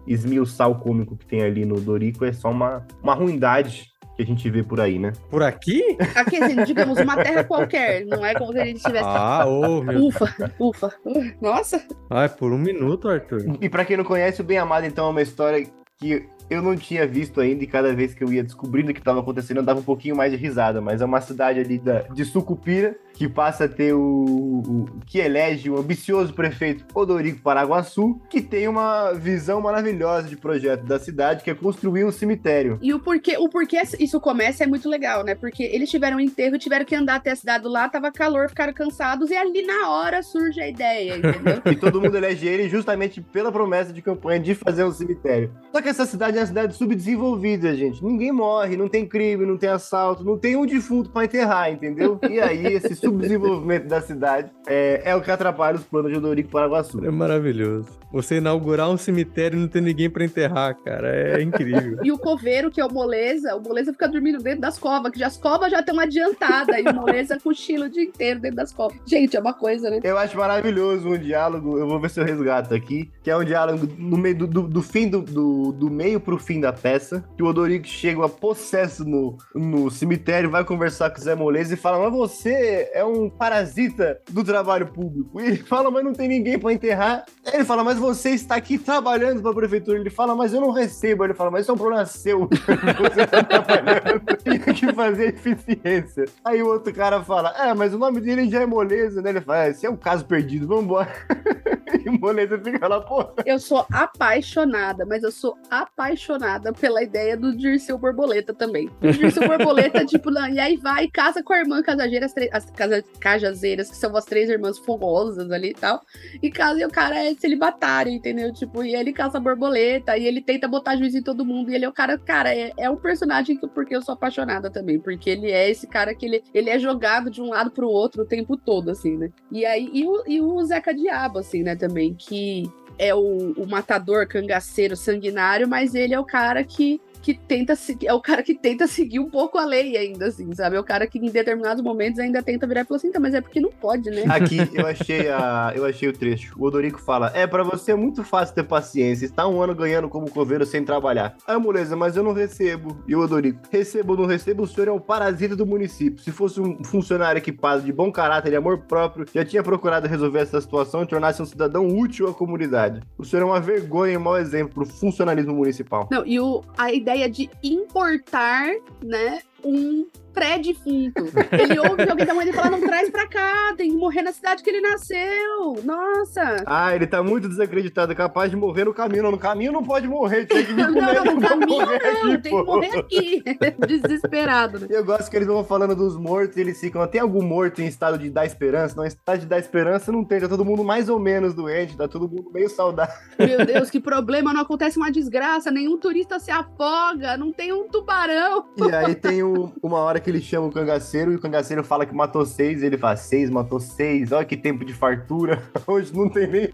esmiuçar 0.06 0.70
o 0.70 0.76
cômico 0.76 1.16
que 1.16 1.26
tem 1.26 1.42
ali 1.42 1.66
no 1.66 1.80
Dorico, 1.80 2.26
é 2.26 2.34
só 2.34 2.52
uma, 2.52 2.86
uma 3.02 3.13
ruindade 3.13 3.93
que 4.15 4.23
a 4.23 4.26
gente 4.26 4.49
vê 4.49 4.63
por 4.63 4.80
aí, 4.80 4.99
né? 4.99 5.13
Por 5.30 5.43
aqui? 5.43 5.97
Aqui, 6.15 6.38
assim, 6.41 6.63
digamos, 6.63 6.99
uma 6.99 7.15
terra 7.15 7.43
qualquer. 7.43 8.06
Não 8.06 8.26
é 8.26 8.34
como 8.34 8.52
se 8.52 8.60
a 8.60 8.65
gente 8.65 8.82
tivesse. 8.82 9.06
Ah, 9.06 9.45
oh, 9.45 9.82
meu 9.82 10.06
Ufa, 10.06 10.52
ufa. 10.60 10.93
Nossa. 11.41 11.84
Ah, 12.10 12.23
é 12.23 12.28
por 12.28 12.52
um 12.52 12.58
minuto, 12.58 13.10
Arthur. 13.10 13.58
E 13.60 13.69
para 13.69 13.86
quem 13.86 13.97
não 13.97 14.04
conhece, 14.04 14.41
o 14.41 14.43
Bem 14.43 14.58
Amado, 14.58 14.86
então, 14.86 15.08
é 15.08 15.10
uma 15.10 15.21
história 15.21 15.65
que 15.97 16.26
eu 16.49 16.62
não 16.62 16.76
tinha 16.76 17.08
visto 17.08 17.39
ainda 17.41 17.63
e 17.63 17.67
cada 17.67 17.93
vez 17.93 18.13
que 18.13 18.23
eu 18.23 18.32
ia 18.32 18.43
descobrindo 18.43 18.91
o 18.91 18.93
que 18.93 18.99
estava 18.99 19.19
acontecendo, 19.19 19.58
eu 19.58 19.63
dava 19.63 19.80
um 19.80 19.84
pouquinho 19.84 20.15
mais 20.15 20.32
de 20.32 20.38
risada. 20.38 20.82
Mas 20.82 21.02
é 21.02 21.06
uma 21.06 21.21
cidade 21.21 21.60
ali 21.60 21.80
da, 21.80 22.02
de 22.02 22.26
Sucupira, 22.26 22.95
que 23.13 23.28
passa 23.28 23.65
a 23.65 23.69
ter 23.69 23.93
o, 23.93 23.99
o, 24.02 24.86
que 25.06 25.19
elege 25.19 25.69
o 25.69 25.78
ambicioso 25.78 26.34
prefeito 26.34 26.86
Odorico 26.93 27.41
Paraguaçu, 27.41 28.19
que 28.30 28.41
tem 28.41 28.67
uma 28.67 29.13
visão 29.13 29.62
maravilhosa 29.62 30.28
de 30.28 30.36
projeto 30.36 30.84
da 30.84 30.99
cidade, 30.99 31.43
que 31.43 31.49
é 31.49 31.56
construir 31.56 32.06
um 32.06 32.12
cemitério. 32.12 32.80
E 32.82 32.93
o 32.93 32.99
porquê, 32.99 33.38
o 33.38 33.47
porquê 33.47 33.82
isso 33.99 34.19
começa 34.19 34.63
é 34.63 34.67
muito 34.67 34.89
legal, 34.89 35.23
né? 35.23 35.36
Porque 35.36 35.63
eles 35.63 35.89
tiveram 35.89 36.17
um 36.17 36.19
enterro, 36.19 36.58
tiveram 36.58 36.86
que 36.86 36.95
andar 36.95 37.15
até 37.15 37.32
a 37.32 37.36
cidade 37.36 37.67
lá, 37.67 37.88
tava 37.88 38.12
calor, 38.12 38.49
ficaram 38.49 38.73
cansados, 38.73 39.30
e 39.30 39.36
ali 39.36 39.65
na 39.65 39.89
hora 39.89 40.23
surge 40.23 40.60
a 40.60 40.67
ideia, 40.67 41.17
entendeu? 41.17 41.62
e 41.71 41.76
todo 41.76 42.02
mundo 42.02 42.15
elege 42.15 42.47
ele 42.47 42.67
justamente 42.67 43.21
pela 43.21 43.52
promessa 43.52 43.93
de 43.93 44.02
campanha 44.02 44.39
de 44.39 44.56
fazer 44.56 44.84
um 44.84 44.91
cemitério. 44.91 45.52
Só 45.71 45.82
que 45.82 45.89
essa 45.89 46.06
cidade 46.06 46.38
é 46.38 46.41
uma 46.41 46.47
cidade 46.47 46.76
subdesenvolvida, 46.76 47.76
gente. 47.76 48.04
Ninguém 48.04 48.32
morre, 48.32 48.76
não 48.76 48.89
tem 48.89 49.06
crime, 49.06 49.45
não 49.45 49.58
tem 49.58 49.69
assalto, 49.69 50.23
não 50.23 50.38
tem 50.38 50.56
um 50.56 50.65
defunto 50.65 51.10
para 51.10 51.26
enterrar, 51.26 51.71
entendeu? 51.71 52.19
E 52.30 52.39
aí, 52.39 52.65
esse 52.65 52.95
subdesenvolvimento 53.04 53.88
da 53.88 54.02
cidade 54.02 54.52
é, 54.68 55.02
é 55.06 55.16
o 55.16 55.22
que 55.22 55.32
atrapalha 55.32 55.78
os 55.78 55.84
planos 55.84 56.12
de 56.12 56.18
Odorico 56.18 56.50
Paraguaçu. 56.50 57.04
É 57.06 57.12
maravilhoso. 57.12 57.88
Você 58.12 58.38
inaugurar 58.38 58.92
um 58.92 58.98
cemitério 58.98 59.58
e 59.58 59.62
não 59.62 59.68
ter 59.68 59.82
ninguém 59.82 60.08
para 60.08 60.24
enterrar, 60.24 60.76
cara, 60.84 61.10
é 61.10 61.42
incrível. 61.44 61.98
e 62.04 62.12
o 62.12 62.18
coveiro, 62.18 62.70
que 62.70 62.80
é 62.80 62.86
o 62.86 62.94
moleza, 62.94 63.56
o 63.56 63.62
moleza 63.62 63.92
fica 63.92 64.08
dormindo 64.08 64.38
dentro 64.38 64.62
das 64.62 64.78
covas, 64.78 65.12
que 65.12 65.18
já 65.18 65.28
as 65.28 65.38
covas 65.38 65.72
já 65.72 65.80
estão 65.80 66.00
adiantadas, 66.00 66.78
e 66.78 66.88
o 66.88 66.94
moleza 66.94 67.39
cochila 67.39 67.88
o 67.88 67.89
dia 67.89 68.04
inteiro 68.04 68.39
dentro 68.39 68.58
das 68.58 68.72
covas. 68.72 69.00
Gente, 69.04 69.36
é 69.36 69.39
uma 69.39 69.54
coisa, 69.54 69.89
né? 69.89 70.00
Eu 70.04 70.18
acho 70.18 70.38
maravilhoso 70.38 71.10
um 71.10 71.18
diálogo, 71.18 71.80
eu 71.80 71.88
vou 71.88 72.00
ver 72.00 72.12
se 72.12 72.20
eu 72.20 72.24
resgato 72.24 72.76
aqui, 72.76 73.10
que 73.24 73.32
é 73.32 73.36
um 73.36 73.44
diálogo 73.44 73.88
no 73.98 74.18
meio 74.18 74.38
do, 74.38 74.48
do, 74.48 74.62
do 74.68 74.82
fim 74.84 75.10
do, 75.10 75.22
do, 75.22 75.72
do, 75.72 75.89
meio 75.89 76.20
pro 76.20 76.38
fim 76.38 76.62
da 76.62 76.72
peça, 76.72 77.24
que 77.36 77.42
o 77.42 77.48
Odorico 77.48 77.88
chega 77.88 78.24
a 78.24 78.30
possesso 78.30 79.04
no, 79.04 79.38
no 79.56 79.89
cemitério, 79.89 80.52
vai 80.52 80.63
conversar 80.63 81.10
com 81.10 81.18
o 81.18 81.22
Zé 81.22 81.34
Moleza 81.34 81.74
e 81.74 81.78
fala, 81.78 81.98
mas 81.98 82.13
você 82.16 82.92
é 82.94 83.04
um 83.04 83.28
parasita 83.28 84.22
do 84.30 84.44
trabalho 84.44 84.88
público. 84.88 85.42
E 85.42 85.48
ele 85.48 85.58
fala, 85.58 85.90
mas 85.90 86.06
não 86.06 86.14
tem 86.14 86.28
ninguém 86.28 86.60
para 86.60 86.72
enterrar. 86.72 87.26
Aí 87.46 87.56
ele 87.56 87.66
fala, 87.66 87.84
mas 87.84 87.98
você 87.98 88.30
está 88.30 88.56
aqui 88.56 88.78
trabalhando 88.78 89.42
para 89.42 89.52
a 89.52 89.56
prefeitura. 89.56 90.00
Ele 90.00 90.12
fala, 90.12 90.36
mas 90.36 90.54
eu 90.54 90.62
não 90.62 90.72
recebo. 90.72 91.24
Ele 91.24 91.34
fala, 91.34 91.50
mas 91.50 91.64
isso 91.64 91.72
é 91.72 91.74
um 91.74 91.78
problema 91.78 92.06
seu. 92.06 92.48
você 93.02 93.22
está 93.24 93.44
trabalhando, 93.44 94.38
tem 94.44 94.60
que 94.60 94.94
fazer 94.94 95.34
eficiência. 95.34 96.26
Aí 96.46 96.62
o 96.62 96.68
outro 96.68 96.94
cara 96.94 97.22
fala, 97.24 97.52
é, 97.58 97.74
mas 97.74 97.94
o 97.94 97.98
nome 97.98 98.22
dele 98.22 98.50
já 98.50 98.62
é 98.62 98.66
Moleza, 98.66 99.22
né? 99.22 99.32
Ele 99.32 99.42
fala, 99.42 99.66
é, 99.66 99.70
esse 99.70 99.86
é 99.86 99.90
um 99.90 99.98
caso 99.98 100.26
perdido, 100.26 100.68
vambora. 100.68 101.12
e 102.06 102.10
Moleza 102.10 102.60
fica 102.60 102.88
lá, 102.88 103.02
pô. 103.02 103.26
Eu 103.46 103.60
sou 103.60 103.86
apaixonada, 103.92 105.06
mas 105.06 105.24
eu 105.24 105.32
sou 105.32 105.58
apaixonada 105.70 106.72
pela 106.72 107.02
ideia 107.02 107.36
do 107.36 107.56
Dirceu 107.56 107.98
Borboleta 107.98 108.54
também. 108.54 108.90
O 109.02 109.12
Dirceu 109.12 109.48
Borboleta, 109.48 110.06
tipo, 110.06 110.30
e 110.32 110.60
aí 110.60 110.78
vai, 110.78 111.08
casa 111.08 111.42
com 111.42 111.54
a 111.54 111.60
irmã 111.60 111.82
casageira, 111.82 112.26
as, 112.26 112.34
as 112.52 112.72
cajazeiras, 113.19 113.89
que 113.89 113.98
são 113.98 114.15
as 114.15 114.26
três 114.26 114.50
irmãs 114.50 114.78
fogosas 114.78 115.52
ali 115.52 115.69
e 115.69 115.74
tal. 115.74 116.02
E 116.41 116.50
casa 116.52 116.82
e 116.82 116.86
o 116.86 116.89
cara 116.89 117.17
é 117.17 117.34
celibatário, 117.36 118.12
entendeu? 118.12 118.54
Tipo, 118.54 118.84
e 118.84 118.96
ele 118.96 119.13
caça 119.13 119.39
borboleta, 119.39 120.17
e 120.17 120.26
ele 120.26 120.41
tenta 120.41 120.67
botar 120.67 120.96
juiz 120.96 121.15
em 121.15 121.22
todo 121.22 121.46
mundo. 121.46 121.72
E 121.72 121.76
ele 121.76 121.86
é 121.86 121.89
o 121.89 121.93
cara, 121.93 122.17
cara, 122.17 122.54
é, 122.54 122.72
é 122.78 122.89
um 122.89 122.98
personagem 122.98 123.58
que 123.58 123.67
porque 123.67 123.96
eu 123.96 124.02
sou 124.02 124.13
apaixonada 124.13 124.69
também, 124.69 125.00
porque 125.00 125.30
ele 125.30 125.52
é 125.52 125.69
esse 125.69 125.88
cara 125.88 126.13
que 126.13 126.26
ele, 126.26 126.43
ele 126.54 126.69
é 126.69 126.80
jogado 126.80 127.30
de 127.30 127.41
um 127.41 127.50
lado 127.50 127.72
pro 127.72 127.89
outro 127.89 128.24
o 128.24 128.26
tempo 128.26 128.58
todo, 128.58 128.91
assim, 128.91 129.17
né? 129.17 129.32
E 129.52 129.65
aí, 129.65 129.89
e 129.93 130.06
o, 130.06 130.24
e 130.28 130.41
o 130.41 130.63
Zeca 130.63 130.93
Diabo, 130.93 131.39
assim, 131.39 131.63
né, 131.63 131.76
também, 131.76 132.13
que 132.13 132.69
é 132.98 133.13
o, 133.13 133.54
o 133.54 133.67
matador 133.67 134.28
cangaceiro 134.28 134.96
sanguinário, 134.96 135.67
mas 135.67 135.96
ele 135.96 136.13
é 136.13 136.19
o 136.19 136.26
cara 136.26 136.63
que 136.63 137.02
que 137.24 137.34
tenta 137.34 137.74
seguir, 137.74 138.08
é 138.08 138.14
o 138.14 138.20
cara 138.20 138.44
que 138.44 138.54
tenta 138.54 138.86
seguir 138.86 139.18
um 139.18 139.30
pouco 139.30 139.58
a 139.58 139.64
lei 139.64 139.96
ainda, 139.96 140.28
assim, 140.28 140.54
sabe? 140.54 140.76
É 140.76 140.80
o 140.80 140.84
cara 140.84 141.08
que 141.08 141.18
em 141.18 141.32
determinados 141.32 141.82
momentos 141.82 142.20
ainda 142.20 142.44
tenta 142.44 142.68
virar 142.68 142.82
e 142.82 142.84
falar 142.84 142.98
assim, 142.98 143.12
tá, 143.12 143.20
mas 143.20 143.34
é 143.34 143.40
porque 143.40 143.62
não 143.62 143.72
pode, 143.72 144.10
né? 144.10 144.26
Aqui 144.28 144.58
eu 144.74 144.86
achei, 144.86 145.30
a, 145.30 145.72
eu 145.74 145.86
achei 145.86 146.10
o 146.10 146.14
trecho. 146.14 146.54
O 146.60 146.66
Odorico 146.66 147.00
fala: 147.00 147.32
É, 147.34 147.48
para 147.48 147.64
você 147.64 147.94
é 147.94 147.96
muito 147.96 148.26
fácil 148.26 148.54
ter 148.54 148.64
paciência, 148.64 149.26
está 149.26 149.48
um 149.48 149.62
ano 149.62 149.74
ganhando 149.74 150.10
como 150.10 150.30
coveiro 150.30 150.66
sem 150.66 150.84
trabalhar. 150.84 151.38
Aí, 151.48 151.58
moleza, 151.58 151.96
mas 151.96 152.18
eu 152.18 152.24
não 152.24 152.34
recebo. 152.34 153.02
E 153.08 153.16
o 153.16 153.22
Odorico: 153.22 153.60
Recebo 153.72 154.14
ou 154.14 154.20
não 154.20 154.26
recebo, 154.26 154.64
o 154.64 154.68
senhor 154.68 154.90
é 154.90 154.92
um 154.92 155.00
parasita 155.00 155.56
do 155.56 155.66
município. 155.66 156.22
Se 156.22 156.32
fosse 156.32 156.60
um 156.60 156.84
funcionário 156.84 157.40
equipado 157.40 157.84
de 157.84 157.94
bom 157.94 158.12
caráter 158.12 158.52
e 158.52 158.56
amor 158.58 158.80
próprio, 158.80 159.26
já 159.34 159.46
tinha 159.46 159.64
procurado 159.64 160.08
resolver 160.08 160.40
essa 160.40 160.60
situação 160.60 161.04
e 161.04 161.08
tornar-se 161.08 161.42
um 161.42 161.46
cidadão 161.46 161.88
útil 161.88 162.28
à 162.28 162.34
comunidade. 162.34 163.02
O 163.18 163.24
senhor 163.24 163.44
é 163.44 163.46
uma 163.46 163.62
vergonha 163.62 164.14
e 164.14 164.18
um 164.18 164.20
mau 164.20 164.38
exemplo 164.38 164.74
pro 164.74 164.86
funcionalismo 164.86 165.54
municipal. 165.54 166.10
Não, 166.12 166.26
e 166.26 166.40
o, 166.40 166.62
a 166.78 166.92
ideia 166.92 167.12
ideia 167.13 167.30
de 167.30 167.49
importar, 167.63 168.69
né, 169.02 169.41
um 169.63 170.08
pré-defunto. 170.34 171.24
Ele 171.52 171.80
ouve 171.80 172.10
alguém 172.10 172.26
da 172.26 172.34
mãe 172.34 172.50
e 172.50 172.54
fala: 172.54 172.72
não 172.72 172.82
traz 172.82 173.10
pra 173.10 173.28
cá, 173.28 173.74
tem 173.78 173.91
que 173.91 173.98
morrer 173.98 174.22
na 174.22 174.32
cidade 174.32 174.63
que 174.63 174.69
ele 174.69 174.82
nasceu. 174.82 175.76
Nossa. 175.84 176.63
Ah, 176.65 176.96
ele 176.96 177.08
tá 177.08 177.22
muito 177.24 177.48
desacreditado, 177.48 178.12
é 178.12 178.15
capaz 178.15 178.50
de 178.50 178.58
morrer 178.58 178.86
no 178.86 178.93
caminho. 178.93 179.32
No 179.32 179.38
caminho 179.38 179.72
não 179.72 179.84
pode 179.84 180.08
morrer, 180.08 180.46
tem 180.46 180.65
que 180.65 180.74
vir 180.74 180.88
não, 180.88 180.91
não, 180.91 181.36
no 181.36 181.41
caminho 181.41 181.86
não, 181.86 181.93
aqui, 181.96 182.38
tem 182.41 182.52
pô. 182.52 182.60
que 182.60 182.65
morrer 182.65 183.00
aqui. 183.00 183.43
Desesperado. 184.02 184.80
Né? 184.80 184.88
Eu 184.89 185.06
gosto 185.06 185.30
que 185.30 185.36
eles 185.36 185.48
vão 185.48 185.63
falando 185.63 185.96
dos 185.96 186.17
mortos 186.17 186.58
e 186.58 186.62
eles 186.62 186.80
ficam: 186.80 187.06
tem 187.08 187.22
algum 187.22 187.43
morto 187.43 187.82
em 187.82 187.88
estado 187.88 188.17
de 188.17 188.30
dar 188.30 188.46
esperança? 188.46 188.96
Não, 188.96 189.04
em 189.04 189.08
estado 189.08 189.39
de 189.39 189.46
dar 189.46 189.60
esperança 189.60 190.12
não 190.12 190.24
tem, 190.24 190.39
tá 190.39 190.48
todo 190.48 190.65
mundo 190.65 190.84
mais 190.84 191.10
ou 191.10 191.19
menos 191.19 191.54
doente, 191.54 191.96
tá 191.96 192.08
todo 192.08 192.28
mundo 192.28 192.52
meio 192.52 192.69
saudável. 192.69 193.13
Meu 193.38 193.65
Deus, 193.65 193.89
que 193.89 194.00
problema, 194.00 194.54
não 194.54 194.62
acontece 194.62 194.98
uma 194.98 195.12
desgraça, 195.12 195.72
nenhum 195.72 195.98
turista 195.98 196.39
se 196.39 196.52
afoga, 196.52 197.38
não 197.38 197.52
tem 197.52 197.72
um 197.72 197.88
tubarão. 197.88 198.65
E 198.78 198.96
aí 198.96 199.15
tem 199.15 199.43
o, 199.43 199.72
uma 199.82 200.00
hora 200.00 200.19
que 200.24 200.30
ele 200.30 200.42
chama 200.42 200.68
o 200.68 200.72
cangaceiro 200.72 201.32
e 201.32 201.36
o 201.36 201.40
cangaceiro 201.40 201.84
fala 201.84 202.06
que 202.06 202.16
matou 202.16 202.46
seis, 202.46 202.82
ele 202.82 202.98
fala, 202.98 203.18
seis, 203.18 203.50
matou 203.50 203.80
seis, 203.80 204.32
olha 204.32 204.46
que 204.46 204.56
tempo 204.56 204.86
de 204.86 204.94
fartura, 204.94 205.62
hoje 205.86 206.16
não 206.16 206.30
tem 206.30 206.48
nem. 206.48 206.70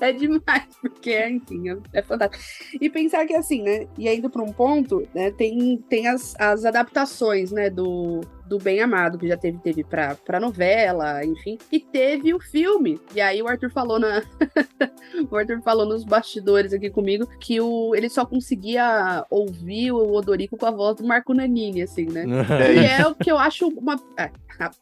é 0.00 0.12
demais, 0.12 0.66
porque, 0.80 1.28
enfim, 1.28 1.70
é, 1.70 1.78
é, 1.94 2.02
fantástico. 2.02 2.42
E 2.80 2.90
pensar 2.90 3.24
que, 3.26 3.34
assim, 3.34 3.62
né, 3.62 3.86
e 3.96 4.08
indo 4.08 4.28
para 4.28 4.42
um 4.42 4.52
ponto, 4.52 5.06
né, 5.14 5.30
tem, 5.30 5.78
tem 5.88 6.06
as, 6.06 6.34
as 6.38 6.64
adaptações, 6.64 7.50
né, 7.50 7.70
do, 7.70 8.20
do 8.48 8.58
Bem 8.58 8.80
Amado, 8.80 9.18
que 9.18 9.28
já 9.28 9.36
teve, 9.36 9.58
teve 9.58 9.84
pra, 9.84 10.14
pra 10.14 10.40
novela, 10.40 11.24
enfim. 11.24 11.58
E 11.70 11.80
teve 11.80 12.32
o 12.32 12.40
filme. 12.40 13.00
E 13.14 13.20
aí 13.20 13.42
o 13.42 13.48
Arthur 13.48 13.70
falou 13.70 13.98
na. 13.98 14.22
o 15.30 15.36
Arthur 15.36 15.60
falou 15.62 15.86
nos 15.86 16.04
bastidores 16.04 16.72
aqui 16.72 16.90
comigo 16.90 17.26
que 17.40 17.60
o, 17.60 17.94
ele 17.94 18.08
só 18.08 18.24
conseguia 18.24 19.24
ouvir 19.30 19.92
o 19.92 20.14
Odorico 20.14 20.56
com 20.56 20.66
a 20.66 20.70
voz 20.70 20.96
do 20.96 21.06
Marco 21.06 21.34
Nanini, 21.34 21.82
assim, 21.82 22.06
né? 22.06 22.24
E 22.76 22.84
é 22.84 23.06
o 23.06 23.14
que 23.14 23.30
eu 23.30 23.38
acho 23.38 23.68
uma. 23.68 23.96
é, 24.18 24.30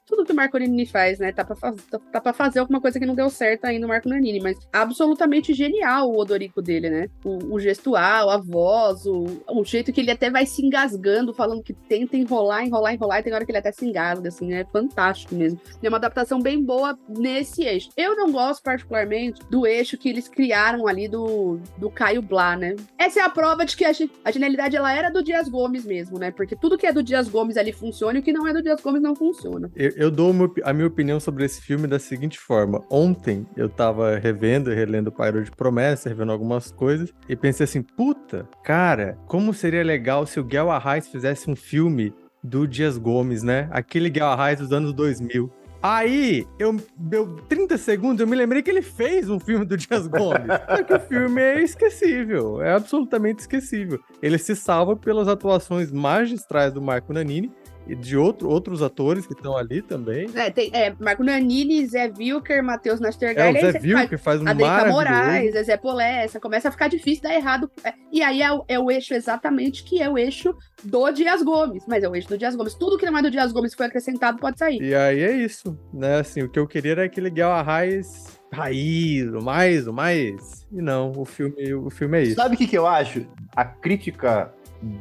tudo 0.06 0.24
que 0.24 0.32
o 0.32 0.36
Marco 0.36 0.58
Nanini 0.58 0.86
faz, 0.86 1.18
né? 1.18 1.32
Tá 1.32 1.44
pra, 1.44 1.56
faz, 1.56 1.74
tá, 1.90 1.98
tá 1.98 2.20
pra 2.20 2.32
fazer 2.32 2.60
alguma 2.60 2.80
coisa 2.80 2.98
que 2.98 3.06
não 3.06 3.14
deu 3.14 3.28
certo 3.28 3.64
ainda 3.64 3.82
no 3.82 3.88
Marco 3.88 4.08
Nanini, 4.08 4.40
mas 4.40 4.56
absolutamente 4.72 5.52
genial 5.52 6.10
o 6.10 6.18
Odorico 6.18 6.62
dele, 6.62 6.90
né? 6.90 7.08
O, 7.24 7.54
o 7.54 7.60
gestual, 7.60 8.30
a 8.30 8.38
voz, 8.38 9.06
o, 9.06 9.24
o 9.48 9.64
jeito 9.64 9.92
que 9.92 10.00
ele 10.00 10.10
até 10.10 10.30
vai 10.30 10.46
se 10.46 10.64
engasgando, 10.64 11.34
falando 11.34 11.62
que 11.62 11.72
tenta 11.72 12.16
enrolar, 12.16 12.64
enrolar, 12.64 12.94
enrolar, 12.94 13.20
e 13.20 13.22
tem 13.22 13.32
hora 13.32 13.44
que 13.44 13.52
ele 13.54 13.58
até 13.58 13.72
se 13.72 13.86
engasga, 13.86 14.28
assim, 14.28 14.52
é 14.52 14.64
fantástico 14.64 15.34
mesmo. 15.34 15.60
É 15.82 15.88
uma 15.88 15.98
adaptação 15.98 16.40
bem 16.40 16.62
boa 16.62 16.98
nesse 17.08 17.64
eixo. 17.64 17.90
Eu 17.96 18.16
não 18.16 18.30
gosto 18.30 18.62
particularmente 18.62 19.40
do 19.50 19.66
eixo 19.66 19.96
que 19.96 20.08
eles 20.08 20.28
criaram 20.28 20.86
ali 20.86 21.08
do, 21.08 21.58
do 21.78 21.90
Caio 21.90 22.22
Blá, 22.22 22.56
né? 22.56 22.76
Essa 22.98 23.20
é 23.20 23.22
a 23.22 23.30
prova 23.30 23.64
de 23.64 23.76
que 23.76 23.84
a, 23.84 23.92
a 24.24 24.30
genialidade 24.30 24.76
ela 24.76 24.92
era 24.92 25.10
do 25.10 25.22
Dias 25.22 25.48
Gomes 25.48 25.84
mesmo, 25.84 26.18
né? 26.18 26.30
Porque 26.30 26.56
tudo 26.56 26.78
que 26.78 26.86
é 26.86 26.92
do 26.92 27.02
Dias 27.02 27.28
Gomes 27.28 27.56
ali 27.56 27.72
funciona 27.72 28.18
e 28.18 28.20
o 28.20 28.24
que 28.24 28.32
não 28.32 28.46
é 28.46 28.52
do 28.52 28.62
Dias 28.62 28.80
Gomes 28.80 29.02
não 29.02 29.14
funciona. 29.14 29.70
Eu, 29.74 29.90
eu 29.96 30.10
dou 30.10 30.32
a 30.64 30.72
minha 30.72 30.86
opinião 30.86 31.20
sobre 31.20 31.44
esse 31.44 31.60
filme 31.60 31.86
da 31.86 31.98
seguinte 31.98 32.38
forma. 32.38 32.84
Ontem 32.90 33.46
eu 33.56 33.68
tava 33.68 34.16
revendo 34.16 34.74
relendo 34.74 35.08
o 35.08 35.12
Pairo 35.12 35.42
de 35.42 35.50
Promessa, 35.50 36.08
revendo 36.08 36.32
algumas 36.32 36.70
coisas, 36.70 37.12
e 37.28 37.36
pensei 37.36 37.64
assim, 37.64 37.82
puta, 37.82 38.48
cara, 38.62 39.18
como 39.26 39.54
seria 39.54 39.82
legal 39.82 40.26
se 40.26 40.38
o 40.40 40.44
Guel 40.44 40.70
Arraes 40.70 41.08
fizesse 41.08 41.50
um 41.50 41.56
filme 41.56 42.12
do 42.44 42.68
Dias 42.68 42.98
Gomes, 42.98 43.42
né? 43.42 43.68
Aquele 43.72 44.10
Guel 44.10 44.26
Arraes 44.26 44.58
dos 44.58 44.70
anos 44.70 44.92
2000. 44.92 45.50
Aí, 45.82 46.46
eu 46.58 46.76
deu 46.96 47.36
30 47.48 47.76
segundos, 47.76 48.20
eu 48.20 48.26
me 48.26 48.36
lembrei 48.36 48.62
que 48.62 48.70
ele 48.70 48.80
fez 48.80 49.28
um 49.28 49.38
filme 49.38 49.64
do 49.64 49.76
Dias 49.76 50.06
Gomes. 50.06 50.48
Só 50.68 50.82
que 50.82 50.94
o 50.94 51.00
filme 51.00 51.42
é 51.42 51.62
esquecível, 51.62 52.62
é 52.62 52.72
absolutamente 52.72 53.40
esquecível. 53.40 54.00
Ele 54.22 54.38
se 54.38 54.54
salva 54.56 54.96
pelas 54.96 55.28
atuações 55.28 55.90
magistrais 55.90 56.72
do 56.72 56.80
Marco 56.80 57.12
Nanini 57.12 57.52
e 57.86 57.94
de 57.94 58.16
outro, 58.16 58.48
outros 58.48 58.82
atores 58.82 59.26
que 59.26 59.32
estão 59.34 59.56
ali 59.56 59.82
também. 59.82 60.28
É, 60.34 60.50
tem 60.50 60.70
é, 60.72 60.94
Marco 60.98 61.22
Nanini, 61.22 61.84
Zé 61.86 62.08
Vilker, 62.08 62.62
Matheus 62.62 63.00
É, 63.00 63.02
Nastergaile, 63.04 63.58
o 63.58 63.60
Zé 63.60 63.72
você 63.72 63.78
Vil, 63.78 63.96
faz 63.96 64.08
que 64.10 64.16
faz 64.16 64.40
um 64.42 64.48
a 64.48 64.52
Deita 64.52 64.70
maravilhoso. 64.72 64.96
Moraes, 65.04 65.66
Zé 65.66 65.76
Polessa, 65.76 66.40
começa 66.40 66.68
a 66.68 66.72
ficar 66.72 66.88
difícil 66.88 67.22
dar 67.22 67.34
errado. 67.34 67.70
É, 67.84 67.92
E 68.12 68.22
aí 68.22 68.40
é, 68.42 68.52
o- 68.52 68.64
é 68.68 68.78
o 68.78 68.90
eixo 68.90 69.12
exatamente 69.14 69.84
que 69.84 70.00
é 70.02 70.08
o 70.08 70.16
eixo 70.16 70.54
do 70.82 71.10
Dias 71.10 71.42
Gomes, 71.42 71.84
mas 71.86 72.02
é 72.02 72.08
o 72.08 72.14
eixo 72.16 72.28
do 72.28 72.38
Dias 72.38 72.54
Gomes. 72.56 72.74
Tudo 72.74 72.96
que 72.96 73.04
não 73.06 73.18
é 73.18 73.22
do 73.22 73.30
Dias 73.30 73.52
Gomes 73.52 73.74
foi 73.74 73.86
acrescentado 73.86 74.38
pode 74.38 74.58
sair. 74.58 74.80
E 74.80 74.94
aí 74.94 75.20
é 75.22 75.32
isso, 75.36 75.78
né? 75.92 76.20
Assim, 76.20 76.42
o 76.42 76.48
que 76.48 76.58
eu 76.58 76.66
queria 76.66 76.92
era 76.92 77.04
aquele 77.04 77.28
Guel 77.30 77.50
Arraes 77.50 78.34
raiz, 78.52 79.26
o 79.32 79.42
mais, 79.42 79.86
o 79.88 79.92
mais. 79.92 80.64
E 80.72 80.80
não, 80.80 81.10
o 81.16 81.24
filme, 81.24 81.74
o 81.74 81.90
filme 81.90 82.18
é 82.18 82.22
isso. 82.22 82.36
Sabe 82.36 82.54
o 82.54 82.58
que, 82.58 82.66
que 82.68 82.78
eu 82.78 82.86
acho? 82.86 83.26
A 83.54 83.64
crítica 83.64 84.52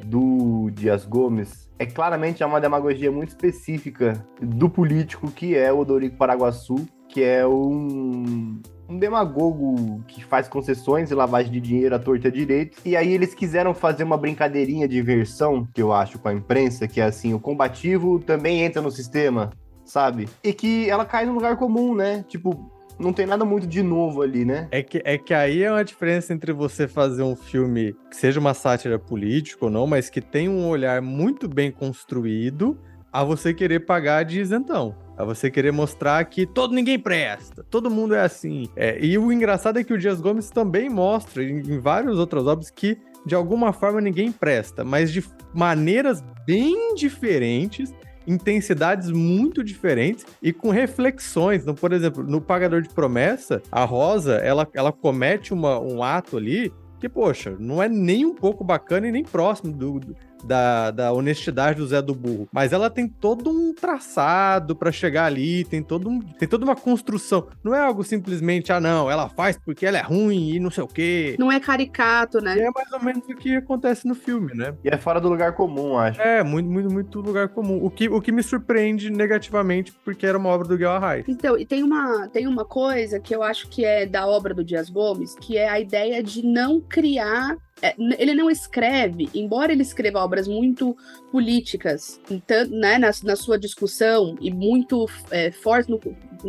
do 0.05 0.69
Dias 0.71 1.05
Gomes 1.05 1.69
é 1.77 1.85
claramente 1.85 2.43
uma 2.43 2.61
demagogia 2.61 3.11
muito 3.11 3.29
específica 3.29 4.25
do 4.41 4.69
político 4.69 5.29
que 5.29 5.55
é 5.55 5.71
o 5.71 5.83
Dorico 5.83 6.17
Paraguaçu, 6.17 6.75
que 7.09 7.21
é 7.21 7.45
um, 7.45 8.61
um 8.87 8.97
demagogo 8.97 10.03
que 10.07 10.23
faz 10.23 10.47
concessões 10.47 11.11
e 11.11 11.15
lavagem 11.15 11.51
de 11.51 11.59
dinheiro 11.59 11.95
à 11.95 11.99
torta 11.99 12.27
à 12.27 12.31
direita. 12.31 12.77
E 12.85 12.95
aí 12.95 13.13
eles 13.13 13.33
quiseram 13.33 13.73
fazer 13.73 14.03
uma 14.03 14.17
brincadeirinha 14.17 14.87
de 14.87 15.01
versão, 15.01 15.67
que 15.73 15.81
eu 15.81 15.91
acho, 15.91 16.17
com 16.19 16.29
a 16.29 16.33
imprensa, 16.33 16.87
que 16.87 17.01
é 17.01 17.03
assim, 17.03 17.33
o 17.33 17.39
combativo 17.39 18.19
também 18.19 18.61
entra 18.61 18.81
no 18.81 18.89
sistema, 18.89 19.51
sabe? 19.85 20.27
E 20.43 20.53
que 20.53 20.89
ela 20.89 21.05
cai 21.05 21.25
no 21.25 21.33
lugar 21.33 21.57
comum, 21.57 21.93
né? 21.93 22.23
Tipo, 22.27 22.71
não 22.99 23.13
tem 23.13 23.25
nada 23.25 23.43
muito 23.43 23.67
de 23.67 23.81
novo 23.81 24.21
ali, 24.21 24.45
né? 24.45 24.67
É 24.71 24.81
que, 24.81 25.01
é 25.03 25.17
que 25.17 25.33
aí 25.33 25.63
é 25.63 25.71
uma 25.71 25.83
diferença 25.83 26.33
entre 26.33 26.51
você 26.53 26.87
fazer 26.87 27.23
um 27.23 27.35
filme 27.35 27.95
que 28.09 28.15
seja 28.15 28.39
uma 28.39 28.53
sátira 28.53 28.97
política 28.97 29.65
ou 29.65 29.71
não, 29.71 29.87
mas 29.87 30.09
que 30.09 30.21
tem 30.21 30.47
um 30.49 30.67
olhar 30.67 31.01
muito 31.01 31.47
bem 31.47 31.71
construído, 31.71 32.77
a 33.11 33.23
você 33.23 33.53
querer 33.53 33.81
pagar 33.81 34.23
de 34.23 34.39
isentão. 34.39 34.95
A 35.15 35.23
você 35.23 35.51
querer 35.51 35.71
mostrar 35.71 36.25
que 36.25 36.47
todo 36.47 36.73
ninguém 36.73 36.97
presta, 36.97 37.63
todo 37.69 37.91
mundo 37.91 38.15
é 38.15 38.21
assim. 38.21 38.67
É, 38.75 38.97
e 38.99 39.15
o 39.15 39.31
engraçado 39.31 39.77
é 39.77 39.83
que 39.83 39.93
o 39.93 39.97
Dias 39.97 40.19
Gomes 40.19 40.49
também 40.49 40.89
mostra, 40.89 41.43
em, 41.43 41.59
em 41.59 41.79
várias 41.79 42.17
outras 42.17 42.47
obras, 42.47 42.71
que 42.71 42.97
de 43.23 43.35
alguma 43.35 43.71
forma 43.71 44.01
ninguém 44.01 44.31
presta, 44.31 44.83
mas 44.83 45.11
de 45.11 45.23
maneiras 45.53 46.23
bem 46.45 46.95
diferentes 46.95 47.93
intensidades 48.27 49.09
muito 49.09 49.63
diferentes 49.63 50.25
e 50.41 50.51
com 50.53 50.69
reflexões. 50.69 51.61
Então, 51.63 51.75
por 51.75 51.91
exemplo, 51.93 52.23
no 52.23 52.39
Pagador 52.41 52.81
de 52.81 52.89
Promessa, 52.89 53.61
a 53.71 53.83
Rosa, 53.83 54.35
ela, 54.35 54.67
ela 54.73 54.91
comete 54.91 55.53
uma, 55.53 55.79
um 55.79 56.01
ato 56.03 56.37
ali 56.37 56.71
que, 56.99 57.09
poxa, 57.09 57.55
não 57.59 57.83
é 57.83 57.89
nem 57.89 58.25
um 58.25 58.33
pouco 58.33 58.63
bacana 58.63 59.07
e 59.07 59.11
nem 59.11 59.23
próximo 59.23 59.73
do, 59.73 59.99
do- 59.99 60.15
da, 60.43 60.91
da 60.91 61.11
honestidade 61.13 61.79
do 61.79 61.87
Zé 61.87 62.01
do 62.01 62.13
Burro. 62.13 62.47
Mas 62.51 62.73
ela 62.73 62.89
tem 62.89 63.07
todo 63.07 63.49
um 63.49 63.73
traçado 63.73 64.75
pra 64.75 64.91
chegar 64.91 65.25
ali, 65.25 65.63
tem, 65.65 65.81
todo 65.81 66.09
um, 66.09 66.19
tem 66.19 66.47
toda 66.47 66.63
uma 66.65 66.75
construção. 66.75 67.47
Não 67.63 67.73
é 67.73 67.79
algo 67.79 68.03
simplesmente, 68.03 68.71
ah, 68.71 68.79
não, 68.79 69.09
ela 69.09 69.29
faz 69.29 69.57
porque 69.57 69.85
ela 69.85 69.97
é 69.97 70.01
ruim 70.01 70.51
e 70.53 70.59
não 70.59 70.69
sei 70.71 70.83
o 70.83 70.87
quê. 70.87 71.35
Não 71.39 71.51
é 71.51 71.59
caricato, 71.59 72.39
E 72.39 72.41
né? 72.41 72.59
é 72.59 72.69
mais 72.71 72.91
ou 72.91 73.01
menos 73.01 73.23
o 73.27 73.35
que 73.35 73.55
acontece 73.55 74.07
no 74.07 74.15
filme, 74.15 74.53
né? 74.53 74.75
E 74.83 74.89
é 74.89 74.97
fora 74.97 75.19
do 75.19 75.29
lugar 75.29 75.53
comum, 75.53 75.97
acho. 75.97 76.21
É, 76.21 76.43
muito, 76.43 76.69
muito, 76.69 76.91
muito 76.91 77.21
lugar 77.21 77.49
comum. 77.49 77.79
O 77.83 77.89
que, 77.89 78.09
o 78.09 78.21
que 78.21 78.31
me 78.31 78.43
surpreende 78.43 79.09
negativamente, 79.09 79.93
porque 80.03 80.25
era 80.25 80.37
uma 80.37 80.49
obra 80.49 80.67
do 80.67 80.77
Guel 80.77 80.91
Arraes. 80.91 81.25
Então, 81.27 81.57
e 81.57 81.65
tem 81.65 81.83
uma, 81.83 82.27
tem 82.27 82.47
uma 82.47 82.65
coisa 82.65 83.19
que 83.19 83.35
eu 83.35 83.43
acho 83.43 83.67
que 83.69 83.85
é 83.85 84.05
da 84.05 84.27
obra 84.27 84.53
do 84.53 84.63
Dias 84.63 84.89
Gomes, 84.89 85.35
que 85.35 85.57
é 85.57 85.69
a 85.69 85.79
ideia 85.79 86.21
de 86.21 86.45
não 86.45 86.81
criar. 86.81 87.57
É, 87.81 87.95
ele 88.17 88.33
não 88.33 88.49
escreve, 88.49 89.29
embora 89.33 89.71
ele 89.71 89.81
escreva 89.81 90.19
obras 90.19 90.47
muito 90.47 90.95
políticas, 91.31 92.21
então, 92.29 92.65
né, 92.67 92.97
na, 92.97 93.11
na 93.23 93.35
sua 93.35 93.57
discussão 93.57 94.35
e 94.39 94.51
muito 94.51 95.09
é, 95.31 95.51
forte 95.51 95.89
no, 95.89 95.99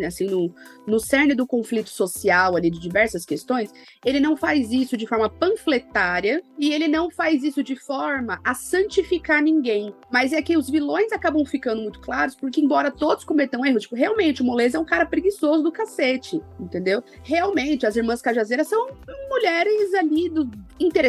assim, 0.06 0.26
no, 0.26 0.54
no 0.86 1.00
cerne 1.00 1.34
do 1.34 1.46
conflito 1.46 1.88
social 1.88 2.56
ali 2.56 2.70
de 2.70 2.78
diversas 2.78 3.24
questões, 3.24 3.72
ele 4.04 4.20
não 4.20 4.36
faz 4.36 4.70
isso 4.70 4.96
de 4.96 5.06
forma 5.06 5.28
panfletária 5.28 6.42
e 6.58 6.72
ele 6.72 6.88
não 6.88 7.10
faz 7.10 7.42
isso 7.42 7.62
de 7.62 7.76
forma 7.76 8.40
a 8.44 8.54
santificar 8.54 9.42
ninguém. 9.42 9.94
Mas 10.10 10.32
é 10.32 10.42
que 10.42 10.56
os 10.56 10.68
vilões 10.68 11.12
acabam 11.12 11.44
ficando 11.44 11.82
muito 11.82 12.00
claros, 12.00 12.34
porque 12.34 12.60
embora 12.60 12.90
todos 12.90 13.24
cometam 13.24 13.64
erros, 13.64 13.82
tipo, 13.82 13.96
realmente 13.96 14.42
o 14.42 14.44
Moleza 14.44 14.76
é 14.76 14.80
um 14.80 14.84
cara 14.84 15.06
preguiçoso 15.06 15.62
do 15.62 15.72
cacete, 15.72 16.40
entendeu? 16.60 17.02
Realmente, 17.22 17.86
as 17.86 17.96
irmãs 17.96 18.22
Cajazeiras 18.22 18.68
são 18.68 18.88
mulheres 19.28 19.94
ali 19.94 20.28
do, 20.28 20.48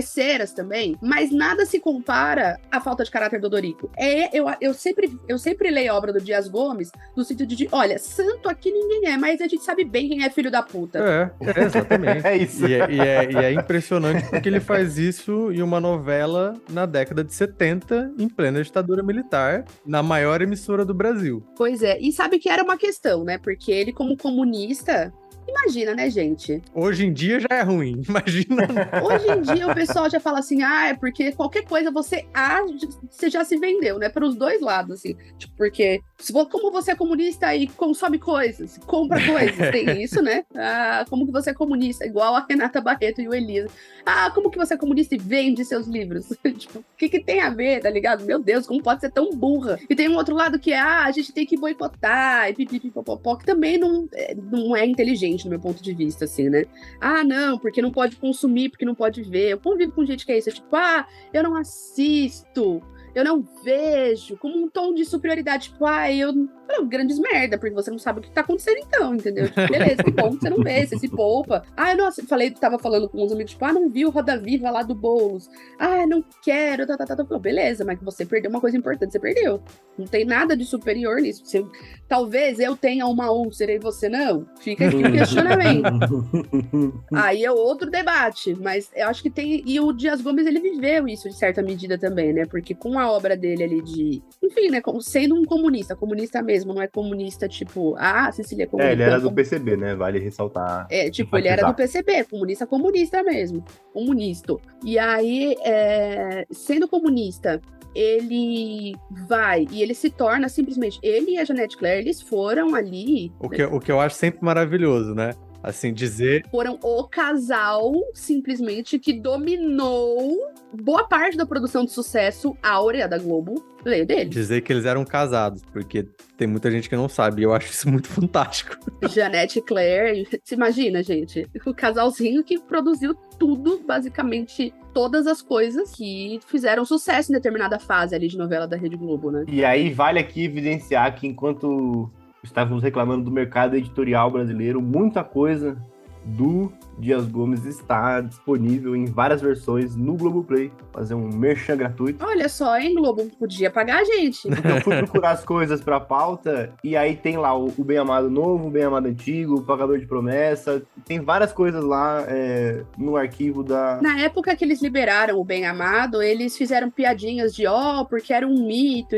interesseiras 0.06 0.52
também, 0.54 0.96
mas 1.02 1.32
nada 1.32 1.66
se 1.66 1.80
compara 1.80 2.60
à 2.72 2.80
falta 2.80 3.04
de 3.04 3.10
caráter 3.12 3.40
do 3.42 3.50
Dorico. 3.50 3.90
É, 3.98 4.38
eu, 4.38 4.46
eu, 4.62 4.74
sempre, 4.74 5.12
eu 5.28 5.38
sempre 5.38 5.70
leio 5.72 5.92
a 5.92 5.96
obra 5.98 6.14
do 6.14 6.22
Dias 6.22 6.48
Gomes 6.48 6.92
no 7.16 7.24
sentido 7.24 7.56
de, 7.56 7.68
olha, 7.72 7.98
santo 7.98 8.48
aqui 8.48 8.72
ninguém 8.72 9.12
é, 9.12 9.18
mas 9.18 9.42
a 9.42 9.48
gente 9.48 9.64
sabe 9.64 9.84
bem 9.84 10.08
quem 10.08 10.24
é 10.24 10.30
filho 10.30 10.52
da 10.52 10.62
puta. 10.62 11.00
É, 11.00 11.60
é 11.60 11.64
exatamente. 11.64 12.26
É 12.26 12.38
isso. 12.38 12.66
E 12.68 12.74
é, 12.74 12.92
e 12.92 13.00
é- 13.00 13.32
e 13.32 13.36
é 13.38 13.54
impressionante 13.54 14.28
porque 14.30 14.48
ele 14.48 14.60
faz 14.60 14.98
isso 14.98 15.52
em 15.52 15.62
uma 15.62 15.80
novela 15.80 16.54
na 16.70 16.86
década 16.86 17.24
de 17.24 17.34
70, 17.34 18.14
em 18.18 18.28
plena 18.30 18.64
ditadura 18.64 19.04
militar, 19.04 19.66
na 19.86 20.02
maior 20.02 20.42
emissora 20.42 20.86
do 20.86 20.94
Brasil. 20.94 21.44
Pois 21.58 21.82
é, 21.84 21.98
e 22.00 22.12
sabe 22.12 22.40
que 22.40 22.50
era 22.50 22.64
uma 22.64 22.78
questão, 22.78 23.24
né? 23.24 23.38
Porque 23.38 23.72
ele, 23.72 23.92
como 23.92 24.18
comunista, 24.18 25.14
imagina, 25.48 25.94
né, 25.94 26.10
gente? 26.10 26.62
Hoje 26.74 27.06
em 27.06 27.14
dia 27.14 27.40
já 27.40 27.48
é 27.52 27.62
ruim, 27.62 28.02
imagina. 28.08 28.68
Hoje 29.04 29.32
em 29.32 29.42
dia 29.56 29.68
o 29.68 29.74
pessoal 29.74 30.10
já 30.10 30.20
fala 30.20 30.40
assim, 30.40 30.64
ah, 30.64 30.88
é 30.88 30.94
porque 30.94 31.32
qualquer 31.32 31.64
coisa 31.64 31.92
você 31.92 32.26
ah, 32.34 32.62
você 33.10 33.30
já 33.30 33.44
se 33.44 33.58
vendeu, 33.58 33.98
né? 34.00 34.10
Para 34.10 34.26
os 34.26 34.36
dois 34.36 34.62
lados, 34.62 35.00
assim. 35.00 35.16
Tipo, 35.38 35.54
porque 35.58 36.02
como 36.50 36.72
você 36.72 36.92
é 36.92 36.96
comunista 36.96 37.56
e 37.56 37.68
consome 37.68 38.18
coisas, 38.20 38.78
compra 38.86 39.20
coisas, 39.26 39.56
tem 39.72 40.02
isso, 40.02 40.22
né? 40.22 40.44
Ah, 40.56 41.06
como 41.10 41.26
que 41.26 41.32
você 41.32 41.50
é 41.50 41.54
comunista, 41.54 42.06
igual 42.06 42.36
a 42.36 42.46
Renata 42.48 42.82
Barreto 42.82 43.22
e 43.22 43.28
o 43.28 43.34
Elisa. 43.34 43.68
Ah, 44.06 44.30
como 44.32 44.50
que 44.52 44.58
você 44.58 44.76
é 44.76 44.78
comunista 44.78 45.16
e 45.16 45.18
vende 45.18 45.66
seus 45.66 45.88
livros? 45.88 46.28
tipo, 46.58 46.80
o 46.80 46.86
que 46.98 47.10
que 47.10 47.20
tem 47.20 47.42
a 47.42 47.50
ver, 47.50 47.82
tá 47.82 47.90
ligado? 47.90 48.24
Meu 48.24 48.40
Deus, 48.40 48.68
como 48.68 48.82
pode 48.82 49.02
ser 49.02 49.12
tão 49.12 49.32
burra? 49.32 49.80
E 49.90 49.96
tem 49.96 50.08
um 50.10 50.16
outro 50.16 50.36
lado 50.36 50.60
que 50.60 50.72
é, 50.72 50.80
ah, 50.80 51.06
a 51.06 51.12
gente 51.12 51.34
tem 51.34 51.46
que 51.46 51.58
boicotar, 51.58 52.50
e 52.50 52.54
pipipipopopó, 52.54 53.36
que 53.36 53.46
também 53.46 53.78
não, 53.78 54.08
é- 54.14 54.36
não 54.36 54.76
é 54.76 54.86
inteligente 54.86 55.35
no 55.44 55.50
meu 55.50 55.60
ponto 55.60 55.84
de 55.84 55.94
vista, 55.94 56.26
assim, 56.26 56.50
né? 56.50 56.66
Ah, 57.02 57.24
não, 57.24 57.58
porque 57.58 57.82
não 57.82 57.92
pode 57.92 58.16
consumir, 58.16 58.70
porque 58.70 58.86
não 58.86 58.96
pode 58.96 59.22
ver. 59.22 59.50
Eu 59.50 59.60
convivo 59.60 59.92
com 59.92 60.06
gente 60.06 60.26
que 60.26 60.32
é 60.32 60.38
isso, 60.38 60.50
é 60.50 60.54
tipo, 60.54 60.76
ah, 60.76 61.06
eu 61.34 61.44
não 61.44 61.56
assisto. 61.56 62.82
Eu 63.16 63.24
não 63.24 63.42
vejo 63.64 64.36
como 64.38 64.58
um 64.58 64.70
tom 64.70 64.94
de 64.94 65.06
superioridade, 65.06 65.70
tipo, 65.70 65.86
ah, 65.86 66.12
eu. 66.12 66.34
Não, 66.68 66.86
grandes 66.88 67.20
merda, 67.20 67.60
porque 67.60 67.76
você 67.76 67.92
não 67.92 68.00
sabe 68.00 68.20
o 68.20 68.22
que 68.24 68.32
tá 68.32 68.42
acontecendo 68.42 68.80
então, 68.80 69.14
entendeu? 69.14 69.46
Tipo, 69.46 69.68
beleza, 69.72 70.04
que 70.04 70.12
bom 70.12 70.32
que 70.32 70.42
você 70.42 70.50
não 70.50 70.64
vê, 70.64 70.86
você 70.86 70.98
se 70.98 71.08
poupa. 71.08 71.64
Ah, 71.78 71.96
nossa, 71.96 72.26
falei, 72.26 72.50
tava 72.52 72.80
falando 72.80 73.08
com 73.08 73.24
uns 73.24 73.32
amigos, 73.32 73.52
tipo, 73.52 73.64
ah, 73.64 73.72
não 73.72 73.88
vi 73.88 74.04
o 74.04 74.10
Roda 74.10 74.36
Viva 74.38 74.72
lá 74.72 74.82
do 74.82 74.96
Boulos. 74.96 75.48
Ah, 75.80 76.06
não 76.08 76.24
quero, 76.44 76.86
tá, 76.88 76.98
tá, 76.98 77.06
tá, 77.06 77.24
tá. 77.24 77.40
Beleza, 77.40 77.86
mas 77.86 78.00
você 78.02 78.26
perdeu 78.26 78.50
uma 78.50 78.60
coisa 78.60 78.76
importante, 78.76 79.12
você 79.12 79.20
perdeu. 79.20 79.62
Não 79.98 80.08
tem 80.08 80.26
nada 80.26 80.58
de 80.58 80.66
superior 80.66 81.22
nisso. 81.22 81.46
Você, 81.46 81.64
talvez 82.08 82.60
eu 82.60 82.76
tenha 82.76 83.06
uma 83.06 83.32
úlcera 83.32 83.72
e 83.72 83.80
você 83.80 84.10
não. 84.10 84.46
Fica 84.60 84.88
aqui 84.88 84.98
o 84.98 85.12
questionamento. 85.12 86.26
Aí 87.14 87.46
é 87.46 87.52
outro 87.52 87.90
debate, 87.90 88.56
mas 88.56 88.90
eu 88.96 89.08
acho 89.08 89.22
que 89.22 89.30
tem. 89.30 89.64
E 89.66 89.80
o 89.80 89.94
Dias 89.94 90.20
Gomes, 90.20 90.48
ele 90.48 90.60
viveu 90.60 91.08
isso 91.08 91.30
de 91.30 91.36
certa 91.36 91.62
medida 91.62 91.98
também, 91.98 92.34
né? 92.34 92.46
Porque 92.46 92.74
com 92.74 92.98
a 93.00 93.05
obra 93.12 93.36
dele 93.36 93.64
ali 93.64 93.82
de. 93.82 94.24
Enfim, 94.44 94.70
né? 94.70 94.82
Sendo 95.02 95.36
um 95.36 95.44
comunista, 95.44 95.96
comunista 95.96 96.42
mesmo, 96.42 96.74
não 96.74 96.82
é 96.82 96.88
comunista 96.88 97.48
tipo, 97.48 97.96
ah, 97.98 98.32
Cecília 98.32 98.64
é 98.64 98.68
comunista. 98.68 98.92
É, 98.92 98.94
ele 98.94 99.04
era 99.04 99.20
do 99.20 99.32
PCB, 99.32 99.78
né? 99.78 99.96
Vale 99.96 100.20
ressaltar. 100.20 100.88
É, 100.90 101.10
tipo, 101.10 101.38
ele 101.38 101.48
era 101.48 101.68
do 101.68 101.74
PCB, 101.74 102.26
comunista, 102.26 102.66
comunista 102.66 103.24
mesmo. 103.24 103.64
Comunista. 103.94 104.56
E 104.84 105.00
aí, 105.00 105.56
é... 105.64 106.46
sendo 106.52 106.88
comunista, 106.88 107.62
ele 107.96 108.96
vai 109.28 109.66
e 109.72 109.82
ele 109.82 109.94
se 109.94 110.10
torna 110.10 110.50
simplesmente. 110.50 111.00
Ele 111.02 111.32
e 111.32 111.38
a 111.38 111.46
Janete 111.46 111.78
Claire, 111.78 112.02
eles 112.02 112.22
foram 112.22 112.76
ali. 112.76 113.32
O 113.40 113.50
que, 113.50 113.64
o 113.64 113.80
que 113.80 113.92
eu 113.92 114.00
acho 114.00 114.16
sempre 114.16 114.44
maravilhoso, 114.44 115.16
né? 115.16 115.32
Assim, 115.64 115.92
dizer. 115.92 116.46
Foram 116.52 116.78
o 116.84 117.08
casal, 117.08 117.94
simplesmente, 118.14 119.00
que 119.00 119.14
dominou 119.14 120.38
boa 120.76 121.08
parte 121.08 121.38
da 121.38 121.46
produção 121.46 121.86
de 121.86 121.92
sucesso 121.92 122.56
áurea 122.62 123.08
da 123.08 123.18
Globo 123.18 123.64
veio 123.84 124.06
dele. 124.06 124.30
Dizer 124.30 124.62
que 124.62 124.74
eles 124.74 124.86
eram 124.86 125.06
casados, 125.06 125.62
porque 125.72 126.08
tem 126.38 126.48
muita 126.48 126.72
gente 126.72 126.90
que 126.90 126.96
não 126.96 127.08
sabe, 127.08 127.42
e 127.42 127.44
eu 127.46 127.54
acho 127.54 127.72
isso 127.72 127.90
muito 127.90 128.08
fantástico. 128.10 128.76
Janete 129.08 129.60
e 129.60 129.62
Claire, 129.62 130.28
se 130.44 130.56
imagina, 130.56 131.04
gente, 131.04 131.48
o 131.66 131.74
casalzinho 131.74 132.44
que 132.44 132.60
produziu 132.60 133.16
tudo, 133.38 133.82
basicamente 133.86 134.74
todas 134.94 135.28
as 135.28 135.42
coisas 135.42 135.92
que 135.92 136.40
fizeram 136.48 136.86
sucesso 136.86 137.32
em 137.32 137.36
determinada 137.36 137.78
fase 137.78 138.16
ali 138.16 138.28
de 138.28 138.38
novela 138.38 138.68
da 138.68 138.78
Rede 138.78 138.96
Globo, 138.96 139.30
né? 139.30 139.44
E 139.48 139.64
aí 139.64 139.92
vale 139.92 140.20
aqui 140.20 140.46
evidenciar 140.46 141.14
que 141.16 141.28
enquanto 141.28 142.10
estávamos 142.44 142.82
reclamando 142.82 143.26
do 143.26 143.32
mercado 143.32 143.76
editorial 143.76 144.32
brasileiro, 144.32 144.82
muita 144.82 145.24
coisa 145.24 145.78
do 146.26 146.72
Dias 146.98 147.26
Gomes 147.28 147.66
está 147.66 148.22
disponível 148.22 148.96
em 148.96 149.06
várias 149.06 149.42
versões 149.42 149.96
no 149.96 150.16
Globoplay. 150.16 150.72
Fazer 150.92 151.14
um 151.14 151.30
merchan 151.30 151.78
gratuito. 151.78 152.26
Olha 152.26 152.48
só, 152.48 152.78
hein, 152.78 152.96
Globo? 152.96 153.30
Podia 153.38 153.70
pagar 153.70 154.02
a 154.02 154.04
gente. 154.04 154.48
Eu 154.48 154.82
fui 154.82 154.96
procurar 154.98 155.32
as 155.32 155.44
coisas 155.44 155.82
pra 155.82 156.00
pauta 156.00 156.74
e 156.84 156.96
aí 156.96 157.16
tem 157.16 157.38
lá 157.38 157.56
o, 157.58 157.70
Bem 157.84 157.98
Amado 157.98 158.30
Novo, 158.30 158.68
o 158.68 158.72
Bem 158.72 158.84
Amado 158.84 159.08
Antigo, 159.08 159.56
o 159.56 159.62
Pagador 159.62 160.00
de 160.00 160.06
Promessa. 160.06 160.82
Tem 161.06 161.20
várias 161.20 161.52
coisas 161.52 161.84
lá 161.84 162.24
é, 162.28 162.84
no 162.98 163.16
arquivo 163.18 163.64
da. 163.64 164.00
Na 164.02 164.20
época 164.20 164.56
que 164.56 164.64
eles 164.64 164.82
liberaram 164.82 165.40
o 165.40 165.44
Bem 165.44 165.66
Amado, 165.66 166.22
eles 166.22 166.58
fizeram 166.58 166.90
piadinhas 166.90 167.54
de 167.54 167.68
ó, 167.68 168.02
oh, 168.02 168.06
porque 168.06 168.34
era 168.34 168.48
um 168.48 168.66
mito 168.66 169.16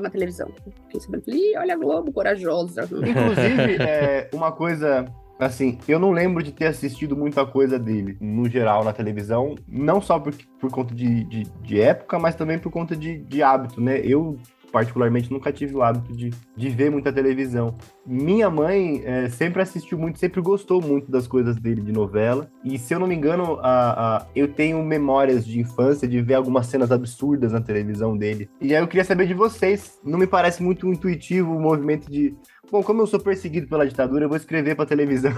na 0.00 0.10
televisão. 0.10 0.50
Fiquei 0.86 1.00
sabendo, 1.00 1.24
olha 1.58 1.74
a 1.74 1.76
Globo, 1.76 2.12
corajosa. 2.12 2.82
Inclusive, 2.84 3.76
é, 3.82 4.28
uma 4.32 4.52
coisa 4.52 5.06
Assim, 5.38 5.78
eu 5.86 5.98
não 5.98 6.10
lembro 6.10 6.42
de 6.42 6.52
ter 6.52 6.66
assistido 6.66 7.16
muita 7.16 7.46
coisa 7.46 7.78
dele, 7.78 8.16
no 8.20 8.48
geral, 8.48 8.84
na 8.84 8.92
televisão. 8.92 9.54
Não 9.68 10.00
só 10.00 10.18
por, 10.18 10.34
por 10.60 10.70
conta 10.70 10.94
de, 10.94 11.24
de, 11.24 11.42
de 11.62 11.80
época, 11.80 12.18
mas 12.18 12.34
também 12.34 12.58
por 12.58 12.72
conta 12.72 12.96
de, 12.96 13.18
de 13.18 13.42
hábito, 13.42 13.80
né? 13.80 14.00
Eu 14.02 14.38
particularmente, 14.70 15.30
nunca 15.30 15.52
tive 15.52 15.74
o 15.74 15.82
hábito 15.82 16.14
de, 16.14 16.30
de 16.56 16.68
ver 16.68 16.90
muita 16.90 17.12
televisão. 17.12 17.74
Minha 18.06 18.48
mãe 18.48 19.02
é, 19.04 19.28
sempre 19.28 19.62
assistiu 19.62 19.98
muito, 19.98 20.18
sempre 20.18 20.40
gostou 20.40 20.80
muito 20.80 21.10
das 21.10 21.26
coisas 21.26 21.56
dele 21.56 21.80
de 21.80 21.92
novela. 21.92 22.50
E 22.64 22.78
se 22.78 22.94
eu 22.94 23.00
não 23.00 23.06
me 23.06 23.14
engano, 23.14 23.58
a, 23.60 24.16
a, 24.16 24.26
eu 24.34 24.48
tenho 24.48 24.82
memórias 24.82 25.44
de 25.44 25.58
infância 25.58 26.06
de 26.06 26.20
ver 26.20 26.34
algumas 26.34 26.66
cenas 26.66 26.90
absurdas 26.90 27.52
na 27.52 27.60
televisão 27.60 28.16
dele. 28.16 28.48
E 28.60 28.74
aí 28.74 28.82
eu 28.82 28.88
queria 28.88 29.04
saber 29.04 29.26
de 29.26 29.34
vocês. 29.34 29.98
Não 30.04 30.18
me 30.18 30.26
parece 30.26 30.62
muito 30.62 30.88
intuitivo 30.88 31.56
o 31.56 31.60
movimento 31.60 32.10
de 32.10 32.34
Bom, 32.70 32.82
como 32.82 33.02
eu 33.02 33.06
sou 33.06 33.18
perseguido 33.18 33.66
pela 33.66 33.86
ditadura, 33.86 34.24
eu 34.24 34.28
vou 34.28 34.36
escrever 34.36 34.74
pra 34.74 34.84
televisão. 34.84 35.32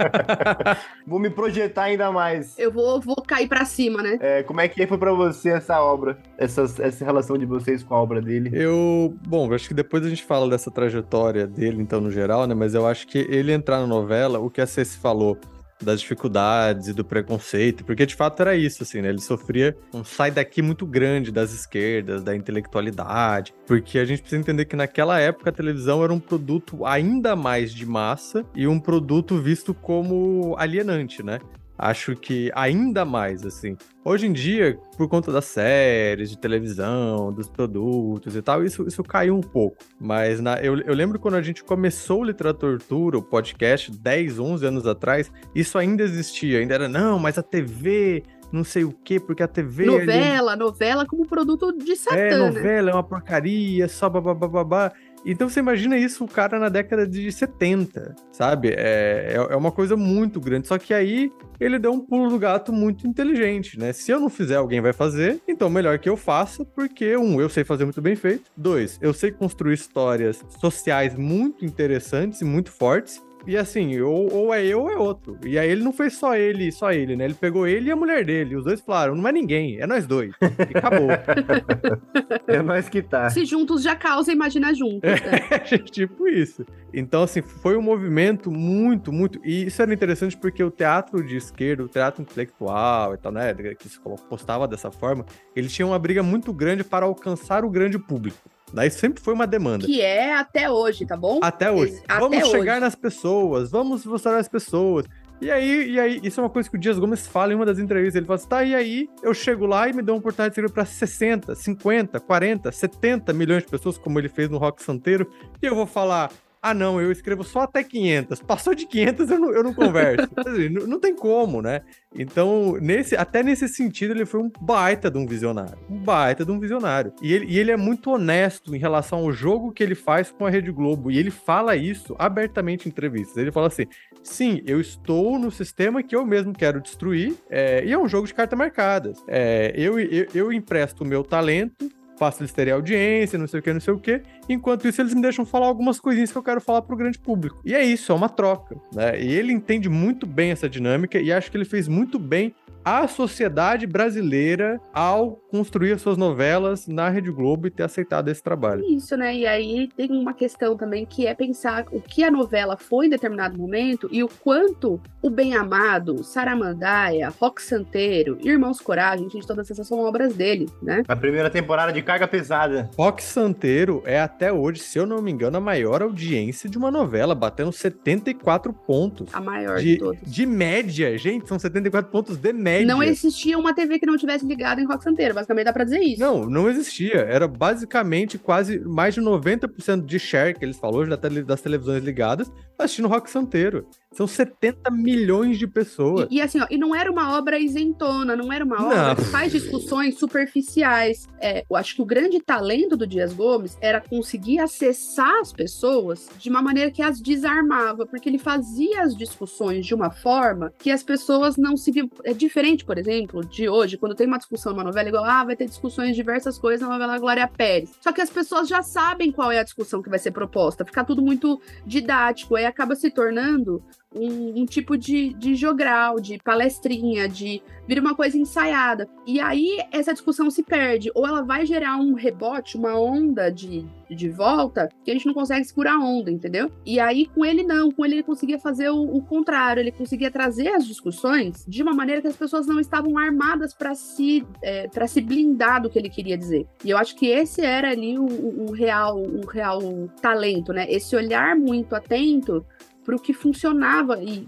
vou 1.06 1.18
me 1.18 1.28
projetar 1.28 1.84
ainda 1.84 2.10
mais. 2.10 2.58
Eu 2.58 2.72
vou, 2.72 3.00
vou 3.00 3.16
cair 3.16 3.48
pra 3.48 3.64
cima, 3.64 4.02
né? 4.02 4.18
É, 4.20 4.42
como 4.42 4.60
é 4.60 4.68
que 4.68 4.86
foi 4.86 4.96
pra 4.96 5.12
você 5.12 5.50
essa 5.50 5.80
obra? 5.82 6.18
Essa, 6.38 6.62
essa 6.62 7.04
relação 7.04 7.36
de 7.36 7.44
vocês 7.44 7.82
com 7.82 7.94
a 7.94 8.02
obra 8.02 8.22
dele? 8.22 8.50
Eu. 8.52 9.14
Bom, 9.26 9.52
acho 9.52 9.68
que 9.68 9.74
depois 9.74 10.04
a 10.06 10.08
gente 10.08 10.24
fala 10.24 10.48
dessa 10.48 10.70
trajetória 10.70 11.46
dele, 11.46 11.82
então, 11.82 12.00
no 12.00 12.10
geral, 12.10 12.46
né? 12.46 12.54
Mas 12.54 12.74
eu 12.74 12.86
acho 12.86 13.06
que 13.06 13.18
ele 13.18 13.52
entrar 13.52 13.80
na 13.80 13.86
novela, 13.86 14.38
o 14.38 14.48
que 14.48 14.60
a 14.60 14.66
Ceci 14.66 14.96
falou 14.96 15.38
das 15.82 16.00
dificuldades 16.00 16.88
e 16.88 16.92
do 16.92 17.04
preconceito, 17.04 17.84
porque 17.84 18.06
de 18.06 18.14
fato 18.14 18.40
era 18.40 18.56
isso, 18.56 18.82
assim, 18.82 19.00
né? 19.00 19.08
Ele 19.08 19.20
sofria 19.20 19.76
um 19.92 20.04
sai 20.04 20.30
daqui 20.30 20.62
muito 20.62 20.86
grande 20.86 21.30
das 21.30 21.52
esquerdas, 21.52 22.22
da 22.22 22.34
intelectualidade, 22.34 23.54
porque 23.66 23.98
a 23.98 24.04
gente 24.04 24.20
precisa 24.20 24.40
entender 24.40 24.64
que 24.64 24.76
naquela 24.76 25.18
época 25.18 25.50
a 25.50 25.52
televisão 25.52 26.02
era 26.02 26.12
um 26.12 26.20
produto 26.20 26.84
ainda 26.84 27.36
mais 27.36 27.74
de 27.74 27.84
massa 27.84 28.44
e 28.54 28.66
um 28.66 28.80
produto 28.80 29.38
visto 29.38 29.74
como 29.74 30.54
alienante, 30.58 31.22
né? 31.22 31.38
Acho 31.78 32.16
que 32.16 32.50
ainda 32.54 33.04
mais, 33.04 33.44
assim. 33.44 33.76
Hoje 34.04 34.26
em 34.26 34.32
dia, 34.32 34.78
por 34.96 35.08
conta 35.08 35.30
das 35.30 35.44
séries, 35.44 36.30
de 36.30 36.38
televisão, 36.38 37.32
dos 37.32 37.48
produtos 37.48 38.34
e 38.34 38.40
tal, 38.40 38.64
isso, 38.64 38.86
isso 38.86 39.02
caiu 39.02 39.36
um 39.36 39.40
pouco. 39.40 39.76
Mas 40.00 40.40
na, 40.40 40.58
eu, 40.60 40.78
eu 40.80 40.94
lembro 40.94 41.18
quando 41.18 41.34
a 41.34 41.42
gente 41.42 41.62
começou 41.62 42.20
o 42.20 42.24
Literatura, 42.24 43.18
o 43.18 43.22
podcast, 43.22 43.90
10, 43.90 44.38
11 44.38 44.66
anos 44.66 44.86
atrás, 44.86 45.30
isso 45.54 45.76
ainda 45.76 46.02
existia. 46.02 46.60
Ainda 46.60 46.74
era, 46.74 46.88
não, 46.88 47.18
mas 47.18 47.36
a 47.36 47.42
TV 47.42 48.22
não 48.52 48.64
sei 48.64 48.84
o 48.84 48.92
quê, 48.92 49.18
porque 49.18 49.42
a 49.42 49.48
TV. 49.48 49.86
Novela, 49.86 50.52
ali... 50.52 50.60
novela 50.60 51.06
como 51.06 51.26
produto 51.26 51.72
de 51.72 51.96
Satã. 51.96 52.16
É, 52.16 52.36
novela 52.36 52.86
né? 52.86 52.92
é 52.92 52.94
uma 52.94 53.02
porcaria, 53.02 53.88
só 53.88 54.08
babá. 54.08 54.92
Então 55.26 55.48
você 55.48 55.58
imagina 55.58 55.98
isso, 55.98 56.24
o 56.24 56.28
cara 56.28 56.58
na 56.58 56.68
década 56.68 57.06
de 57.06 57.30
70, 57.32 58.14
sabe? 58.30 58.68
É, 58.68 59.34
é, 59.34 59.34
é 59.34 59.56
uma 59.56 59.72
coisa 59.72 59.96
muito 59.96 60.40
grande. 60.40 60.68
Só 60.68 60.78
que 60.78 60.94
aí 60.94 61.32
ele 61.58 61.78
deu 61.78 61.92
um 61.92 62.00
pulo 62.00 62.30
do 62.30 62.38
gato 62.38 62.72
muito 62.72 63.06
inteligente, 63.08 63.78
né? 63.78 63.92
Se 63.92 64.12
eu 64.12 64.20
não 64.20 64.28
fizer, 64.28 64.56
alguém 64.56 64.80
vai 64.80 64.92
fazer, 64.92 65.40
então 65.48 65.68
melhor 65.68 65.98
que 65.98 66.08
eu 66.08 66.16
faça, 66.16 66.64
porque, 66.64 67.16
um, 67.16 67.40
eu 67.40 67.48
sei 67.48 67.64
fazer 67.64 67.84
muito 67.84 68.00
bem 68.00 68.14
feito. 68.14 68.50
Dois, 68.56 68.98
eu 69.02 69.12
sei 69.12 69.32
construir 69.32 69.74
histórias 69.74 70.44
sociais 70.60 71.14
muito 71.14 71.64
interessantes 71.64 72.40
e 72.40 72.44
muito 72.44 72.70
fortes. 72.70 73.25
E 73.46 73.56
assim, 73.56 74.00
ou, 74.00 74.32
ou 74.32 74.54
é 74.54 74.64
eu 74.64 74.82
ou 74.82 74.90
é 74.90 74.96
outro. 74.96 75.38
E 75.44 75.58
aí 75.58 75.70
ele 75.70 75.82
não 75.82 75.92
fez 75.92 76.14
só 76.14 76.34
ele, 76.34 76.72
só 76.72 76.92
ele, 76.92 77.14
né? 77.14 77.24
Ele 77.24 77.34
pegou 77.34 77.66
ele 77.66 77.88
e 77.88 77.92
a 77.92 77.96
mulher 77.96 78.24
dele. 78.24 78.56
Os 78.56 78.64
dois 78.64 78.80
falaram, 78.80 79.14
não 79.14 79.28
é 79.28 79.32
ninguém, 79.32 79.80
é 79.80 79.86
nós 79.86 80.06
dois. 80.06 80.32
E 80.40 80.76
acabou. 80.76 81.08
é 82.48 82.62
nós 82.62 82.88
que 82.88 83.00
tá. 83.02 83.30
Se 83.30 83.44
juntos 83.44 83.82
já 83.82 83.94
causa, 83.94 84.32
imagina 84.32 84.74
juntos. 84.74 85.00
É, 85.48 85.78
tipo 85.78 86.28
isso. 86.28 86.64
Então, 86.92 87.22
assim, 87.22 87.42
foi 87.42 87.76
um 87.76 87.82
movimento 87.82 88.50
muito, 88.50 89.12
muito. 89.12 89.40
E 89.44 89.66
isso 89.66 89.80
era 89.80 89.92
interessante 89.92 90.36
porque 90.36 90.62
o 90.62 90.70
teatro 90.70 91.24
de 91.24 91.36
esquerda, 91.36 91.84
o 91.84 91.88
teatro 91.88 92.22
intelectual 92.22 93.14
e 93.14 93.18
tal, 93.18 93.32
né? 93.32 93.54
Que 93.54 93.88
se 93.88 94.00
postava 94.28 94.66
dessa 94.66 94.90
forma, 94.90 95.24
ele 95.54 95.68
tinha 95.68 95.86
uma 95.86 95.98
briga 95.98 96.22
muito 96.22 96.52
grande 96.52 96.82
para 96.82 97.04
alcançar 97.06 97.64
o 97.64 97.70
grande 97.70 97.98
público. 97.98 98.38
Daí 98.76 98.90
sempre 98.90 99.22
foi 99.22 99.32
uma 99.32 99.46
demanda. 99.46 99.86
Que 99.86 100.02
é 100.02 100.34
até 100.34 100.70
hoje, 100.70 101.06
tá 101.06 101.16
bom? 101.16 101.40
Até 101.42 101.70
hoje. 101.70 101.98
Até 102.06 102.20
vamos 102.20 102.42
hoje. 102.42 102.50
chegar 102.50 102.78
nas 102.78 102.94
pessoas, 102.94 103.70
vamos 103.70 104.04
mostrar 104.04 104.36
as 104.36 104.48
pessoas. 104.48 105.06
E 105.40 105.50
aí, 105.50 105.92
e 105.92 105.98
aí, 105.98 106.20
isso 106.22 106.38
é 106.40 106.42
uma 106.42 106.50
coisa 106.50 106.68
que 106.68 106.76
o 106.76 106.78
Dias 106.78 106.98
Gomes 106.98 107.26
fala 107.26 107.54
em 107.54 107.56
uma 107.56 107.64
das 107.64 107.78
entrevistas. 107.78 108.16
Ele 108.16 108.26
fala 108.26 108.36
assim: 108.36 108.48
tá, 108.48 108.64
e 108.64 108.74
aí 108.74 109.08
eu 109.22 109.32
chego 109.32 109.64
lá 109.64 109.88
e 109.88 109.94
me 109.94 110.02
dou 110.02 110.14
uma 110.14 110.18
oportunidade 110.18 110.50
de 110.50 110.60
escrever 110.60 110.74
para 110.74 110.84
60, 110.84 111.54
50, 111.54 112.20
40, 112.20 112.70
70 112.70 113.32
milhões 113.32 113.62
de 113.62 113.70
pessoas, 113.70 113.96
como 113.96 114.18
ele 114.18 114.28
fez 114.28 114.50
no 114.50 114.58
Rock 114.58 114.82
Santeiro, 114.82 115.26
e 115.62 115.64
eu 115.64 115.74
vou 115.74 115.86
falar: 115.86 116.30
ah, 116.70 116.74
não, 116.74 117.00
eu 117.00 117.12
escrevo 117.12 117.44
só 117.44 117.60
até 117.60 117.84
500. 117.84 118.40
Passou 118.40 118.74
de 118.74 118.86
500, 118.86 119.30
eu 119.30 119.38
não, 119.38 119.52
eu 119.52 119.62
não 119.62 119.72
converso. 119.72 120.28
assim, 120.36 120.68
não, 120.68 120.86
não, 120.86 121.00
tem 121.00 121.14
como, 121.14 121.62
né? 121.62 121.82
Então, 122.14 122.76
nesse, 122.80 123.16
até 123.16 123.42
nesse 123.42 123.68
sentido, 123.68 124.12
ele 124.12 124.26
foi 124.26 124.40
um 124.40 124.50
baita 124.60 125.10
de 125.10 125.16
um 125.16 125.26
visionário. 125.26 125.78
Um 125.88 125.98
baita 125.98 126.44
de 126.44 126.50
um 126.50 126.58
visionário. 126.58 127.12
E 127.22 127.32
ele, 127.32 127.46
e 127.46 127.58
ele 127.58 127.70
é 127.70 127.76
muito 127.76 128.10
honesto 128.10 128.74
em 128.74 128.78
relação 128.78 129.20
ao 129.20 129.32
jogo 129.32 129.70
que 129.70 129.82
ele 129.82 129.94
faz 129.94 130.30
com 130.30 130.44
a 130.44 130.50
Rede 130.50 130.72
Globo. 130.72 131.10
E 131.10 131.18
ele 131.18 131.30
fala 131.30 131.76
isso 131.76 132.16
abertamente 132.18 132.86
em 132.86 132.88
entrevistas. 132.90 133.36
Ele 133.36 133.52
fala 133.52 133.68
assim: 133.68 133.86
sim, 134.22 134.60
eu 134.66 134.80
estou 134.80 135.38
no 135.38 135.50
sistema 135.50 136.02
que 136.02 136.16
eu 136.16 136.26
mesmo 136.26 136.52
quero 136.52 136.80
destruir, 136.80 137.36
é, 137.48 137.84
e 137.84 137.92
é 137.92 137.98
um 137.98 138.08
jogo 138.08 138.26
de 138.26 138.34
carta 138.34 138.56
marcadas. 138.56 139.22
É, 139.28 139.72
eu, 139.76 140.00
eu, 140.00 140.26
eu 140.34 140.52
empresto 140.52 141.04
o 141.04 141.06
meu 141.06 141.22
talento 141.22 141.88
faço 142.16 142.42
eles 142.42 142.52
terem 142.52 142.72
audiência, 142.72 143.38
não 143.38 143.46
sei 143.46 143.60
o 143.60 143.62
que, 143.62 143.72
não 143.72 143.80
sei 143.80 143.94
o 143.94 143.98
que. 143.98 144.22
Enquanto 144.48 144.86
isso, 144.88 145.00
eles 145.00 145.14
me 145.14 145.22
deixam 145.22 145.44
falar 145.44 145.66
algumas 145.66 146.00
coisinhas 146.00 146.32
que 146.32 146.38
eu 146.38 146.42
quero 146.42 146.60
falar 146.60 146.82
pro 146.82 146.96
grande 146.96 147.18
público. 147.18 147.60
E 147.64 147.74
é 147.74 147.84
isso, 147.84 148.12
é 148.12 148.14
uma 148.14 148.28
troca, 148.28 148.76
né? 148.92 149.20
E 149.20 149.32
ele 149.32 149.52
entende 149.52 149.88
muito 149.88 150.26
bem 150.26 150.50
essa 150.50 150.68
dinâmica 150.68 151.18
e 151.18 151.32
acho 151.32 151.50
que 151.50 151.56
ele 151.56 151.64
fez 151.64 151.88
muito 151.88 152.18
bem 152.18 152.54
a 152.86 153.08
sociedade 153.08 153.84
brasileira 153.84 154.80
ao 154.94 155.32
construir 155.50 155.98
suas 155.98 156.16
novelas 156.16 156.86
na 156.86 157.08
Rede 157.08 157.32
Globo 157.32 157.66
e 157.66 157.70
ter 157.70 157.82
aceitado 157.82 158.28
esse 158.28 158.40
trabalho. 158.40 158.84
Isso, 158.84 159.16
né? 159.16 159.34
E 159.34 159.44
aí 159.44 159.88
tem 159.96 160.12
uma 160.12 160.32
questão 160.32 160.76
também 160.76 161.04
que 161.04 161.26
é 161.26 161.34
pensar 161.34 161.84
o 161.90 162.00
que 162.00 162.22
a 162.22 162.30
novela 162.30 162.76
foi 162.76 163.06
em 163.06 163.10
determinado 163.10 163.58
momento 163.58 164.08
e 164.12 164.22
o 164.22 164.28
quanto 164.28 165.00
o 165.20 165.28
Bem 165.28 165.56
Amado, 165.56 166.22
Saramandaia, 166.22 167.32
Rock 167.40 167.60
Santeiro, 167.60 168.38
Irmãos 168.40 168.80
Coragem, 168.80 169.28
gente, 169.28 169.48
todas 169.48 169.68
essas 169.68 169.88
são 169.88 169.98
obras 169.98 170.36
dele, 170.36 170.68
né? 170.80 171.02
A 171.08 171.16
primeira 171.16 171.50
temporada 171.50 171.92
de 171.92 172.00
Carga 172.02 172.28
Pesada. 172.28 172.88
Rock 172.96 173.20
Santeiro 173.20 174.00
é 174.06 174.20
até 174.20 174.52
hoje, 174.52 174.78
se 174.78 174.96
eu 174.96 175.06
não 175.06 175.20
me 175.20 175.32
engano, 175.32 175.56
a 175.56 175.60
maior 175.60 176.02
audiência 176.02 176.70
de 176.70 176.78
uma 176.78 176.92
novela, 176.92 177.34
batendo 177.34 177.72
74 177.72 178.72
pontos. 178.72 179.34
A 179.34 179.40
maior 179.40 179.78
de, 179.78 179.94
de 179.94 179.98
todos. 179.98 180.20
De 180.22 180.46
média, 180.46 181.18
gente, 181.18 181.48
são 181.48 181.58
74 181.58 182.12
pontos 182.12 182.36
de 182.36 182.52
média. 182.52 182.75
Não 182.84 183.02
existia 183.02 183.58
uma 183.58 183.74
TV 183.74 183.98
que 183.98 184.06
não 184.06 184.16
tivesse 184.16 184.44
ligado 184.44 184.80
em 184.80 184.86
Rock 184.86 185.02
Santeiro, 185.02 185.34
basicamente 185.34 185.64
dá 185.64 185.72
pra 185.72 185.84
dizer 185.84 186.00
isso. 186.00 186.20
Não, 186.20 186.44
não 186.44 186.68
existia. 186.68 187.20
Era 187.20 187.48
basicamente 187.48 188.38
quase 188.38 188.78
mais 188.80 189.14
de 189.14 189.20
90% 189.20 190.04
de 190.04 190.18
share 190.18 190.54
que 190.54 190.64
eles 190.64 190.78
da 191.08 191.16
tele, 191.16 191.42
das 191.42 191.60
televisões 191.60 192.02
ligadas 192.02 192.50
assistindo 192.78 193.08
Rock 193.08 193.30
Santeiro. 193.30 193.86
São 194.16 194.26
70 194.26 194.90
milhões 194.90 195.58
de 195.58 195.66
pessoas. 195.66 196.26
E, 196.30 196.36
e, 196.36 196.40
assim, 196.40 196.58
ó, 196.58 196.66
e 196.70 196.78
não 196.78 196.94
era 196.94 197.12
uma 197.12 197.36
obra 197.36 197.58
isentona, 197.58 198.34
não 198.34 198.50
era 198.50 198.64
uma 198.64 198.82
obra 198.82 199.08
não. 199.08 199.16
que 199.16 199.24
faz 199.24 199.52
discussões 199.52 200.18
superficiais. 200.18 201.28
É, 201.38 201.66
eu 201.68 201.76
acho 201.76 201.96
que 201.96 202.00
o 202.00 202.04
grande 202.06 202.40
talento 202.40 202.96
do 202.96 203.06
Dias 203.06 203.34
Gomes 203.34 203.76
era 203.78 204.00
conseguir 204.00 204.58
acessar 204.58 205.40
as 205.40 205.52
pessoas 205.52 206.30
de 206.38 206.48
uma 206.48 206.62
maneira 206.62 206.90
que 206.90 207.02
as 207.02 207.20
desarmava, 207.20 208.06
porque 208.06 208.26
ele 208.26 208.38
fazia 208.38 209.02
as 209.02 209.14
discussões 209.14 209.84
de 209.84 209.94
uma 209.94 210.10
forma 210.10 210.72
que 210.78 210.90
as 210.90 211.02
pessoas 211.02 211.58
não 211.58 211.76
se 211.76 211.92
viam. 211.92 212.08
É 212.24 212.32
diferente, 212.32 212.86
por 212.86 212.96
exemplo, 212.96 213.44
de 213.44 213.68
hoje, 213.68 213.98
quando 213.98 214.14
tem 214.14 214.26
uma 214.26 214.38
discussão 214.38 214.72
numa 214.72 214.84
novela, 214.84 215.10
igual, 215.10 215.24
ah, 215.24 215.44
vai 215.44 215.56
ter 215.56 215.66
discussões 215.66 216.10
de 216.10 216.14
diversas 216.14 216.58
coisas 216.58 216.80
na 216.80 216.94
novela 216.94 217.18
Glória 217.18 217.46
Pérez. 217.46 217.90
Só 218.00 218.12
que 218.12 218.22
as 218.22 218.30
pessoas 218.30 218.66
já 218.66 218.82
sabem 218.82 219.30
qual 219.30 219.52
é 219.52 219.58
a 219.58 219.62
discussão 219.62 220.02
que 220.02 220.08
vai 220.08 220.18
ser 220.18 220.30
proposta, 220.30 220.86
fica 220.86 221.04
tudo 221.04 221.20
muito 221.20 221.60
didático, 221.84 222.56
aí 222.56 222.64
acaba 222.64 222.94
se 222.94 223.10
tornando 223.10 223.84
um, 224.18 224.62
um, 224.62 224.66
tipo 224.66 224.96
de, 224.96 225.34
de 225.34 225.54
jogral, 225.54 226.20
de 226.20 226.38
palestrinha, 226.38 227.28
de 227.28 227.62
vira 227.86 228.00
uma 228.00 228.14
coisa 228.14 228.36
ensaiada. 228.36 229.08
E 229.26 229.40
aí 229.40 229.78
essa 229.92 230.12
discussão 230.12 230.50
se 230.50 230.62
perde, 230.62 231.10
ou 231.14 231.26
ela 231.26 231.42
vai 231.42 231.64
gerar 231.64 231.96
um 231.96 232.14
rebote, 232.14 232.76
uma 232.76 232.98
onda 232.98 233.50
de, 233.50 233.86
de 234.10 234.28
volta, 234.28 234.88
que 235.04 235.10
a 235.10 235.14
gente 235.14 235.26
não 235.26 235.34
consegue 235.34 235.64
segurar 235.64 235.94
a 235.94 236.04
onda, 236.04 236.30
entendeu? 236.30 236.70
E 236.84 236.98
aí 236.98 237.26
com 237.26 237.44
ele 237.44 237.62
não, 237.62 237.90
com 237.90 238.04
ele 238.04 238.16
ele 238.16 238.22
conseguia 238.22 238.58
fazer 238.58 238.90
o, 238.90 239.02
o 239.02 239.22
contrário, 239.22 239.80
ele 239.80 239.92
conseguia 239.92 240.30
trazer 240.30 240.68
as 240.68 240.86
discussões 240.86 241.64
de 241.66 241.82
uma 241.82 241.94
maneira 241.94 242.20
que 242.20 242.28
as 242.28 242.36
pessoas 242.36 242.66
não 242.66 242.80
estavam 242.80 243.16
armadas 243.16 243.72
para 243.72 243.94
se 243.94 244.44
é, 244.62 244.88
para 244.88 245.06
se 245.06 245.20
blindar 245.20 245.82
do 245.82 245.90
que 245.90 245.98
ele 245.98 246.10
queria 246.10 246.36
dizer. 246.36 246.66
E 246.84 246.90
eu 246.90 246.98
acho 246.98 247.14
que 247.14 247.26
esse 247.26 247.62
era 247.62 247.90
ali 247.90 248.18
o, 248.18 248.24
o 248.24 248.72
real 248.72 249.20
o 249.20 249.46
real 249.46 249.80
talento, 250.20 250.72
né? 250.72 250.86
Esse 250.88 251.14
olhar 251.14 251.56
muito 251.56 251.94
atento 251.94 252.64
para 253.06 253.14
o 253.14 253.20
que 253.20 253.32
funcionava 253.32 254.20
e 254.20 254.44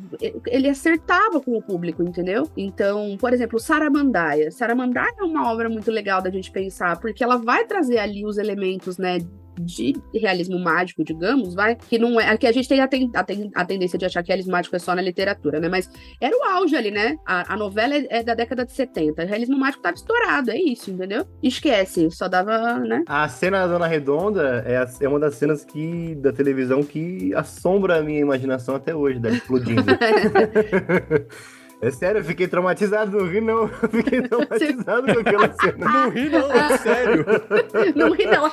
ele 0.48 0.68
acertava 0.68 1.40
com 1.40 1.56
o 1.56 1.62
público, 1.62 2.02
entendeu? 2.02 2.50
Então, 2.56 3.16
por 3.16 3.32
exemplo, 3.32 3.60
Saramandaia. 3.60 4.50
Saramandaia 4.50 5.14
é 5.16 5.22
uma 5.22 5.50
obra 5.52 5.68
muito 5.68 5.92
legal 5.92 6.20
da 6.20 6.28
gente 6.28 6.50
pensar, 6.50 6.98
porque 6.98 7.22
ela 7.22 7.36
vai 7.36 7.64
trazer 7.64 7.98
ali 7.98 8.26
os 8.26 8.36
elementos, 8.36 8.98
né, 8.98 9.18
de 9.60 9.94
realismo 10.14 10.58
mágico, 10.58 11.04
digamos, 11.04 11.54
vai, 11.54 11.74
que 11.76 11.98
não 11.98 12.20
é. 12.20 12.36
Que 12.36 12.46
a 12.46 12.52
gente 12.52 12.68
tem 12.68 12.80
a, 12.80 12.88
ten, 12.88 13.10
a, 13.14 13.24
ten, 13.24 13.50
a, 13.54 13.64
tendência 13.64 13.98
de 13.98 14.04
achar 14.04 14.22
que 14.22 14.28
realismo 14.28 14.52
mágico 14.52 14.76
é 14.76 14.78
só 14.78 14.94
na 14.94 15.02
literatura, 15.02 15.60
né? 15.60 15.68
Mas 15.68 15.88
era 16.20 16.36
o 16.36 16.42
auge 16.44 16.76
ali, 16.76 16.90
né? 16.90 17.16
A, 17.26 17.54
a 17.54 17.56
novela 17.56 17.94
é, 17.94 18.06
é, 18.10 18.22
da 18.22 18.34
década 18.34 18.64
de 18.64 18.72
70. 18.72 19.22
O 19.22 19.26
realismo 19.26 19.58
mágico 19.58 19.82
tava 19.82 19.96
estourado, 19.96 20.50
é 20.50 20.56
isso, 20.56 20.90
entendeu? 20.90 21.26
Esquece, 21.42 22.10
só 22.10 22.28
dava, 22.28 22.78
né? 22.80 23.02
A 23.06 23.28
cena 23.28 23.60
da 23.60 23.66
Dona 23.66 23.86
Redonda 23.86 24.62
é, 24.66 24.76
a, 24.76 24.88
é 25.00 25.08
uma 25.08 25.20
das 25.20 25.34
cenas 25.34 25.64
que, 25.64 26.14
da 26.16 26.32
televisão 26.32 26.82
que 26.82 27.34
assombra 27.34 27.98
a 27.98 28.02
minha 28.02 28.20
imaginação 28.20 28.74
até 28.74 28.94
hoje, 28.94 29.18
dela 29.18 29.36
explodindo. 29.36 29.84
É 31.80 31.92
sério, 31.92 32.18
eu 32.18 32.24
fiquei 32.24 32.48
traumatizado, 32.48 33.16
não 33.16 33.28
ri 33.28 33.40
não. 33.40 33.62
Eu 33.62 33.88
fiquei 33.88 34.22
traumatizado 34.22 35.14
com 35.14 35.20
aquela 35.20 35.52
cena. 35.52 35.88
Não 35.88 36.10
ri 36.10 36.28
não, 36.28 36.52
é 36.52 36.78
sério. 36.78 37.24
Não 37.94 38.12
ri 38.12 38.26
não. 38.26 38.50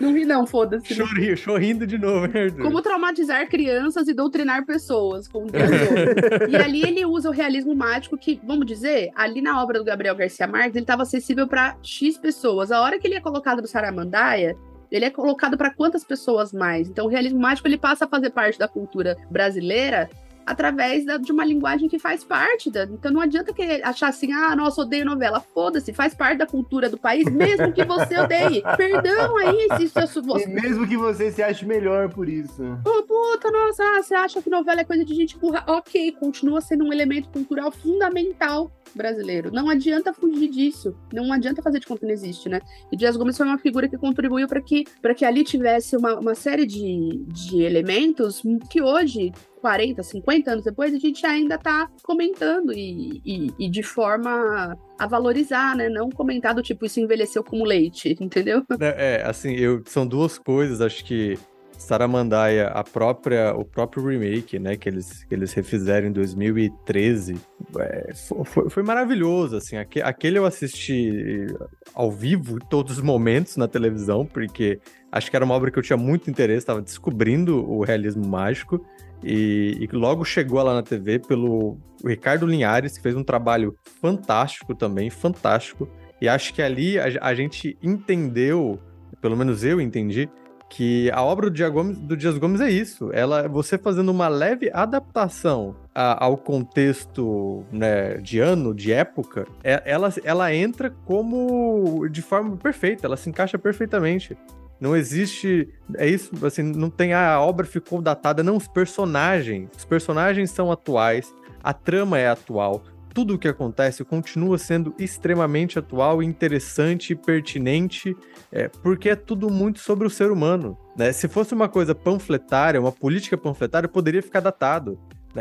Não 0.00 0.12
ri 0.14 0.24
não, 0.24 0.46
foda-se. 0.46 0.94
Chorrindo, 0.94 1.36
chorrindo 1.36 1.86
de 1.86 1.98
novo, 1.98 2.26
né, 2.26 2.50
Como 2.50 2.82
traumatizar 2.82 3.48
crianças 3.48 4.08
e 4.08 4.14
doutrinar 4.14 4.64
pessoas, 4.66 5.26
como 5.26 5.46
E 6.48 6.56
ali 6.56 6.82
ele 6.82 7.04
usa 7.06 7.28
o 7.28 7.32
realismo 7.32 7.74
mágico 7.74 8.16
que, 8.16 8.40
vamos 8.44 8.66
dizer, 8.66 9.10
ali 9.14 9.40
na 9.40 9.62
obra 9.62 9.78
do 9.78 9.84
Gabriel 9.84 10.14
Garcia 10.14 10.46
Marques, 10.46 10.76
ele 10.76 10.84
estava 10.84 11.02
acessível 11.02 11.46
para 11.46 11.76
X 11.82 12.18
pessoas. 12.18 12.70
A 12.70 12.80
hora 12.80 12.98
que 12.98 13.06
ele 13.06 13.14
é 13.14 13.20
colocado 13.20 13.60
no 13.62 13.66
Saramandaia, 13.66 14.56
ele 14.90 15.06
é 15.06 15.10
colocado 15.10 15.56
para 15.56 15.70
quantas 15.70 16.04
pessoas 16.04 16.52
mais? 16.52 16.88
Então, 16.88 17.06
o 17.06 17.08
realismo 17.08 17.40
mágico 17.40 17.66
ele 17.66 17.78
passa 17.78 18.04
a 18.04 18.08
fazer 18.08 18.30
parte 18.30 18.58
da 18.58 18.68
cultura 18.68 19.16
brasileira 19.30 20.10
através 20.46 21.04
da, 21.04 21.16
de 21.16 21.32
uma 21.32 21.44
linguagem 21.44 21.88
que 21.88 21.98
faz 21.98 22.24
parte 22.24 22.70
da. 22.70 22.84
Então 22.84 23.10
não 23.12 23.20
adianta 23.20 23.52
que 23.52 23.62
achar 23.82 24.08
assim, 24.08 24.32
ah, 24.32 24.54
nossa, 24.56 24.82
odeio 24.82 25.04
novela. 25.04 25.40
Foda-se, 25.40 25.92
faz 25.92 26.14
parte 26.14 26.38
da 26.38 26.46
cultura 26.46 26.88
do 26.88 26.98
país, 26.98 27.24
mesmo 27.30 27.72
que 27.72 27.84
você 27.84 28.18
odeie. 28.18 28.62
Perdão 28.76 29.36
aí, 29.36 29.68
se 29.76 29.84
isso 29.84 29.98
é 29.98 30.42
E 30.42 30.46
mesmo 30.48 30.86
que 30.86 30.96
você 30.96 31.30
se 31.30 31.42
ache 31.42 31.64
melhor 31.64 32.08
por 32.08 32.28
isso. 32.28 32.62
Oh, 32.86 33.02
puta, 33.02 33.50
nossa, 33.50 33.82
ah, 33.82 34.02
você 34.02 34.14
acha 34.14 34.42
que 34.42 34.50
novela 34.50 34.80
é 34.80 34.84
coisa 34.84 35.04
de 35.04 35.14
gente 35.14 35.38
burra? 35.38 35.64
Ok, 35.66 36.12
continua 36.12 36.60
sendo 36.60 36.84
um 36.84 36.92
elemento 36.92 37.28
cultural 37.30 37.70
fundamental 37.70 38.70
brasileiro. 38.94 39.50
Não 39.52 39.68
adianta 39.68 40.12
fugir 40.12 40.48
disso. 40.48 40.94
Não 41.12 41.32
adianta 41.32 41.62
fazer 41.62 41.80
de 41.80 41.86
conta 41.86 42.00
que 42.00 42.06
não 42.06 42.12
existe, 42.12 42.48
né? 42.48 42.60
E 42.90 42.96
Dias 42.96 43.16
Gomes 43.16 43.36
foi 43.36 43.46
uma 43.46 43.58
figura 43.58 43.88
que 43.88 43.96
contribuiu 43.96 44.46
para 44.46 44.60
que, 44.60 44.84
que 45.16 45.24
ali 45.24 45.44
tivesse 45.44 45.96
uma, 45.96 46.18
uma 46.18 46.34
série 46.34 46.66
de, 46.66 47.24
de 47.28 47.62
elementos 47.62 48.42
que 48.70 48.82
hoje 48.82 49.32
40, 49.62 50.02
50 50.02 50.50
anos 50.50 50.64
depois, 50.64 50.92
a 50.92 50.98
gente 50.98 51.24
ainda 51.24 51.54
está 51.54 51.88
comentando 52.02 52.72
e, 52.72 53.22
e, 53.24 53.50
e, 53.58 53.70
de 53.70 53.82
forma 53.82 54.76
a 54.98 55.06
valorizar, 55.06 55.76
né? 55.76 55.88
Não 55.88 56.10
comentar 56.10 56.52
do 56.52 56.62
tipo, 56.62 56.84
isso 56.84 56.98
envelheceu 56.98 57.44
como 57.44 57.64
leite, 57.64 58.14
entendeu? 58.20 58.64
É, 58.80 59.20
é 59.20 59.24
assim, 59.24 59.54
eu, 59.54 59.80
são 59.86 60.04
duas 60.04 60.36
coisas, 60.36 60.80
acho 60.80 61.04
que 61.04 61.38
Saramandaia, 61.82 62.68
a 62.68 62.84
própria, 62.84 63.54
o 63.54 63.64
próprio 63.64 64.06
remake, 64.06 64.58
né, 64.58 64.76
que 64.76 64.88
eles, 64.88 65.24
que 65.24 65.34
eles 65.34 65.52
refizeram 65.52 66.08
em 66.08 66.12
2013, 66.12 67.36
é, 67.78 68.14
foi, 68.44 68.70
foi, 68.70 68.82
maravilhoso, 68.82 69.56
assim, 69.56 69.76
aquele 69.76 70.38
eu 70.38 70.46
assisti 70.46 71.46
ao 71.92 72.10
vivo 72.10 72.58
todos 72.70 72.98
os 72.98 73.02
momentos 73.02 73.56
na 73.56 73.66
televisão, 73.66 74.24
porque 74.24 74.80
acho 75.10 75.28
que 75.28 75.36
era 75.36 75.44
uma 75.44 75.54
obra 75.54 75.70
que 75.70 75.78
eu 75.78 75.82
tinha 75.82 75.96
muito 75.96 76.30
interesse, 76.30 76.58
estava 76.58 76.80
descobrindo 76.80 77.68
o 77.68 77.82
realismo 77.82 78.26
mágico, 78.26 78.84
e, 79.22 79.78
e, 79.80 79.96
logo 79.96 80.24
chegou 80.24 80.62
lá 80.62 80.74
na 80.74 80.82
TV 80.82 81.18
pelo 81.18 81.78
Ricardo 82.04 82.46
Linhares, 82.46 82.96
que 82.96 83.02
fez 83.02 83.14
um 83.14 83.24
trabalho 83.24 83.76
fantástico 84.00 84.74
também, 84.74 85.10
fantástico. 85.10 85.88
E 86.20 86.28
acho 86.28 86.54
que 86.54 86.62
ali 86.62 86.98
a, 86.98 87.06
a 87.20 87.34
gente 87.34 87.76
entendeu, 87.82 88.78
pelo 89.20 89.36
menos 89.36 89.64
eu 89.64 89.80
entendi, 89.80 90.28
que 90.72 91.10
a 91.10 91.22
obra 91.22 91.50
do, 91.50 91.54
Dias 91.54 91.70
Gomes, 91.70 91.98
do 91.98 92.16
Dias 92.16 92.38
Gomes 92.38 92.60
é 92.60 92.70
isso. 92.70 93.10
Ela, 93.12 93.46
você 93.46 93.76
fazendo 93.76 94.10
uma 94.10 94.26
leve 94.26 94.70
adaptação 94.72 95.76
a, 95.94 96.24
ao 96.24 96.38
contexto 96.38 97.62
né, 97.70 98.14
de 98.14 98.38
ano, 98.38 98.74
de 98.74 98.90
época, 98.90 99.46
é, 99.62 99.82
ela, 99.84 100.08
ela 100.24 100.54
entra 100.54 100.88
como 101.04 102.08
de 102.08 102.22
forma 102.22 102.56
perfeita, 102.56 103.06
ela 103.06 103.18
se 103.18 103.28
encaixa 103.28 103.58
perfeitamente. 103.58 104.34
Não 104.82 104.96
existe. 104.96 105.68
É 105.94 106.08
isso, 106.08 106.44
assim, 106.44 106.64
não 106.64 106.90
tem. 106.90 107.12
Ah, 107.12 107.34
a 107.34 107.40
obra 107.40 107.64
ficou 107.64 108.02
datada. 108.02 108.42
Não, 108.42 108.56
os 108.56 108.66
personagens. 108.66 109.70
Os 109.78 109.84
personagens 109.84 110.50
são 110.50 110.72
atuais, 110.72 111.32
a 111.62 111.72
trama 111.72 112.18
é 112.18 112.26
atual. 112.26 112.82
Tudo 113.14 113.34
o 113.34 113.38
que 113.38 113.46
acontece 113.46 114.04
continua 114.04 114.58
sendo 114.58 114.92
extremamente 114.98 115.78
atual, 115.78 116.20
interessante, 116.20 117.14
pertinente, 117.14 118.16
é, 118.50 118.66
porque 118.68 119.10
é 119.10 119.14
tudo 119.14 119.48
muito 119.50 119.78
sobre 119.78 120.04
o 120.04 120.10
ser 120.10 120.32
humano. 120.32 120.76
Né? 120.96 121.12
Se 121.12 121.28
fosse 121.28 121.54
uma 121.54 121.68
coisa 121.68 121.94
panfletária, 121.94 122.80
uma 122.80 122.90
política 122.90 123.38
panfletária, 123.38 123.88
poderia 123.88 124.22
ficar 124.22 124.40
datado. 124.40 124.98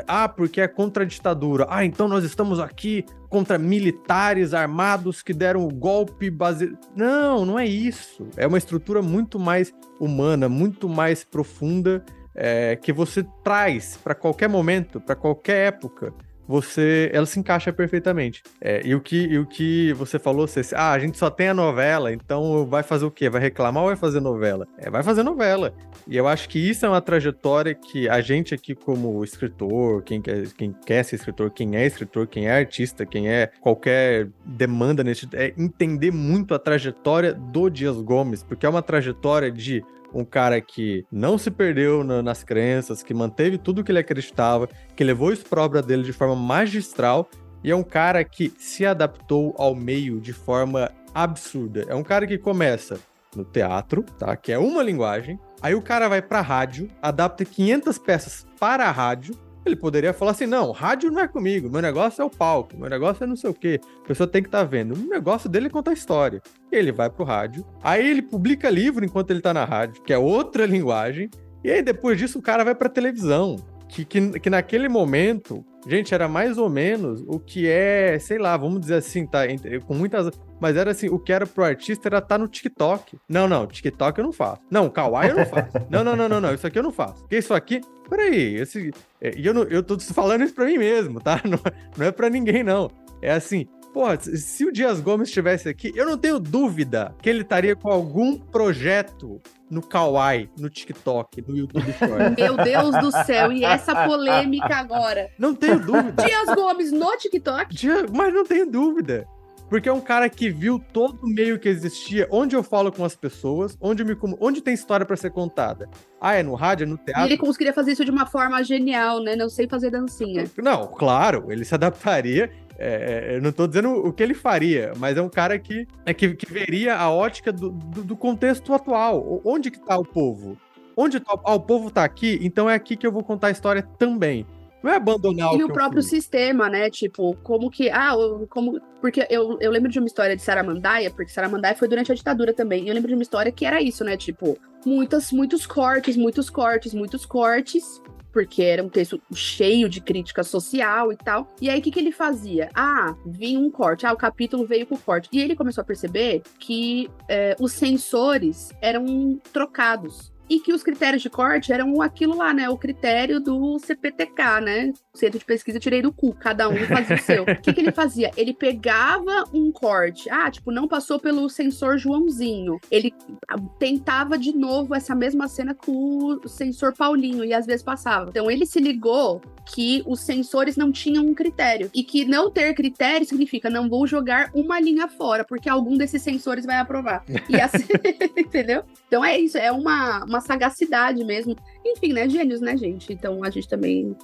Ah, 0.07 0.27
porque 0.29 0.61
é 0.61 0.67
contra 0.67 1.03
a 1.03 1.05
ditadura. 1.05 1.65
Ah, 1.69 1.83
então 1.83 2.07
nós 2.07 2.23
estamos 2.23 2.59
aqui 2.59 3.05
contra 3.29 3.57
militares 3.57 4.53
armados 4.53 5.21
que 5.21 5.33
deram 5.33 5.65
o 5.65 5.73
golpe 5.73 6.29
base. 6.29 6.77
Não, 6.95 7.45
não 7.45 7.59
é 7.59 7.65
isso. 7.65 8.27
É 8.37 8.47
uma 8.47 8.57
estrutura 8.57 9.01
muito 9.01 9.39
mais 9.39 9.73
humana, 9.99 10.47
muito 10.47 10.87
mais 10.87 11.23
profunda, 11.23 12.03
é, 12.33 12.75
que 12.75 12.93
você 12.93 13.25
traz 13.43 13.97
para 13.97 14.15
qualquer 14.15 14.47
momento, 14.47 14.99
para 14.99 15.15
qualquer 15.15 15.67
época. 15.67 16.13
Você, 16.52 17.10
ela 17.14 17.26
se 17.26 17.39
encaixa 17.39 17.72
perfeitamente. 17.72 18.43
É, 18.60 18.82
e, 18.84 18.93
o 18.93 18.99
que, 18.99 19.16
e 19.16 19.39
o 19.39 19.45
que 19.45 19.93
você 19.93 20.20
falou, 20.20 20.45
você, 20.45 20.62
ah, 20.76 20.91
a 20.91 20.99
gente 20.99 21.18
só 21.18 21.30
tem 21.30 21.47
a 21.47 21.54
novela, 21.54 22.12
então 22.12 22.66
vai 22.66 22.84
fazer 22.84 23.06
o 23.06 23.12
quê? 23.12 23.30
Vai 23.30 23.39
reclamar 23.39 23.84
ou 23.84 23.88
vai 23.88 23.95
fazer 23.95 24.20
novela? 24.20 24.68
É, 24.78 24.89
vai 24.89 25.02
fazer 25.02 25.24
novela. 25.24 25.74
E 26.06 26.18
eu 26.18 26.28
acho 26.28 26.49
que 26.49 26.60
isso 26.60 26.86
é 26.86 26.89
uma 26.89 26.99
trajetória 26.99 27.74
que 27.74 28.10
a 28.10 28.20
gente 28.20 28.54
aqui 28.54 28.76
como 28.76 29.24
escritor, 29.24 30.04
quem 30.04 30.22
quer, 30.22 30.45
quem 30.58 30.76
quer 30.86 31.04
ser 31.04 31.16
escritor, 31.16 31.52
quem 31.52 31.78
é 31.78 31.86
escritor, 31.86 32.28
quem 32.28 32.47
é 32.47 32.52
artista, 32.58 33.06
quem 33.06 33.30
é 33.30 33.49
qualquer 33.62 34.28
demanda 34.43 35.06
nesse 35.06 35.30
é 35.34 35.54
entender 35.58 36.12
muito 36.12 36.54
a 36.54 36.60
trajetória 36.60 37.34
do 37.34 37.70
Dias 37.70 37.95
Gomes, 38.02 38.43
porque 38.43 38.66
é 38.66 38.70
uma 38.70 38.82
trajetória 38.82 39.49
de 39.49 39.82
um 40.14 40.26
cara 40.26 40.59
que 40.59 41.05
não 41.12 41.38
se 41.38 41.49
perdeu 41.49 42.03
na, 42.03 42.22
nas 42.22 42.43
crenças, 42.43 43.03
que 43.03 43.14
manteve 43.14 43.57
tudo 43.57 43.84
que 43.84 43.91
ele 43.91 43.99
acreditava, 43.99 44.68
que 44.95 45.03
levou 45.03 45.32
isso 45.32 45.45
para 45.45 45.64
obra 45.64 45.82
dele 45.82 46.03
de 46.03 46.14
forma 46.14 46.36
magistral, 46.36 47.30
e 47.64 47.72
é 47.72 47.76
um 47.76 47.84
cara 47.84 48.24
que 48.24 48.51
se 48.57 48.86
adaptou 48.86 49.53
ao 49.57 49.76
meio 49.76 50.20
de 50.20 50.34
forma 50.34 50.91
absurda. 51.14 51.86
É 51.88 51.95
um 51.95 52.03
cara 52.03 52.26
que 52.26 52.38
começa 52.38 52.99
no 53.36 53.45
teatro, 53.45 54.03
tá? 54.18 54.36
Que 54.36 54.51
é 54.51 54.57
uma 54.57 54.84
linguagem. 54.84 55.39
Aí 55.62 55.76
o 55.76 55.82
cara 55.82 56.09
vai 56.09 56.22
para 56.22 56.41
rádio, 56.41 56.89
adapta 57.01 57.45
500 57.45 57.97
peças 57.99 58.47
para 58.59 58.88
a 58.88 58.91
rádio, 58.91 59.36
ele 59.66 59.76
poderia 59.76 60.14
falar 60.14 60.32
assim: 60.32 60.45
não, 60.45 60.72
rádio 60.72 61.12
não 61.12 61.22
é 61.22 61.28
comigo, 61.28 61.70
meu 61.70 61.82
negócio 61.82 62.22
é 62.22 62.26
o 62.26 62.30
palco, 62.30 62.78
meu 62.78 62.89
negócio 62.89 63.24
é 63.24 63.28
não 63.28 63.36
sei 63.36 63.49
o 63.49 63.53
quê, 63.53 63.80
a 64.03 64.07
pessoa 64.07 64.28
tem 64.28 64.41
que 64.41 64.47
estar 64.47 64.59
tá 64.59 64.66
vendo. 64.66 64.95
O 64.95 65.09
negócio 65.09 65.49
dele 65.49 65.68
é 65.68 65.70
contar 65.70 65.93
história. 65.93 66.41
Ele 66.72 66.91
vai 66.91 67.09
pro 67.09 67.24
rádio, 67.24 67.66
aí 67.84 68.07
ele 68.07 68.22
publica 68.22 68.70
livro 68.70 69.05
enquanto 69.05 69.32
ele 69.32 69.41
tá 69.41 69.53
na 69.53 69.66
rádio, 69.66 70.01
que 70.03 70.14
é 70.14 70.18
outra 70.18 70.66
linguagem, 70.68 71.30
e 71.64 71.70
aí 71.70 71.82
depois 71.82 72.18
disso 72.18 72.39
o 72.39 72.41
cara 72.41 72.64
vai 72.64 72.76
pra 72.76 72.89
televisão. 72.89 73.57
Que, 73.88 74.05
que, 74.05 74.39
que 74.39 74.49
naquele 74.49 74.88
momento, 74.88 75.66
gente, 75.86 76.14
era 76.14 76.26
mais 76.26 76.57
ou 76.57 76.70
menos 76.70 77.22
o 77.28 77.38
que 77.38 77.68
é, 77.68 78.18
sei 78.20 78.38
lá, 78.38 78.55
vamos 78.55 78.80
dizer 78.80 78.95
assim, 78.95 79.26
tá? 79.28 79.41
Com 79.86 79.93
muitas. 79.93 80.32
Mas 80.62 80.78
era 80.78 80.91
assim, 80.91 81.09
o 81.09 81.20
que 81.20 81.34
era 81.34 81.45
pro 81.45 81.66
artista 81.66 82.07
era 82.07 82.20
estar 82.20 82.30
tá 82.30 82.38
no 82.38 82.47
TikTok. 82.47 83.18
Não, 83.28 83.49
não, 83.49 83.68
TikTok 83.68 84.18
eu 84.18 84.24
não 84.24 84.32
faço. 84.32 84.62
Não, 84.72 84.89
Kawaii 84.89 85.32
eu 85.32 85.36
não 85.36 85.45
faço. 85.45 85.72
não, 85.91 86.05
não, 86.05 86.16
não, 86.16 86.30
não, 86.30 86.39
não, 86.39 86.53
isso 86.53 86.66
aqui 86.66 86.80
eu 86.80 86.84
não 86.84 86.91
faço. 86.93 87.20
Porque 87.24 87.38
isso 87.38 87.53
aqui, 87.53 87.82
peraí, 88.12 88.57
esse, 88.57 88.91
é, 89.22 89.34
e 89.38 89.45
eu, 89.45 89.53
não, 89.53 89.64
eu 89.64 89.82
tô 89.82 89.97
falando 89.99 90.43
isso 90.43 90.53
pra 90.53 90.66
mim 90.66 90.78
mesmo, 90.78 91.22
tá? 91.22 91.41
Não, 91.47 91.59
não 91.97 92.05
é 92.05 92.12
pra 92.12 92.30
ninguém, 92.30 92.64
não. 92.64 92.91
É 93.22 93.32
assim, 93.32 93.68
Porra, 93.93 94.18
se 94.22 94.66
o 94.66 94.72
Dias 94.72 95.01
Gomes 95.01 95.28
estivesse 95.28 95.68
aqui, 95.68 95.91
eu 95.93 96.05
não 96.05 96.18
tenho 96.18 96.39
dúvida 96.39 97.14
que 97.22 97.30
ele 97.30 97.41
estaria 97.41 97.76
com 97.76 97.89
algum 97.89 98.38
projeto 98.38 99.41
no 99.70 99.82
Kawaii, 99.82 100.49
no 100.57 100.70
TikTok, 100.70 101.43
no 101.45 101.57
YouTube 101.57 101.91
Shorts. 101.99 102.36
Meu 102.38 102.55
Deus 102.55 102.97
do 103.01 103.12
céu, 103.26 103.51
e 103.51 103.66
essa 103.66 104.07
polêmica 104.07 104.78
agora? 104.78 105.30
Não 105.38 105.53
tenho 105.53 105.78
dúvida. 105.78 106.24
Dias 106.24 106.55
Gomes 106.55 106.91
no 106.91 107.18
TikTok? 107.18 107.76
Mas 108.14 108.34
não 108.34 108.45
tenho 108.45 108.66
dúvida. 108.66 109.28
Porque 109.72 109.88
é 109.88 109.93
um 109.93 110.01
cara 110.01 110.28
que 110.28 110.49
viu 110.49 110.78
todo 110.91 111.17
o 111.24 111.30
meio 111.30 111.57
que 111.57 111.69
existia, 111.69 112.28
onde 112.30 112.57
eu 112.57 112.61
falo 112.61 112.91
com 112.91 113.05
as 113.05 113.15
pessoas, 113.15 113.78
onde, 113.80 114.03
me, 114.03 114.17
onde 114.41 114.61
tem 114.61 114.74
história 114.74 115.05
para 115.05 115.15
ser 115.15 115.30
contada. 115.30 115.89
Ah, 116.19 116.36
é 116.36 116.43
no 116.43 116.55
rádio, 116.55 116.84
é 116.84 116.88
no 116.88 116.97
teatro. 116.97 117.22
E 117.22 117.26
ele 117.28 117.38
conseguiria 117.38 117.72
fazer 117.72 117.93
isso 117.93 118.03
de 118.03 118.11
uma 118.11 118.26
forma 118.26 118.61
genial, 118.65 119.24
né? 119.24 119.34
Não 119.34 119.47
sei 119.47 119.69
fazer 119.69 119.89
dancinha. 119.89 120.43
Não, 120.57 120.88
claro, 120.88 121.49
ele 121.49 121.63
se 121.63 121.74
adaptaria. 121.74 122.51
É, 122.78 123.30
é 123.30 123.38
eu 123.38 123.41
não 123.41 123.53
tô 123.53 123.65
dizendo 123.65 123.91
o 123.93 124.11
que 124.11 124.22
ele 124.22 124.34
faria, 124.34 124.91
mas 124.97 125.15
é 125.15 125.22
um 125.22 125.30
cara 125.30 125.57
que, 125.57 125.88
é, 126.05 126.13
que, 126.13 126.36
que 126.36 126.51
veria 126.51 126.97
a 126.97 127.09
ótica 127.09 127.49
do, 127.49 127.69
do, 127.69 128.03
do 128.03 128.17
contexto 128.17 128.74
atual. 128.74 129.41
Onde 129.45 129.72
que 129.72 129.80
tá 129.80 129.97
o 129.97 130.03
povo? 130.03 130.57
Onde 130.97 131.17
tá, 131.22 131.32
ah, 131.45 131.55
o 131.55 131.61
povo 131.61 131.89
tá 131.89 132.03
aqui, 132.03 132.38
então 132.41 132.69
é 132.69 132.76
aqui 132.76 132.97
que 132.97 133.07
eu 133.07 133.11
vou 133.11 133.24
contar 133.24 133.47
a 133.47 133.51
história 133.51 133.82
também. 133.97 134.45
Não 134.84 134.91
é 134.91 134.95
abandonar 134.95 135.53
e 135.53 135.63
o, 135.63 135.67
o 135.67 135.73
próprio 135.73 136.01
sistema, 136.01 136.69
né? 136.69 136.89
Tipo, 136.89 137.36
como 137.43 137.69
que. 137.69 137.89
Ah, 137.89 138.13
como. 138.49 138.79
Porque 138.99 139.25
eu, 139.29 139.57
eu 139.59 139.71
lembro 139.71 139.91
de 139.91 139.99
uma 139.99 140.07
história 140.07 140.36
de 140.36 140.41
Saramandaia, 140.41 141.11
porque 141.11 141.32
Saramandaia 141.32 141.75
foi 141.75 141.88
durante 141.88 142.11
a 142.11 142.15
ditadura 142.15 142.53
também. 142.53 142.86
E 142.86 142.88
eu 142.88 142.93
lembro 142.93 143.07
de 143.07 143.13
uma 143.13 143.23
história 143.23 143.51
que 143.51 143.65
era 143.65 143.82
isso, 143.82 144.03
né? 144.03 144.17
Tipo, 144.17 144.57
muitas, 144.86 145.32
muitos 145.32 145.65
cortes, 145.65 146.17
muitos 146.17 146.49
cortes, 146.49 146.93
muitos 146.93 147.25
cortes. 147.25 148.01
Porque 148.34 148.63
era 148.63 148.82
um 148.82 148.88
texto 148.88 149.21
cheio 149.34 149.89
de 149.89 149.99
crítica 149.99 150.41
social 150.41 151.11
e 151.11 151.17
tal. 151.17 151.53
E 151.59 151.69
aí, 151.69 151.79
o 151.79 151.82
que, 151.82 151.91
que 151.91 151.99
ele 151.99 152.13
fazia? 152.13 152.69
Ah, 152.73 153.13
vinha 153.25 153.59
um 153.59 153.69
corte. 153.69 154.05
Ah, 154.05 154.13
o 154.13 154.17
capítulo 154.17 154.65
veio 154.65 154.88
com 154.88 154.97
corte. 154.97 155.27
E 155.34 155.41
ele 155.41 155.53
começou 155.53 155.82
a 155.82 155.86
perceber 155.86 156.41
que 156.57 157.09
é, 157.27 157.57
os 157.59 157.73
sensores 157.73 158.71
eram 158.82 159.38
trocados 159.51 160.32
e 160.52 160.60
que 160.60 160.74
os 160.74 160.84
critérios 160.84 161.22
de 161.22 161.30
corte 161.30 161.72
eram 161.72 162.02
aquilo 162.02 162.36
lá, 162.36 162.54
né? 162.54 162.70
O 162.70 162.78
critério 162.78 163.39
do 163.39 163.80
CPTK, 163.80 164.60
né? 164.62 164.91
Centro 165.14 165.39
de 165.39 165.45
Pesquisa 165.45 165.80
tirei 165.80 166.02
do 166.02 166.12
cu, 166.12 166.34
cada 166.34 166.68
um 166.68 166.76
fazia 166.88 167.16
o 167.16 167.20
seu. 167.20 167.43
O 167.43 167.62
que, 167.62 167.72
que 167.72 167.80
ele 167.80 167.93
fazia? 167.93 168.32
Ele 168.36 168.54
pegava 168.54 169.45
um 169.54 169.72
corte, 169.72 170.30
ah, 170.30 170.52
tipo, 170.52 170.70
não 170.70 170.89
passou 170.89 171.18
pelo 171.18 171.47
sensor 171.47 171.97
Joãozinho. 171.97 172.82
Ele 172.91 173.14
ah, 173.47 173.56
tentava 173.80 174.38
de 174.38 174.52
novo 174.52 174.93
essa 174.93 175.16
mesma 175.16 175.47
cena 175.47 175.74
com 175.74 176.38
o 176.43 176.49
sensor 176.49 176.93
Paulinho 176.97 177.45
e 177.45 177.54
às 177.54 177.66
vezes 177.66 177.82
passava. 177.82 178.30
Então 178.30 178.52
ele 178.52 178.66
se 178.66 178.82
ligou 178.82 179.41
que 179.74 180.04
os 180.06 180.20
sensores 180.20 180.76
não 180.76 180.91
tinham 180.91 181.26
um 181.26 181.34
critério 181.34 181.89
e 181.93 182.04
que 182.04 182.26
não 182.26 182.52
ter 182.52 182.74
critério 182.74 183.26
significa 183.26 183.70
não 183.70 183.88
vou 183.88 184.06
jogar 184.06 184.52
uma 184.54 184.82
linha 184.82 185.08
fora, 185.08 185.45
porque 185.45 185.70
algum 185.70 185.97
desses 185.97 186.22
sensores 186.22 186.66
vai 186.66 186.78
aprovar. 186.78 187.24
E 187.47 187.56
assim, 187.56 187.86
entendeu? 188.36 188.84
Então 189.08 189.24
é 189.24 189.39
isso, 189.39 189.58
é 189.58 189.72
uma, 189.72 190.26
uma 190.26 190.40
sagacidade 190.41 191.23
mesmo. 191.23 191.55
Enfim, 191.84 192.13
né? 192.13 192.29
Gênios, 192.29 192.61
né, 192.61 192.77
gente? 192.77 193.11
Então 193.11 193.43
a 193.43 193.49
gente 193.49 193.67
também. 193.67 194.15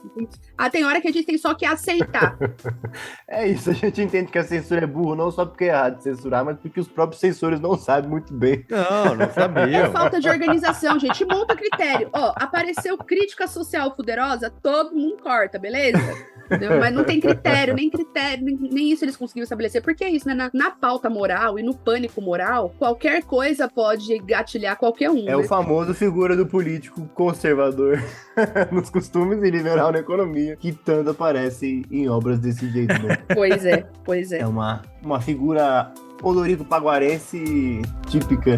Ah, 0.58 0.70
tem 0.70 0.86
hora 0.86 1.02
que 1.02 1.08
a 1.08 1.12
gente 1.12 1.26
tem 1.26 1.38
só 1.38 1.54
que 1.54 1.66
aceitar. 1.66 2.38
é 3.28 3.48
isso, 3.48 3.72
a 3.72 3.74
gente 3.74 4.02
entende 4.02 4.32
que 4.32 4.38
a 4.38 4.44
censura 4.44 4.84
é 4.84 4.88
burro, 4.88 5.16
não 5.16 5.32
só 5.32 5.46
porque 5.46 5.66
é 5.66 5.68
errado 5.68 6.02
censurar, 6.02 6.46
mas 6.46 6.58
porque 6.58 6.80
os 6.80 6.88
próprios 6.88 7.20
censores 7.20 7.60
não 7.60 7.76
sabem 7.76 8.10
muito 8.10 8.34
bem. 8.34 8.64
Não, 8.70 9.16
não 9.16 9.32
sabiam. 9.32 9.86
É 9.86 9.90
falta 9.90 10.20
de 10.20 10.30
organização, 10.30 11.00
gente. 11.00 11.26
Monta 11.26 11.56
critério. 11.56 12.10
Ó, 12.14 12.34
apareceu 12.36 12.98
crítica 12.98 13.48
social 13.48 13.96
fuderosa, 13.96 14.54
todo 14.62 14.96
mundo 14.96 15.18
corta, 15.22 15.58
beleza? 15.58 15.98
Entendeu? 16.46 16.80
Mas 16.80 16.94
não 16.94 17.04
tem 17.04 17.20
critério, 17.20 17.74
nem 17.74 17.90
critério, 17.90 18.46
nem, 18.46 18.56
nem, 18.56 18.92
isso 18.92 19.04
eles 19.04 19.18
conseguiram 19.18 19.44
estabelecer. 19.44 19.82
Porque 19.82 20.04
é 20.04 20.10
isso, 20.10 20.28
né? 20.28 20.34
Na, 20.34 20.50
na, 20.54 20.72
pauta 20.72 21.10
moral 21.10 21.60
e 21.60 21.64
no 21.64 21.76
pânico 21.76 22.22
moral, 22.22 22.74
qualquer 22.78 23.24
coisa 23.24 23.68
pode 23.68 24.18
gatilhar 24.20 24.78
qualquer 24.78 25.10
um. 25.10 25.24
É 25.24 25.32
né? 25.32 25.36
o 25.36 25.44
famoso 25.44 25.94
figura 25.94 26.36
do 26.36 26.46
político 26.46 27.06
conservador 27.14 27.47
nos 28.72 28.90
costumes 28.90 29.42
e 29.44 29.50
liberal 29.50 29.92
na 29.92 30.00
economia, 30.00 30.56
que 30.56 30.72
tanto 30.72 31.12
aparece 31.12 31.84
em 31.92 32.08
obras 32.10 32.40
desse 32.40 32.70
jeito, 32.70 32.94
né? 33.04 33.18
Pois 33.34 33.66
é, 33.66 33.86
pois 34.04 34.32
é. 34.32 34.40
É 34.40 34.48
uma, 34.48 34.82
uma 35.04 35.20
figura 35.22 35.92
olorico 36.22 36.66
paguarense 36.66 37.82
típica. 38.08 38.58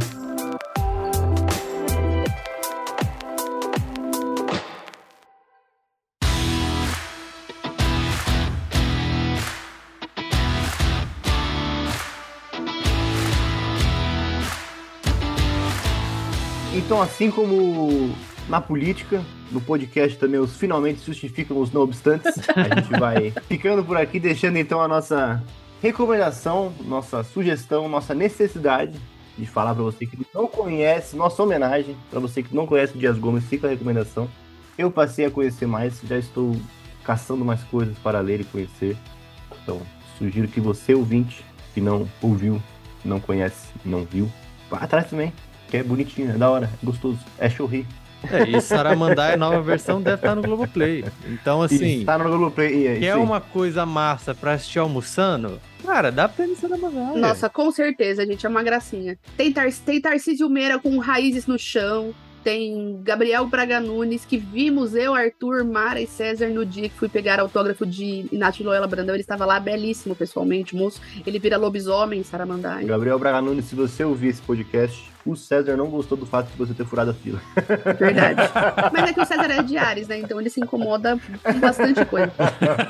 Então, 16.75 17.01
assim 17.03 17.29
como 17.29 18.15
na 18.49 18.59
política, 18.59 19.23
no 19.51 19.61
podcast 19.61 20.17
também 20.17 20.39
os 20.39 20.57
finalmente 20.57 21.05
justificam 21.05 21.59
os 21.59 21.71
não 21.71 21.81
obstantes, 21.81 22.33
a 22.49 22.75
gente 22.75 22.99
vai 22.99 23.31
ficando 23.47 23.83
por 23.85 23.95
aqui, 23.95 24.19
deixando 24.19 24.57
então 24.57 24.81
a 24.81 24.87
nossa 24.87 25.41
recomendação, 25.81 26.73
nossa 26.83 27.23
sugestão, 27.23 27.87
nossa 27.87 28.13
necessidade 28.15 28.99
de 29.37 29.45
falar 29.45 29.73
para 29.73 29.83
você 29.83 30.05
que 30.05 30.17
não 30.33 30.47
conhece, 30.47 31.15
nossa 31.15 31.41
homenagem 31.41 31.95
para 32.09 32.19
você 32.19 32.41
que 32.41 32.53
não 32.53 32.65
conhece 32.65 32.95
o 32.95 32.99
Dias 32.99 33.17
Gomes, 33.17 33.45
fica 33.45 33.67
a 33.67 33.69
recomendação. 33.69 34.27
Eu 34.77 34.89
passei 34.89 35.25
a 35.25 35.31
conhecer 35.31 35.67
mais, 35.67 36.01
já 36.03 36.17
estou 36.17 36.59
caçando 37.03 37.45
mais 37.45 37.63
coisas 37.65 37.97
para 37.99 38.19
ler 38.19 38.41
e 38.41 38.45
conhecer. 38.45 38.97
Então, 39.61 39.81
sugiro 40.17 40.47
que 40.47 40.59
você, 40.59 40.93
ouvinte, 40.93 41.45
que 41.73 41.79
não 41.79 42.09
ouviu, 42.21 42.61
não 43.05 43.19
conhece, 43.19 43.69
não 43.85 44.03
viu, 44.03 44.29
vá 44.69 44.79
atrás 44.79 45.09
também 45.09 45.31
que 45.69 45.77
é 45.77 45.83
bonitinho, 45.83 46.31
é 46.31 46.33
da 46.33 46.49
hora, 46.49 46.69
é 46.81 46.85
gostoso, 46.85 47.19
é 47.37 47.49
churri. 47.49 47.85
É, 48.31 48.49
e 48.49 48.61
Saramandai, 48.61 49.37
nova 49.37 49.61
versão, 49.61 50.01
deve 50.01 50.15
estar 50.15 50.35
no 50.35 50.41
Globoplay. 50.41 51.05
Então, 51.27 51.61
assim. 51.61 51.99
Está 51.99 52.17
no 52.17 52.25
Globoplay. 52.25 52.87
É, 52.87 53.05
é 53.05 53.15
uma 53.15 53.39
coisa 53.39 53.85
massa 53.85 54.35
pra 54.35 54.53
assistir 54.53 54.79
almoçando? 54.79 55.59
Cara, 55.85 56.11
dá 56.11 56.27
pra 56.27 56.45
ir 56.45 56.49
no 56.49 56.55
Saramandai. 56.55 57.17
Nossa, 57.17 57.49
com 57.49 57.71
certeza, 57.71 58.25
gente, 58.25 58.45
é 58.45 58.49
uma 58.49 58.63
gracinha. 58.63 59.17
Tem, 59.37 59.51
Tar 59.51 59.71
tem 59.71 60.01
Tarcísio 60.01 60.49
Meira 60.49 60.77
com 60.77 60.97
raízes 60.97 61.47
no 61.47 61.57
chão. 61.57 62.13
Tem 62.43 63.01
Gabriel 63.03 63.45
Braga 63.47 63.81
Nunes, 63.81 64.23
que 64.23 64.37
vimos 64.37 64.95
eu, 64.95 65.13
Arthur, 65.13 65.65
Mara 65.65 65.99
e 65.99 66.07
César 66.07 66.47
no 66.47 66.65
dia 66.65 66.87
que 66.87 66.95
fui 66.95 67.09
pegar 67.09 67.39
autógrafo 67.39 67.85
de 67.85 68.27
Inácio 68.31 68.63
Loyola 68.63 68.87
Brandão. 68.87 69.13
Ele 69.13 69.21
estava 69.21 69.45
lá, 69.45 69.59
belíssimo 69.59 70.15
pessoalmente, 70.15 70.75
moço. 70.75 71.01
Ele 71.27 71.37
vira 71.37 71.57
lobisomem, 71.57 72.23
Saramandai. 72.23 72.85
Gabriel 72.85 73.19
Braga 73.19 73.41
Nunes, 73.41 73.65
se 73.65 73.75
você 73.75 74.05
ouvir 74.05 74.29
esse 74.29 74.41
podcast, 74.41 75.11
o 75.25 75.35
César 75.35 75.75
não 75.75 75.87
gostou 75.87 76.17
do 76.17 76.25
fato 76.25 76.49
de 76.49 76.57
você 76.57 76.73
ter 76.73 76.85
furado 76.85 77.11
a 77.11 77.13
fila. 77.13 77.41
Verdade. 77.99 78.41
Mas 78.93 79.09
é 79.09 79.13
que 79.13 79.21
o 79.21 79.25
César 79.25 79.51
é 79.51 79.61
de 79.61 79.77
Ares, 79.77 80.07
né? 80.07 80.19
Então 80.19 80.39
ele 80.39 80.49
se 80.49 80.59
incomoda 80.59 81.19
com 81.43 81.59
bastante 81.59 82.03
coisa. 82.05 82.31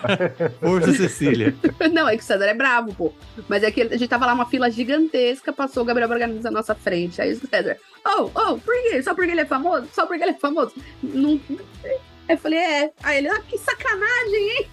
Força, 0.61 0.93
Cecília. 0.93 1.55
Não, 1.91 2.07
é 2.07 2.15
que 2.15 2.23
o 2.23 2.25
César 2.25 2.45
é 2.45 2.53
bravo, 2.53 2.93
pô. 2.93 3.13
Mas 3.47 3.63
é 3.63 3.71
que 3.71 3.81
a 3.81 3.97
gente 3.97 4.07
tava 4.07 4.25
lá 4.25 4.33
uma 4.33 4.45
fila 4.45 4.69
gigantesca, 4.69 5.51
passou 5.51 5.83
o 5.83 5.85
Gabriel 5.85 6.09
Bragança 6.09 6.43
na 6.43 6.51
nossa 6.51 6.75
frente. 6.75 7.21
Aí 7.21 7.33
o 7.33 7.47
César, 7.47 7.77
oh, 8.05 8.29
oh, 8.33 8.57
por 8.57 8.75
quê? 8.83 9.01
Só 9.01 9.13
porque 9.13 9.31
ele 9.31 9.41
é 9.41 9.45
famoso? 9.45 9.87
Só 9.93 10.05
porque 10.05 10.23
ele 10.23 10.31
é 10.31 10.39
famoso? 10.39 10.73
Não. 11.01 11.39
Aí 11.83 12.35
eu 12.35 12.37
falei, 12.37 12.59
é. 12.59 12.91
Aí 13.01 13.17
ele, 13.17 13.29
ah, 13.29 13.41
que 13.41 13.57
sacanagem, 13.57 14.49
hein? 14.51 14.67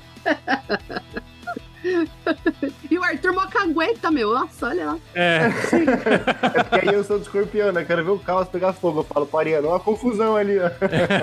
Arthur 3.07 3.33
Mocagueta, 3.33 4.11
meu. 4.11 4.33
Nossa, 4.33 4.67
olha 4.67 4.87
lá. 4.87 4.99
É. 5.15 5.49
É 6.57 6.63
porque 6.63 6.89
aí 6.89 6.95
eu 6.95 7.05
sou 7.05 7.19
do 7.19 7.23
escorpião, 7.23 7.73
né? 7.73 7.85
Quero 7.85 8.05
ver 8.05 8.11
o 8.11 8.19
caos 8.19 8.49
pegar 8.49 8.73
fogo. 8.73 9.01
Eu 9.01 9.05
falo, 9.05 9.27
Pariano, 9.27 9.69
uma 9.69 9.81
confusão 9.81 10.37
ali, 10.37 10.59
ó. 10.59 10.67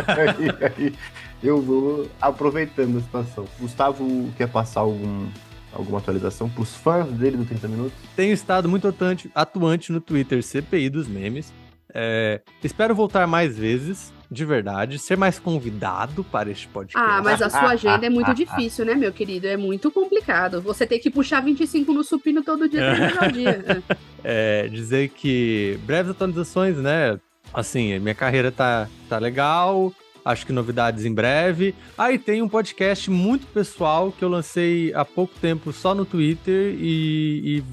aí, 0.07 0.75
aí 0.77 0.95
eu 1.41 1.61
vou 1.61 2.07
aproveitando 2.21 2.97
a 2.97 3.01
situação. 3.01 3.45
Gustavo 3.59 4.29
quer 4.37 4.47
passar 4.47 4.81
algum, 4.81 5.27
alguma 5.71 5.99
atualização 5.99 6.49
pros 6.49 6.75
fãs 6.75 7.07
dele 7.11 7.37
do 7.37 7.45
30 7.45 7.67
Minutos? 7.67 7.97
Tenho 8.15 8.33
estado 8.33 8.69
muito 8.69 8.87
atuante, 8.87 9.29
atuante 9.35 9.91
no 9.91 9.99
Twitter 9.99 10.41
CPI 10.43 10.89
dos 10.89 11.07
memes. 11.07 11.53
É, 11.93 12.41
espero 12.63 12.95
voltar 12.95 13.27
mais 13.27 13.57
vezes, 13.57 14.11
de 14.33 14.43
verdade, 14.43 14.97
ser 14.97 15.15
mais 15.15 15.37
convidado 15.37 16.23
para 16.23 16.49
este 16.49 16.67
podcast. 16.67 16.97
Ah, 16.97 17.21
mas 17.21 17.41
a 17.41 17.49
sua 17.49 17.69
agenda 17.71 18.05
é 18.05 18.09
muito 18.09 18.33
difícil, 18.33 18.83
né, 18.85 18.95
meu 18.95 19.11
querido? 19.11 19.47
É 19.47 19.55
muito 19.55 19.91
complicado. 19.91 20.61
Você 20.61 20.85
tem 20.85 20.99
que 20.99 21.09
puxar 21.09 21.41
25 21.41 21.93
no 21.93 22.03
supino 22.03 22.43
todo 22.43 22.67
dia, 22.67 22.81
dia. 23.31 23.83
É, 24.23 24.67
dizer 24.67 25.09
que 25.09 25.79
breves 25.85 26.11
atualizações, 26.11 26.77
né? 26.77 27.19
Assim, 27.53 27.99
minha 27.99 28.15
carreira 28.15 28.51
tá, 28.51 28.89
tá 29.07 29.19
legal. 29.19 29.93
Acho 30.25 30.45
que 30.45 30.53
novidades 30.53 31.05
em 31.05 31.13
breve. 31.13 31.75
Aí 31.97 32.17
tem 32.17 32.41
um 32.41 32.49
podcast 32.49 33.11
muito 33.11 33.45
pessoal 33.47 34.11
que 34.11 34.23
eu 34.23 34.29
lancei 34.29 34.93
há 34.93 35.05
pouco 35.05 35.33
tempo 35.39 35.71
só 35.71 35.93
no 35.93 36.05
Twitter 36.05 36.75
e, 36.79 37.57
e 37.57 37.63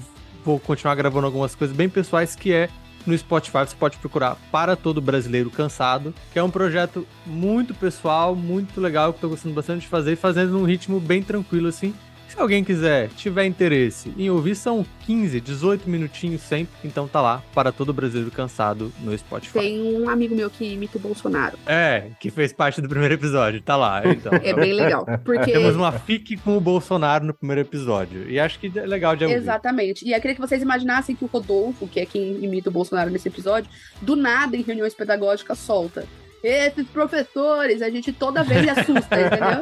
vou 0.43 0.59
continuar 0.59 0.95
gravando 0.95 1.25
algumas 1.25 1.55
coisas 1.55 1.75
bem 1.75 1.89
pessoais 1.89 2.35
que 2.35 2.53
é 2.53 2.69
no 3.05 3.17
Spotify 3.17 3.59
você 3.59 3.75
pode 3.75 3.97
procurar 3.97 4.37
Para 4.51 4.75
Todo 4.75 5.01
Brasileiro 5.01 5.49
Cansado, 5.49 6.13
que 6.31 6.39
é 6.39 6.43
um 6.43 6.49
projeto 6.49 7.07
muito 7.25 7.73
pessoal, 7.73 8.35
muito 8.35 8.79
legal, 8.79 9.11
que 9.11 9.17
eu 9.17 9.21
tô 9.21 9.29
gostando 9.29 9.55
bastante 9.55 9.81
de 9.81 9.87
fazer 9.87 10.15
fazendo 10.15 10.53
num 10.53 10.65
ritmo 10.65 10.99
bem 10.99 11.23
tranquilo 11.23 11.67
assim. 11.67 11.93
Se 12.31 12.39
alguém 12.39 12.63
quiser, 12.63 13.09
tiver 13.09 13.45
interesse 13.45 14.13
em 14.17 14.29
ouvir, 14.29 14.55
são 14.55 14.85
15, 15.05 15.41
18 15.41 15.89
minutinhos 15.89 16.41
sempre. 16.41 16.73
Então 16.81 17.05
tá 17.05 17.19
lá, 17.19 17.43
para 17.53 17.73
todo 17.73 17.91
brasileiro 17.91 18.31
cansado 18.31 18.89
no 19.01 19.15
Spotify. 19.17 19.59
Tem 19.59 20.01
um 20.01 20.07
amigo 20.07 20.33
meu 20.33 20.49
que 20.49 20.63
imita 20.63 20.97
o 20.97 21.01
Bolsonaro. 21.01 21.59
É, 21.67 22.05
que 22.21 22.31
fez 22.31 22.53
parte 22.53 22.81
do 22.81 22.87
primeiro 22.87 23.15
episódio. 23.15 23.61
Tá 23.61 23.75
lá, 23.75 24.01
então. 24.05 24.31
É 24.41 24.53
bem 24.53 24.71
legal. 24.71 25.05
Porque. 25.25 25.51
Temos 25.51 25.75
uma 25.75 25.91
fique 25.91 26.37
com 26.37 26.55
o 26.55 26.61
Bolsonaro 26.61 27.25
no 27.25 27.33
primeiro 27.33 27.61
episódio. 27.61 28.29
E 28.29 28.39
acho 28.39 28.57
que 28.59 28.71
é 28.79 28.85
legal 28.85 29.13
de 29.13 29.25
ouvir. 29.25 29.35
Exatamente. 29.35 30.07
E 30.07 30.13
eu 30.13 30.21
queria 30.21 30.33
que 30.33 30.41
vocês 30.41 30.61
imaginassem 30.61 31.15
que 31.15 31.25
o 31.25 31.27
Rodolfo, 31.27 31.85
que 31.85 31.99
é 31.99 32.05
quem 32.05 32.43
imita 32.43 32.69
o 32.69 32.71
Bolsonaro 32.71 33.09
nesse 33.09 33.27
episódio, 33.27 33.69
do 34.01 34.15
nada, 34.15 34.55
em 34.55 34.61
reuniões 34.61 34.93
pedagógicas, 34.93 35.59
solta. 35.59 36.07
Esses 36.43 36.87
professores, 36.87 37.81
a 37.81 37.89
gente 37.89 38.11
toda 38.11 38.43
vez 38.43 38.67
assusta, 38.67 39.19
entendeu? 39.19 39.61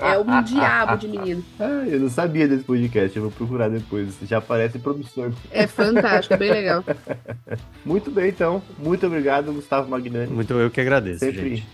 É 0.00 0.18
um 0.18 0.42
diabo 0.42 0.96
de 0.96 1.08
menino. 1.08 1.44
Ah, 1.58 1.84
eu 1.86 1.98
não 2.00 2.08
sabia 2.08 2.46
desse 2.46 2.62
podcast, 2.64 3.16
eu 3.16 3.22
vou 3.22 3.32
procurar 3.32 3.68
depois. 3.68 4.14
Já 4.22 4.38
aparece 4.38 4.78
promissor. 4.78 5.32
É 5.50 5.66
fantástico, 5.66 6.34
é 6.34 6.36
bem 6.36 6.50
legal. 6.50 6.84
Muito 7.84 8.10
bem, 8.10 8.28
então. 8.28 8.62
Muito 8.78 9.06
obrigado, 9.06 9.52
Gustavo 9.52 9.90
Magnani. 9.90 10.32
Muito 10.32 10.52
eu 10.54 10.70
que 10.70 10.80
agradeço, 10.80 11.20
Sempre 11.20 11.56
gente. 11.56 11.66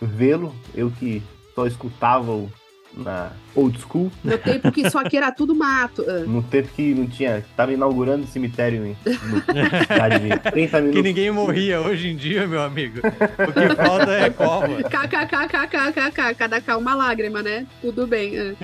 vê-lo. 0.00 0.54
Eu 0.74 0.90
que 0.90 1.22
só 1.54 1.66
escutava 1.66 2.30
o 2.32 2.50
na 2.96 3.32
old 3.54 3.78
school. 3.80 4.10
No 4.22 4.36
tempo 4.38 4.70
que 4.72 4.88
só 4.90 5.00
aqui 5.00 5.16
era 5.16 5.30
tudo 5.32 5.54
mato. 5.54 6.04
Ah. 6.08 6.24
No 6.26 6.42
tempo 6.42 6.68
que 6.74 6.94
não 6.94 7.06
tinha. 7.06 7.44
Tava 7.56 7.72
inaugurando 7.72 8.24
o 8.24 8.26
cemitério 8.26 8.84
em 8.84 8.96
no, 9.04 9.40
cidade 9.86 10.18
de 10.20 10.38
30 10.50 10.80
minutos. 10.80 11.00
Que 11.00 11.02
ninguém 11.02 11.30
morria 11.30 11.80
hoje 11.80 12.08
em 12.08 12.16
dia, 12.16 12.46
meu 12.46 12.62
amigo. 12.62 12.98
O 12.98 13.52
que 13.52 13.76
falta 13.76 14.12
é 14.12 14.30
cova. 14.30 14.82
KKKKKKK, 14.82 16.34
cada 16.36 16.60
cá 16.60 16.76
uma 16.76 16.94
lágrima, 16.94 17.42
né? 17.42 17.66
Tudo 17.80 18.06
bem. 18.06 18.56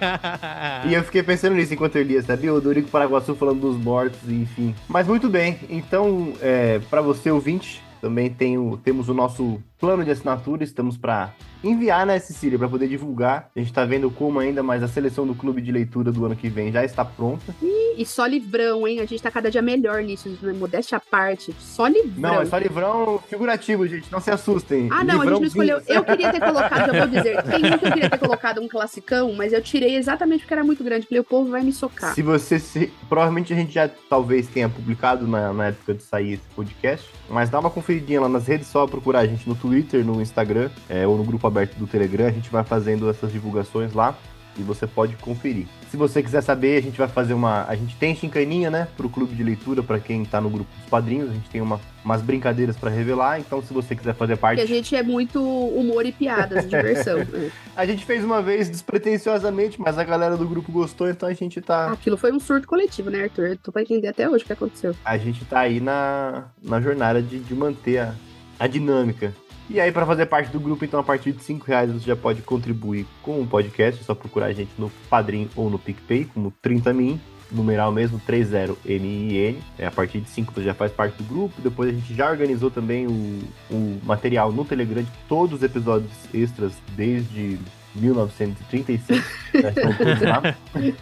ah. 0.00 0.82
E 0.86 0.94
eu 0.94 1.02
fiquei 1.04 1.22
pensando 1.22 1.54
nisso 1.54 1.74
enquanto 1.74 1.96
eu 1.96 2.02
lia, 2.02 2.22
sabia? 2.22 2.52
O 2.52 2.60
Dorico 2.60 2.88
Paraguaçu 2.90 3.34
falando 3.34 3.60
dos 3.60 3.76
mortos, 3.76 4.28
enfim. 4.28 4.74
Mas 4.88 5.06
muito 5.06 5.28
bem, 5.28 5.58
então, 5.68 6.32
é, 6.40 6.80
para 6.90 7.00
você 7.00 7.30
ouvinte, 7.30 7.82
também 8.00 8.30
tem 8.30 8.58
o, 8.58 8.76
temos 8.76 9.08
o 9.08 9.14
nosso 9.14 9.62
plano 9.78 10.04
de 10.04 10.10
assinatura, 10.10 10.64
estamos 10.64 10.96
para 10.96 11.32
enviar, 11.62 12.06
né, 12.06 12.18
Cecília, 12.18 12.58
para 12.58 12.68
poder 12.68 12.88
divulgar. 12.88 13.50
A 13.54 13.58
gente 13.58 13.72
tá 13.72 13.84
vendo 13.84 14.10
como 14.10 14.38
ainda, 14.38 14.62
mas 14.62 14.82
a 14.82 14.88
seleção 14.88 15.26
do 15.26 15.34
clube 15.34 15.60
de 15.60 15.72
leitura 15.72 16.12
do 16.12 16.24
ano 16.24 16.36
que 16.36 16.48
vem 16.48 16.72
já 16.72 16.84
está 16.84 17.04
pronta. 17.04 17.54
E 17.98 18.06
só 18.06 18.24
livrão, 18.26 18.86
hein? 18.86 19.00
A 19.00 19.06
gente 19.06 19.20
tá 19.20 19.28
cada 19.28 19.50
dia 19.50 19.60
melhor 19.60 20.04
nisso, 20.04 20.28
né? 20.40 20.52
modéstia 20.52 20.98
à 20.98 21.00
parte. 21.00 21.52
Só 21.58 21.88
livrão. 21.88 22.12
Não, 22.16 22.40
é 22.40 22.46
só 22.46 22.56
livrão 22.56 23.20
figurativo, 23.28 23.88
gente, 23.88 24.10
não 24.12 24.20
se 24.20 24.30
assustem. 24.30 24.88
Ah, 24.92 25.02
não, 25.02 25.20
a 25.20 25.26
gente 25.26 25.40
não 25.40 25.44
escolheu. 25.44 25.82
Eu 25.84 26.04
queria 26.04 26.30
ter 26.30 26.38
colocado, 26.38 26.92
já 26.92 27.06
vou 27.06 27.08
dizer, 27.08 27.42
tem 27.50 27.56
um 27.56 27.76
que 27.76 27.86
eu 27.86 27.92
queria 27.92 28.08
ter 28.08 28.18
colocado 28.18 28.60
um 28.60 28.68
classicão, 28.68 29.32
mas 29.32 29.52
eu 29.52 29.60
tirei 29.60 29.96
exatamente 29.96 30.42
porque 30.42 30.54
era 30.54 30.62
muito 30.62 30.84
grande. 30.84 31.08
Falei, 31.08 31.20
o 31.20 31.24
povo 31.24 31.50
vai 31.50 31.62
me 31.62 31.72
socar. 31.72 32.14
Se 32.14 32.22
você 32.22 32.60
se. 32.60 32.92
Provavelmente 33.08 33.52
a 33.52 33.56
gente 33.56 33.72
já 33.72 33.90
talvez 34.08 34.46
tenha 34.46 34.68
publicado 34.68 35.26
na, 35.26 35.52
na 35.52 35.66
época 35.66 35.94
de 35.94 36.04
sair 36.04 36.34
esse 36.34 36.48
podcast. 36.54 37.10
Mas 37.28 37.50
dá 37.50 37.58
uma 37.58 37.70
conferidinha 37.70 38.20
lá 38.20 38.28
nas 38.28 38.46
redes, 38.46 38.68
só 38.68 38.86
procurar 38.86 39.20
a 39.20 39.26
gente 39.26 39.48
no 39.48 39.56
Twitter, 39.56 40.04
no 40.04 40.22
Instagram, 40.22 40.70
é, 40.88 41.04
ou 41.04 41.18
no 41.18 41.24
grupo 41.24 41.48
aberto 41.48 41.74
do 41.74 41.86
Telegram. 41.88 42.28
A 42.28 42.30
gente 42.30 42.48
vai 42.48 42.62
fazendo 42.62 43.10
essas 43.10 43.32
divulgações 43.32 43.92
lá 43.92 44.16
e 44.56 44.62
você 44.62 44.86
pode 44.86 45.16
conferir. 45.16 45.66
Se 45.90 45.96
você 45.96 46.22
quiser 46.22 46.42
saber, 46.42 46.76
a 46.76 46.82
gente 46.82 46.98
vai 46.98 47.08
fazer 47.08 47.32
uma. 47.32 47.64
A 47.66 47.74
gente 47.74 47.96
tem 47.96 48.14
chincaninha, 48.14 48.70
né? 48.70 48.88
Pro 48.96 49.08
clube 49.08 49.34
de 49.34 49.42
leitura, 49.42 49.82
para 49.82 49.98
quem 49.98 50.22
tá 50.24 50.38
no 50.40 50.50
grupo 50.50 50.70
dos 50.76 50.88
padrinhos. 50.90 51.30
A 51.30 51.32
gente 51.32 51.48
tem 51.48 51.62
uma, 51.62 51.80
umas 52.04 52.20
brincadeiras 52.20 52.76
para 52.76 52.90
revelar. 52.90 53.40
Então, 53.40 53.62
se 53.62 53.72
você 53.72 53.96
quiser 53.96 54.14
fazer 54.14 54.36
parte. 54.36 54.60
Porque 54.60 54.70
a 54.70 54.76
gente 54.76 54.94
é 54.94 55.02
muito 55.02 55.42
humor 55.42 56.04
e 56.04 56.12
piadas, 56.12 56.68
diversão. 56.68 57.20
É. 57.20 57.50
A 57.74 57.86
gente 57.86 58.04
fez 58.04 58.24
uma 58.24 58.42
vez 58.42 58.68
despretensiosamente, 58.68 59.80
mas 59.80 59.96
a 59.96 60.02
galera 60.02 60.36
do 60.36 60.48
grupo 60.48 60.72
gostou, 60.72 61.08
então 61.08 61.28
a 61.28 61.32
gente 61.32 61.60
tá. 61.60 61.92
Aquilo 61.92 62.16
foi 62.16 62.32
um 62.32 62.40
surto 62.40 62.66
coletivo, 62.66 63.08
né, 63.08 63.22
Arthur? 63.22 63.50
Eu 63.50 63.56
tô 63.56 63.70
pra 63.70 63.82
entender 63.82 64.08
até 64.08 64.28
hoje 64.28 64.42
o 64.42 64.46
que 64.48 64.52
aconteceu. 64.52 64.96
a 65.04 65.16
gente 65.16 65.44
tá 65.44 65.60
aí 65.60 65.78
na, 65.78 66.46
na 66.60 66.80
jornada 66.80 67.22
de, 67.22 67.38
de 67.38 67.54
manter 67.54 67.98
a, 67.98 68.14
a 68.58 68.66
dinâmica. 68.66 69.32
E 69.70 69.78
aí, 69.78 69.92
para 69.92 70.06
fazer 70.06 70.26
parte 70.26 70.50
do 70.50 70.58
grupo, 70.58 70.82
então, 70.84 70.98
a 70.98 71.02
partir 71.02 71.32
de 71.32 71.42
5 71.42 71.66
reais 71.66 71.92
você 71.92 72.06
já 72.06 72.16
pode 72.16 72.40
contribuir 72.40 73.06
com 73.22 73.42
o 73.42 73.46
podcast. 73.46 74.00
É 74.00 74.04
só 74.04 74.14
procurar 74.14 74.46
a 74.46 74.52
gente 74.52 74.70
no 74.78 74.90
Padrim 75.10 75.50
ou 75.54 75.68
no 75.68 75.78
PicPay, 75.78 76.24
como 76.24 76.52
30min, 76.64 77.20
numeral 77.52 77.92
mesmo, 77.92 78.18
30min. 78.26 79.58
É, 79.78 79.86
a 79.86 79.90
partir 79.90 80.20
de 80.20 80.30
5 80.30 80.54
você 80.54 80.62
já 80.62 80.72
faz 80.72 80.90
parte 80.90 81.22
do 81.22 81.24
grupo. 81.24 81.60
Depois 81.60 81.90
a 81.90 81.92
gente 81.92 82.14
já 82.14 82.30
organizou 82.30 82.70
também 82.70 83.06
o, 83.06 83.42
o 83.70 84.00
material 84.04 84.50
no 84.50 84.64
Telegram 84.64 85.02
de 85.02 85.12
todos 85.28 85.58
os 85.58 85.62
episódios 85.62 86.12
extras 86.32 86.72
desde 86.96 87.58
1936. 87.94 89.24
já 89.54 89.68
estão 89.68 89.94
todos 89.94 90.20
lá. 90.20 90.42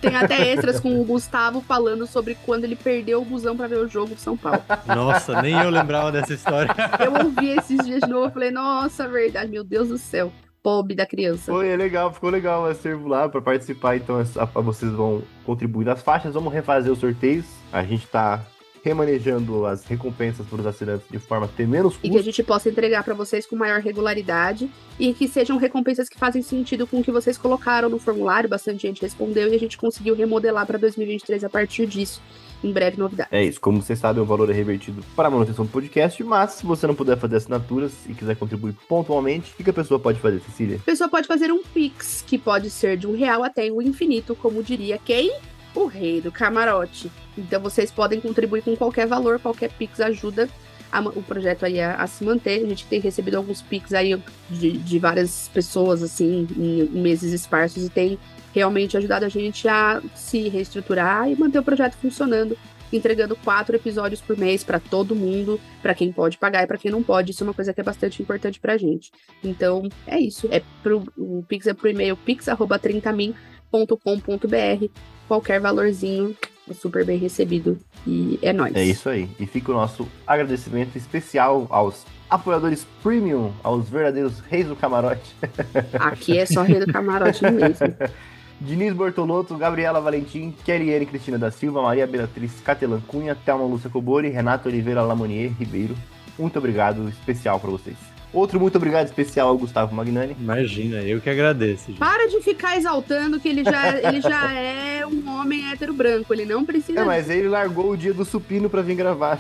Tem 0.01 0.17
até 0.17 0.53
extras 0.53 0.81
com 0.81 1.01
o 1.01 1.05
Gustavo 1.05 1.61
falando 1.61 2.07
sobre 2.07 2.37
quando 2.47 2.65
ele 2.65 2.77
perdeu 2.77 3.21
o 3.21 3.25
busão 3.25 3.57
pra 3.57 3.67
ver 3.67 3.79
o 3.79 3.89
jogo 3.89 4.15
de 4.15 4.21
São 4.21 4.37
Paulo. 4.37 4.63
Nossa, 4.87 5.43
nem 5.43 5.55
eu 5.55 5.71
lembrava 5.71 6.13
dessa 6.13 6.35
história. 6.35 6.75
Eu 7.05 7.27
ouvi 7.27 7.51
esses 7.51 7.85
dias 7.85 8.01
de 8.01 8.09
novo, 8.09 8.33
falei, 8.33 8.51
nossa, 8.51 9.09
verdade, 9.09 9.51
meu 9.51 9.65
Deus 9.65 9.89
do 9.89 9.99
céu. 9.99 10.33
Pobre 10.63 10.97
da 10.97 11.07
criança. 11.07 11.53
Foi 11.53 11.69
é 11.69 11.77
legal, 11.77 12.13
ficou 12.13 12.29
legal 12.29 12.63
o 12.63 12.67
acervo 12.67 13.07
lá 13.07 13.29
para 13.29 13.41
participar. 13.41 13.97
Então, 13.97 14.17
vocês 14.55 14.91
vão 14.91 15.23
contribuir 15.45 15.85
nas 15.85 16.03
faixas. 16.03 16.35
Vamos 16.35 16.53
refazer 16.53 16.93
os 16.93 16.99
sorteios. 16.99 17.47
A 17.73 17.85
gente 17.85 18.05
tá 18.09 18.43
remanejando 18.87 19.67
as 19.67 19.85
recompensas 19.85 20.47
para 20.47 20.61
os 20.61 20.67
assinantes 20.67 21.07
de 21.11 21.19
forma 21.19 21.47
a 21.47 21.49
ter 21.49 21.67
menos 21.67 21.95
E 21.97 21.99
que 22.03 22.07
a 22.07 22.11
custo. 22.13 22.25
gente 22.25 22.43
possa 22.45 22.69
entregar 22.69 23.03
pra 23.03 23.15
vocês 23.15 23.45
com 23.45 23.57
maior 23.57 23.81
regularidade 23.81 24.71
e 24.99 25.13
que 25.13 25.27
sejam 25.27 25.57
recompensas 25.57 26.09
que 26.09 26.17
fazem 26.17 26.41
sentido 26.41 26.87
com 26.87 27.01
o 27.01 27.03
que 27.05 27.11
vocês 27.11 27.37
colocaram 27.37 27.89
no 27.89 27.99
formulário. 27.99 28.49
Bastante 28.49 28.83
gente 28.83 29.03
respondeu 29.03 29.49
e 29.49 29.57
a 29.57 29.59
gente 29.59 29.77
conseguiu 29.77 30.15
remodelar 30.15 30.65
pra 30.67 30.79
2023 30.79 31.43
a 31.43 31.49
partir 31.51 31.85
disso. 31.87 32.23
Em 32.65 32.73
breve, 32.73 32.97
novidade. 32.97 33.29
É 33.33 33.45
isso, 33.45 33.61
como 33.61 33.83
vocês 33.83 33.99
sabem, 33.99 34.23
o 34.23 34.27
valor 34.27 34.49
é 34.49 34.53
revertido 34.53 35.05
para 35.15 35.29
a 35.29 35.31
manutenção 35.31 35.67
do 35.67 35.71
podcast, 35.71 36.23
mas 36.25 36.53
se 36.53 36.65
você 36.65 36.87
não 36.87 36.95
puder 36.95 37.19
fazer 37.19 37.37
assinaturas 37.37 37.93
e 38.09 38.15
quiser 38.15 38.35
contribuir 38.37 38.75
pontualmente, 38.89 39.53
o 39.53 39.57
que 39.57 39.65
que 39.65 39.71
a 39.71 39.75
pessoa 39.75 40.01
pode 40.01 40.19
fazer, 40.21 40.41
Cecília? 40.41 40.77
A 40.77 40.85
pessoa 40.85 41.11
pode 41.11 41.27
fazer 41.29 41.53
um 41.53 41.63
Pix, 41.63 42.25
que 42.27 42.39
pode 42.39 42.71
ser 42.71 42.97
de 42.97 43.07
um 43.07 43.15
real 43.15 43.45
até 43.45 43.71
o 43.71 43.83
infinito, 43.83 44.35
como 44.37 44.63
diria 44.63 44.97
quem? 44.97 45.37
O 45.77 45.87
rei 45.87 46.21
do 46.21 46.33
camarote. 46.33 47.09
Então 47.39 47.61
vocês 47.61 47.93
podem 47.93 48.21
contribuir 48.21 48.63
com 48.63 48.75
qualquer 48.75 49.07
valor, 49.07 49.39
qualquer 49.39 49.71
Pix 49.71 50.01
ajuda 50.01 50.49
a 50.91 51.01
o 51.01 51.23
projeto 51.23 51.67
aí 51.67 51.81
a, 51.81 51.97
a 51.97 52.07
se 52.07 52.25
manter. 52.25 52.65
A 52.65 52.69
gente 52.69 52.87
tem 52.87 52.99
recebido 52.99 53.37
alguns 53.37 53.61
Pix 53.63 53.93
aí 53.93 54.19
de, 54.51 54.73
de 54.73 54.99
várias 54.99 55.49
pessoas, 55.53 56.03
assim, 56.03 56.49
em 56.57 56.85
meses 56.99 57.33
esparsos, 57.33 57.85
e 57.85 57.91
tem 57.91 58.19
realmente 58.55 58.97
ajudado 58.97 59.27
a 59.27 59.29
gente 59.29 59.69
a 59.69 60.01
se 60.15 60.49
reestruturar 60.49 61.31
e 61.31 61.37
manter 61.37 61.59
o 61.59 61.63
projeto 61.63 61.95
funcionando 61.95 62.57
entregando 62.93 63.35
quatro 63.37 63.77
episódios 63.77 64.21
por 64.21 64.37
mês 64.37 64.63
para 64.63 64.79
todo 64.79 65.17
mundo, 65.17 65.59
para 65.83 65.95
quem 65.95 66.13
pode 66.13 66.37
pagar 66.39 66.63
e 66.63 66.67
para 66.67 66.79
quem 66.79 66.91
não 66.91 67.03
pode. 67.03 67.33
Isso 67.33 67.43
é 67.43 67.47
uma 67.47 67.55
coisa 67.55 67.75
que 67.75 67.81
é 67.81 67.85
bastante 67.85 68.23
importante 68.23 68.61
pra 68.61 68.77
gente. 68.77 69.11
Então, 69.43 69.89
é 70.07 70.21
isso. 70.21 70.47
É 70.51 70.63
pro, 70.83 71.03
o 71.17 71.43
Pix 71.49 71.67
é 71.67 71.75
pro 71.75 71.89
e-mail 71.89 72.17
pix.30min.com.br. 72.17 75.16
Qualquer 75.29 75.61
valorzinho 75.61 76.37
é 76.69 76.75
super 76.75 77.05
bem 77.05 77.19
recebido. 77.19 77.79
E 78.07 78.39
é 78.43 78.53
nóis. 78.53 78.75
É 78.75 78.85
isso 78.85 79.09
aí. 79.09 79.29
E 79.39 79.47
fica 79.47 79.71
o 79.73 79.75
nosso 79.75 80.07
agradecimento 80.27 80.97
especial 80.97 81.67
aos 81.71 82.05
apoiadores 82.29 82.87
premium, 83.03 83.53
aos 83.63 83.89
verdadeiros 83.89 84.41
reis 84.49 84.67
do 84.67 84.77
camarote. 84.77 85.35
Aqui 85.99 86.39
é 86.39 86.47
só 86.47 86.63
rei 86.63 86.81
do 86.81 86.93
camarote 86.93 87.43
mesmo. 87.51 87.87
Diniz 88.61 88.95
Bortolotto, 88.95 89.57
Gabriela 89.57 90.01
Valentim, 90.01 90.55
Keriane 90.65 91.05
Cristina 91.05 91.39
da 91.39 91.51
Silva, 91.51 91.83
Maria 91.83 92.07
Beatriz 92.07 92.53
Catelan 92.65 93.01
Cunha, 93.01 93.35
Thelma 93.35 93.65
Lúcia 93.65 93.91
Cobori, 93.91 94.29
Renato 94.29 94.69
Oliveira 94.69 95.03
Lamonier 95.03 95.53
Ribeiro. 95.59 95.95
Muito 96.39 96.59
obrigado, 96.59 97.07
especial 97.09 97.61
para 97.61 97.71
vocês. 97.71 98.16
Outro 98.37 98.61
muito 98.61 98.77
obrigado 98.77 99.07
especial 99.07 99.49
ao 99.49 99.57
Gustavo 99.57 99.95
Magnani. 99.95 100.37
Imagina, 100.39 100.99
eu 100.99 101.21
que 101.23 101.31
agradeço. 101.31 101.87
Gente. 101.87 101.99
Para 101.99 102.29
de 102.29 102.41
ficar 102.43 102.77
exaltando 102.77 103.41
que 103.41 103.49
ele 103.49 103.65
já, 103.65 103.97
ele 103.99 104.21
já 104.21 104.53
é 104.53 105.07
um 105.07 105.41
homem 105.41 105.71
hétero 105.71 105.95
branco, 105.95 106.35
ele 106.35 106.45
não 106.45 106.63
precisa. 106.65 107.01
É, 107.01 107.05
mas 107.05 107.31
ele 107.31 107.49
largou 107.49 107.93
o 107.93 107.97
dia 107.97 108.13
do 108.13 108.25
supino 108.27 108.69
para 108.69 108.83
vir 108.83 108.95
gravar. 108.95 109.39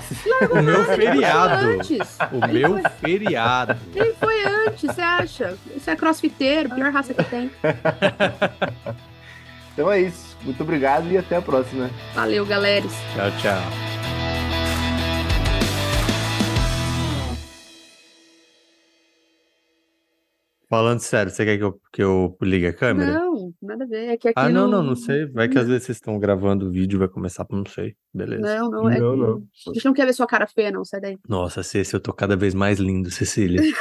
o 0.51 0.63
meu 0.63 0.85
feriado. 0.87 1.67
Antes. 1.67 2.17
O 2.33 2.45
Ele 2.49 2.59
meu 2.61 2.79
foi- 2.81 2.91
feriado. 3.01 3.77
Ele 3.95 4.15
foi 4.15 4.45
antes, 4.45 4.83
você 4.83 5.03
acha? 5.03 5.59
Isso 5.77 5.91
é 5.91 5.95
crossfiteiro, 5.97 6.71
pior 6.71 6.91
raça 6.91 7.13
que 7.13 7.25
tem. 7.25 7.51
Então 9.75 9.93
é 9.93 10.01
isso. 10.01 10.35
Muito 10.43 10.63
obrigado 10.63 11.07
e 11.13 11.19
até 11.19 11.37
a 11.37 11.43
próxima. 11.43 11.91
Valeu, 12.15 12.47
galera. 12.47 12.87
Tchau, 13.15 13.31
tchau. 13.43 13.96
Falando 20.69 20.99
sério, 20.99 21.31
você 21.31 21.45
quer 21.45 21.59
que 21.59 21.63
eu, 21.63 21.81
que 21.93 22.03
eu 22.03 22.37
ligue 22.43 22.67
a 22.67 22.73
câmera? 22.73 23.13
Não, 23.13 23.55
nada 23.63 23.85
a 23.85 23.87
ver. 23.87 24.09
É 24.09 24.17
que 24.17 24.29
aqui 24.29 24.35
ah, 24.37 24.49
não, 24.49 24.63
não, 24.63 24.79
não, 24.79 24.89
não 24.89 24.97
sei. 24.97 25.27
Vai 25.27 25.49
que 25.49 25.57
às 25.57 25.69
vezes 25.69 25.85
vocês 25.85 25.99
estão 25.99 26.19
gravando 26.19 26.67
o 26.67 26.71
vídeo, 26.71 26.99
vai 26.99 27.07
começar, 27.07 27.47
não 27.51 27.65
sei. 27.67 27.95
Beleza. 28.13 28.43
Não, 28.43 28.71
não, 28.71 28.91
é 28.91 28.99
Não, 28.99 29.17
não. 29.17 29.43
A 29.69 29.73
gente 29.73 29.85
não 29.85 29.93
quer 29.93 30.07
ver 30.07 30.13
sua 30.13 30.27
cara 30.27 30.47
feia, 30.47 30.73
não, 30.73 30.85
sai 30.85 31.01
daí. 31.01 31.19
Nossa, 31.29 31.63
Ceci, 31.63 31.95
eu 31.95 32.01
tô 32.01 32.13
cada 32.13 32.35
vez 32.35 32.53
mais 32.53 32.81
lindo, 32.81 33.11
Cecília. 33.11 33.63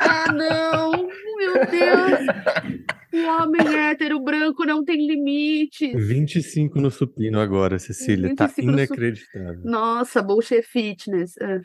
Ah, 0.00 0.32
não! 0.32 1.08
Meu 1.54 1.66
Deus! 1.70 2.84
O 3.14 3.26
homem 3.28 3.76
hétero 3.76 4.18
branco 4.18 4.64
não 4.64 4.84
tem 4.84 5.06
limite. 5.06 5.96
25 5.96 6.80
no 6.80 6.90
supino 6.90 7.38
agora, 7.38 7.78
Cecília. 7.78 8.34
Tá 8.34 8.46
25 8.46 8.66
no 8.66 8.72
sup- 8.72 8.86
inacreditável. 8.88 9.60
Nossa, 9.64 10.20
bullshit 10.22 10.62
fitness. 10.62 11.34
É. 11.40 11.60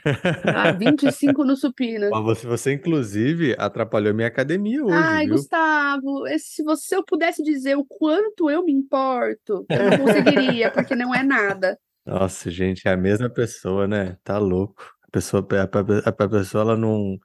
Ah, 0.46 0.72
25 0.72 1.44
no 1.44 1.56
supino. 1.56 2.10
Você, 2.24 2.46
você, 2.46 2.74
inclusive, 2.74 3.56
atrapalhou 3.58 4.14
minha 4.14 4.28
academia 4.28 4.84
hoje, 4.86 4.94
Ai, 4.96 5.26
viu? 5.26 5.36
Gustavo, 5.38 6.24
se 6.38 6.64
você 6.64 6.96
eu 6.96 7.04
pudesse 7.04 7.42
dizer 7.44 7.76
o 7.76 7.84
quanto 7.86 8.48
eu 8.50 8.64
me 8.64 8.72
importo, 8.72 9.66
eu 9.70 9.90
não 9.90 9.98
conseguiria, 9.98 10.70
porque 10.70 10.96
não 10.96 11.16
é 11.16 11.24
nada. 11.24 11.80
Nossa, 12.06 12.52
gente, 12.52 12.88
é 12.88 12.92
a 12.92 12.98
mesma 12.98 13.30
pessoa, 13.30 13.88
né? 13.88 14.18
Tá 14.24 14.38
louco. 14.38 14.84
A 15.08 15.12
pessoa, 15.12 15.46
a, 15.52 16.10
a- 16.10 16.10
a 16.26 16.30
pessoa 16.30 16.62
ela 16.62 16.78
não, 16.78 17.18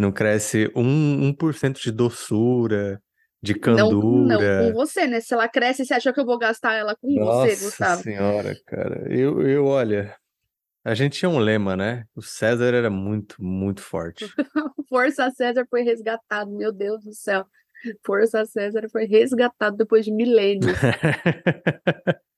não 0.00 0.10
cresce 0.10 0.70
um, 0.74 1.32
1% 1.32 1.80
de 1.80 1.92
doçura, 1.92 3.00
de 3.42 3.54
Não, 3.54 3.76
não 3.76 4.00
com 4.00 4.26
candura. 4.28 4.72
você, 4.72 5.06
né? 5.06 5.20
Se 5.20 5.32
ela 5.34 5.48
cresce, 5.48 5.84
você 5.84 5.94
acha 5.94 6.12
que 6.12 6.20
eu 6.20 6.26
vou 6.26 6.38
gastar 6.38 6.74
ela 6.74 6.96
com 6.96 7.08
você, 7.08 7.20
Nossa 7.20 7.64
Gustavo? 7.64 8.02
senhora, 8.02 8.56
cara. 8.66 9.06
Eu, 9.12 9.42
eu, 9.46 9.66
olha, 9.66 10.14
a 10.84 10.94
gente 10.94 11.18
tinha 11.18 11.28
um 11.28 11.38
lema, 11.38 11.76
né? 11.76 12.04
O 12.14 12.22
César 12.22 12.74
era 12.74 12.90
muito, 12.90 13.36
muito 13.38 13.82
forte. 13.82 14.26
Força 14.88 15.30
César 15.30 15.66
foi 15.70 15.82
resgatado, 15.82 16.50
meu 16.50 16.72
Deus 16.72 17.04
do 17.04 17.14
céu. 17.14 17.46
Força 18.04 18.44
César 18.44 18.88
foi 18.90 19.04
resgatado 19.06 19.76
depois 19.76 20.04
de 20.04 20.12
milênios. 20.12 20.76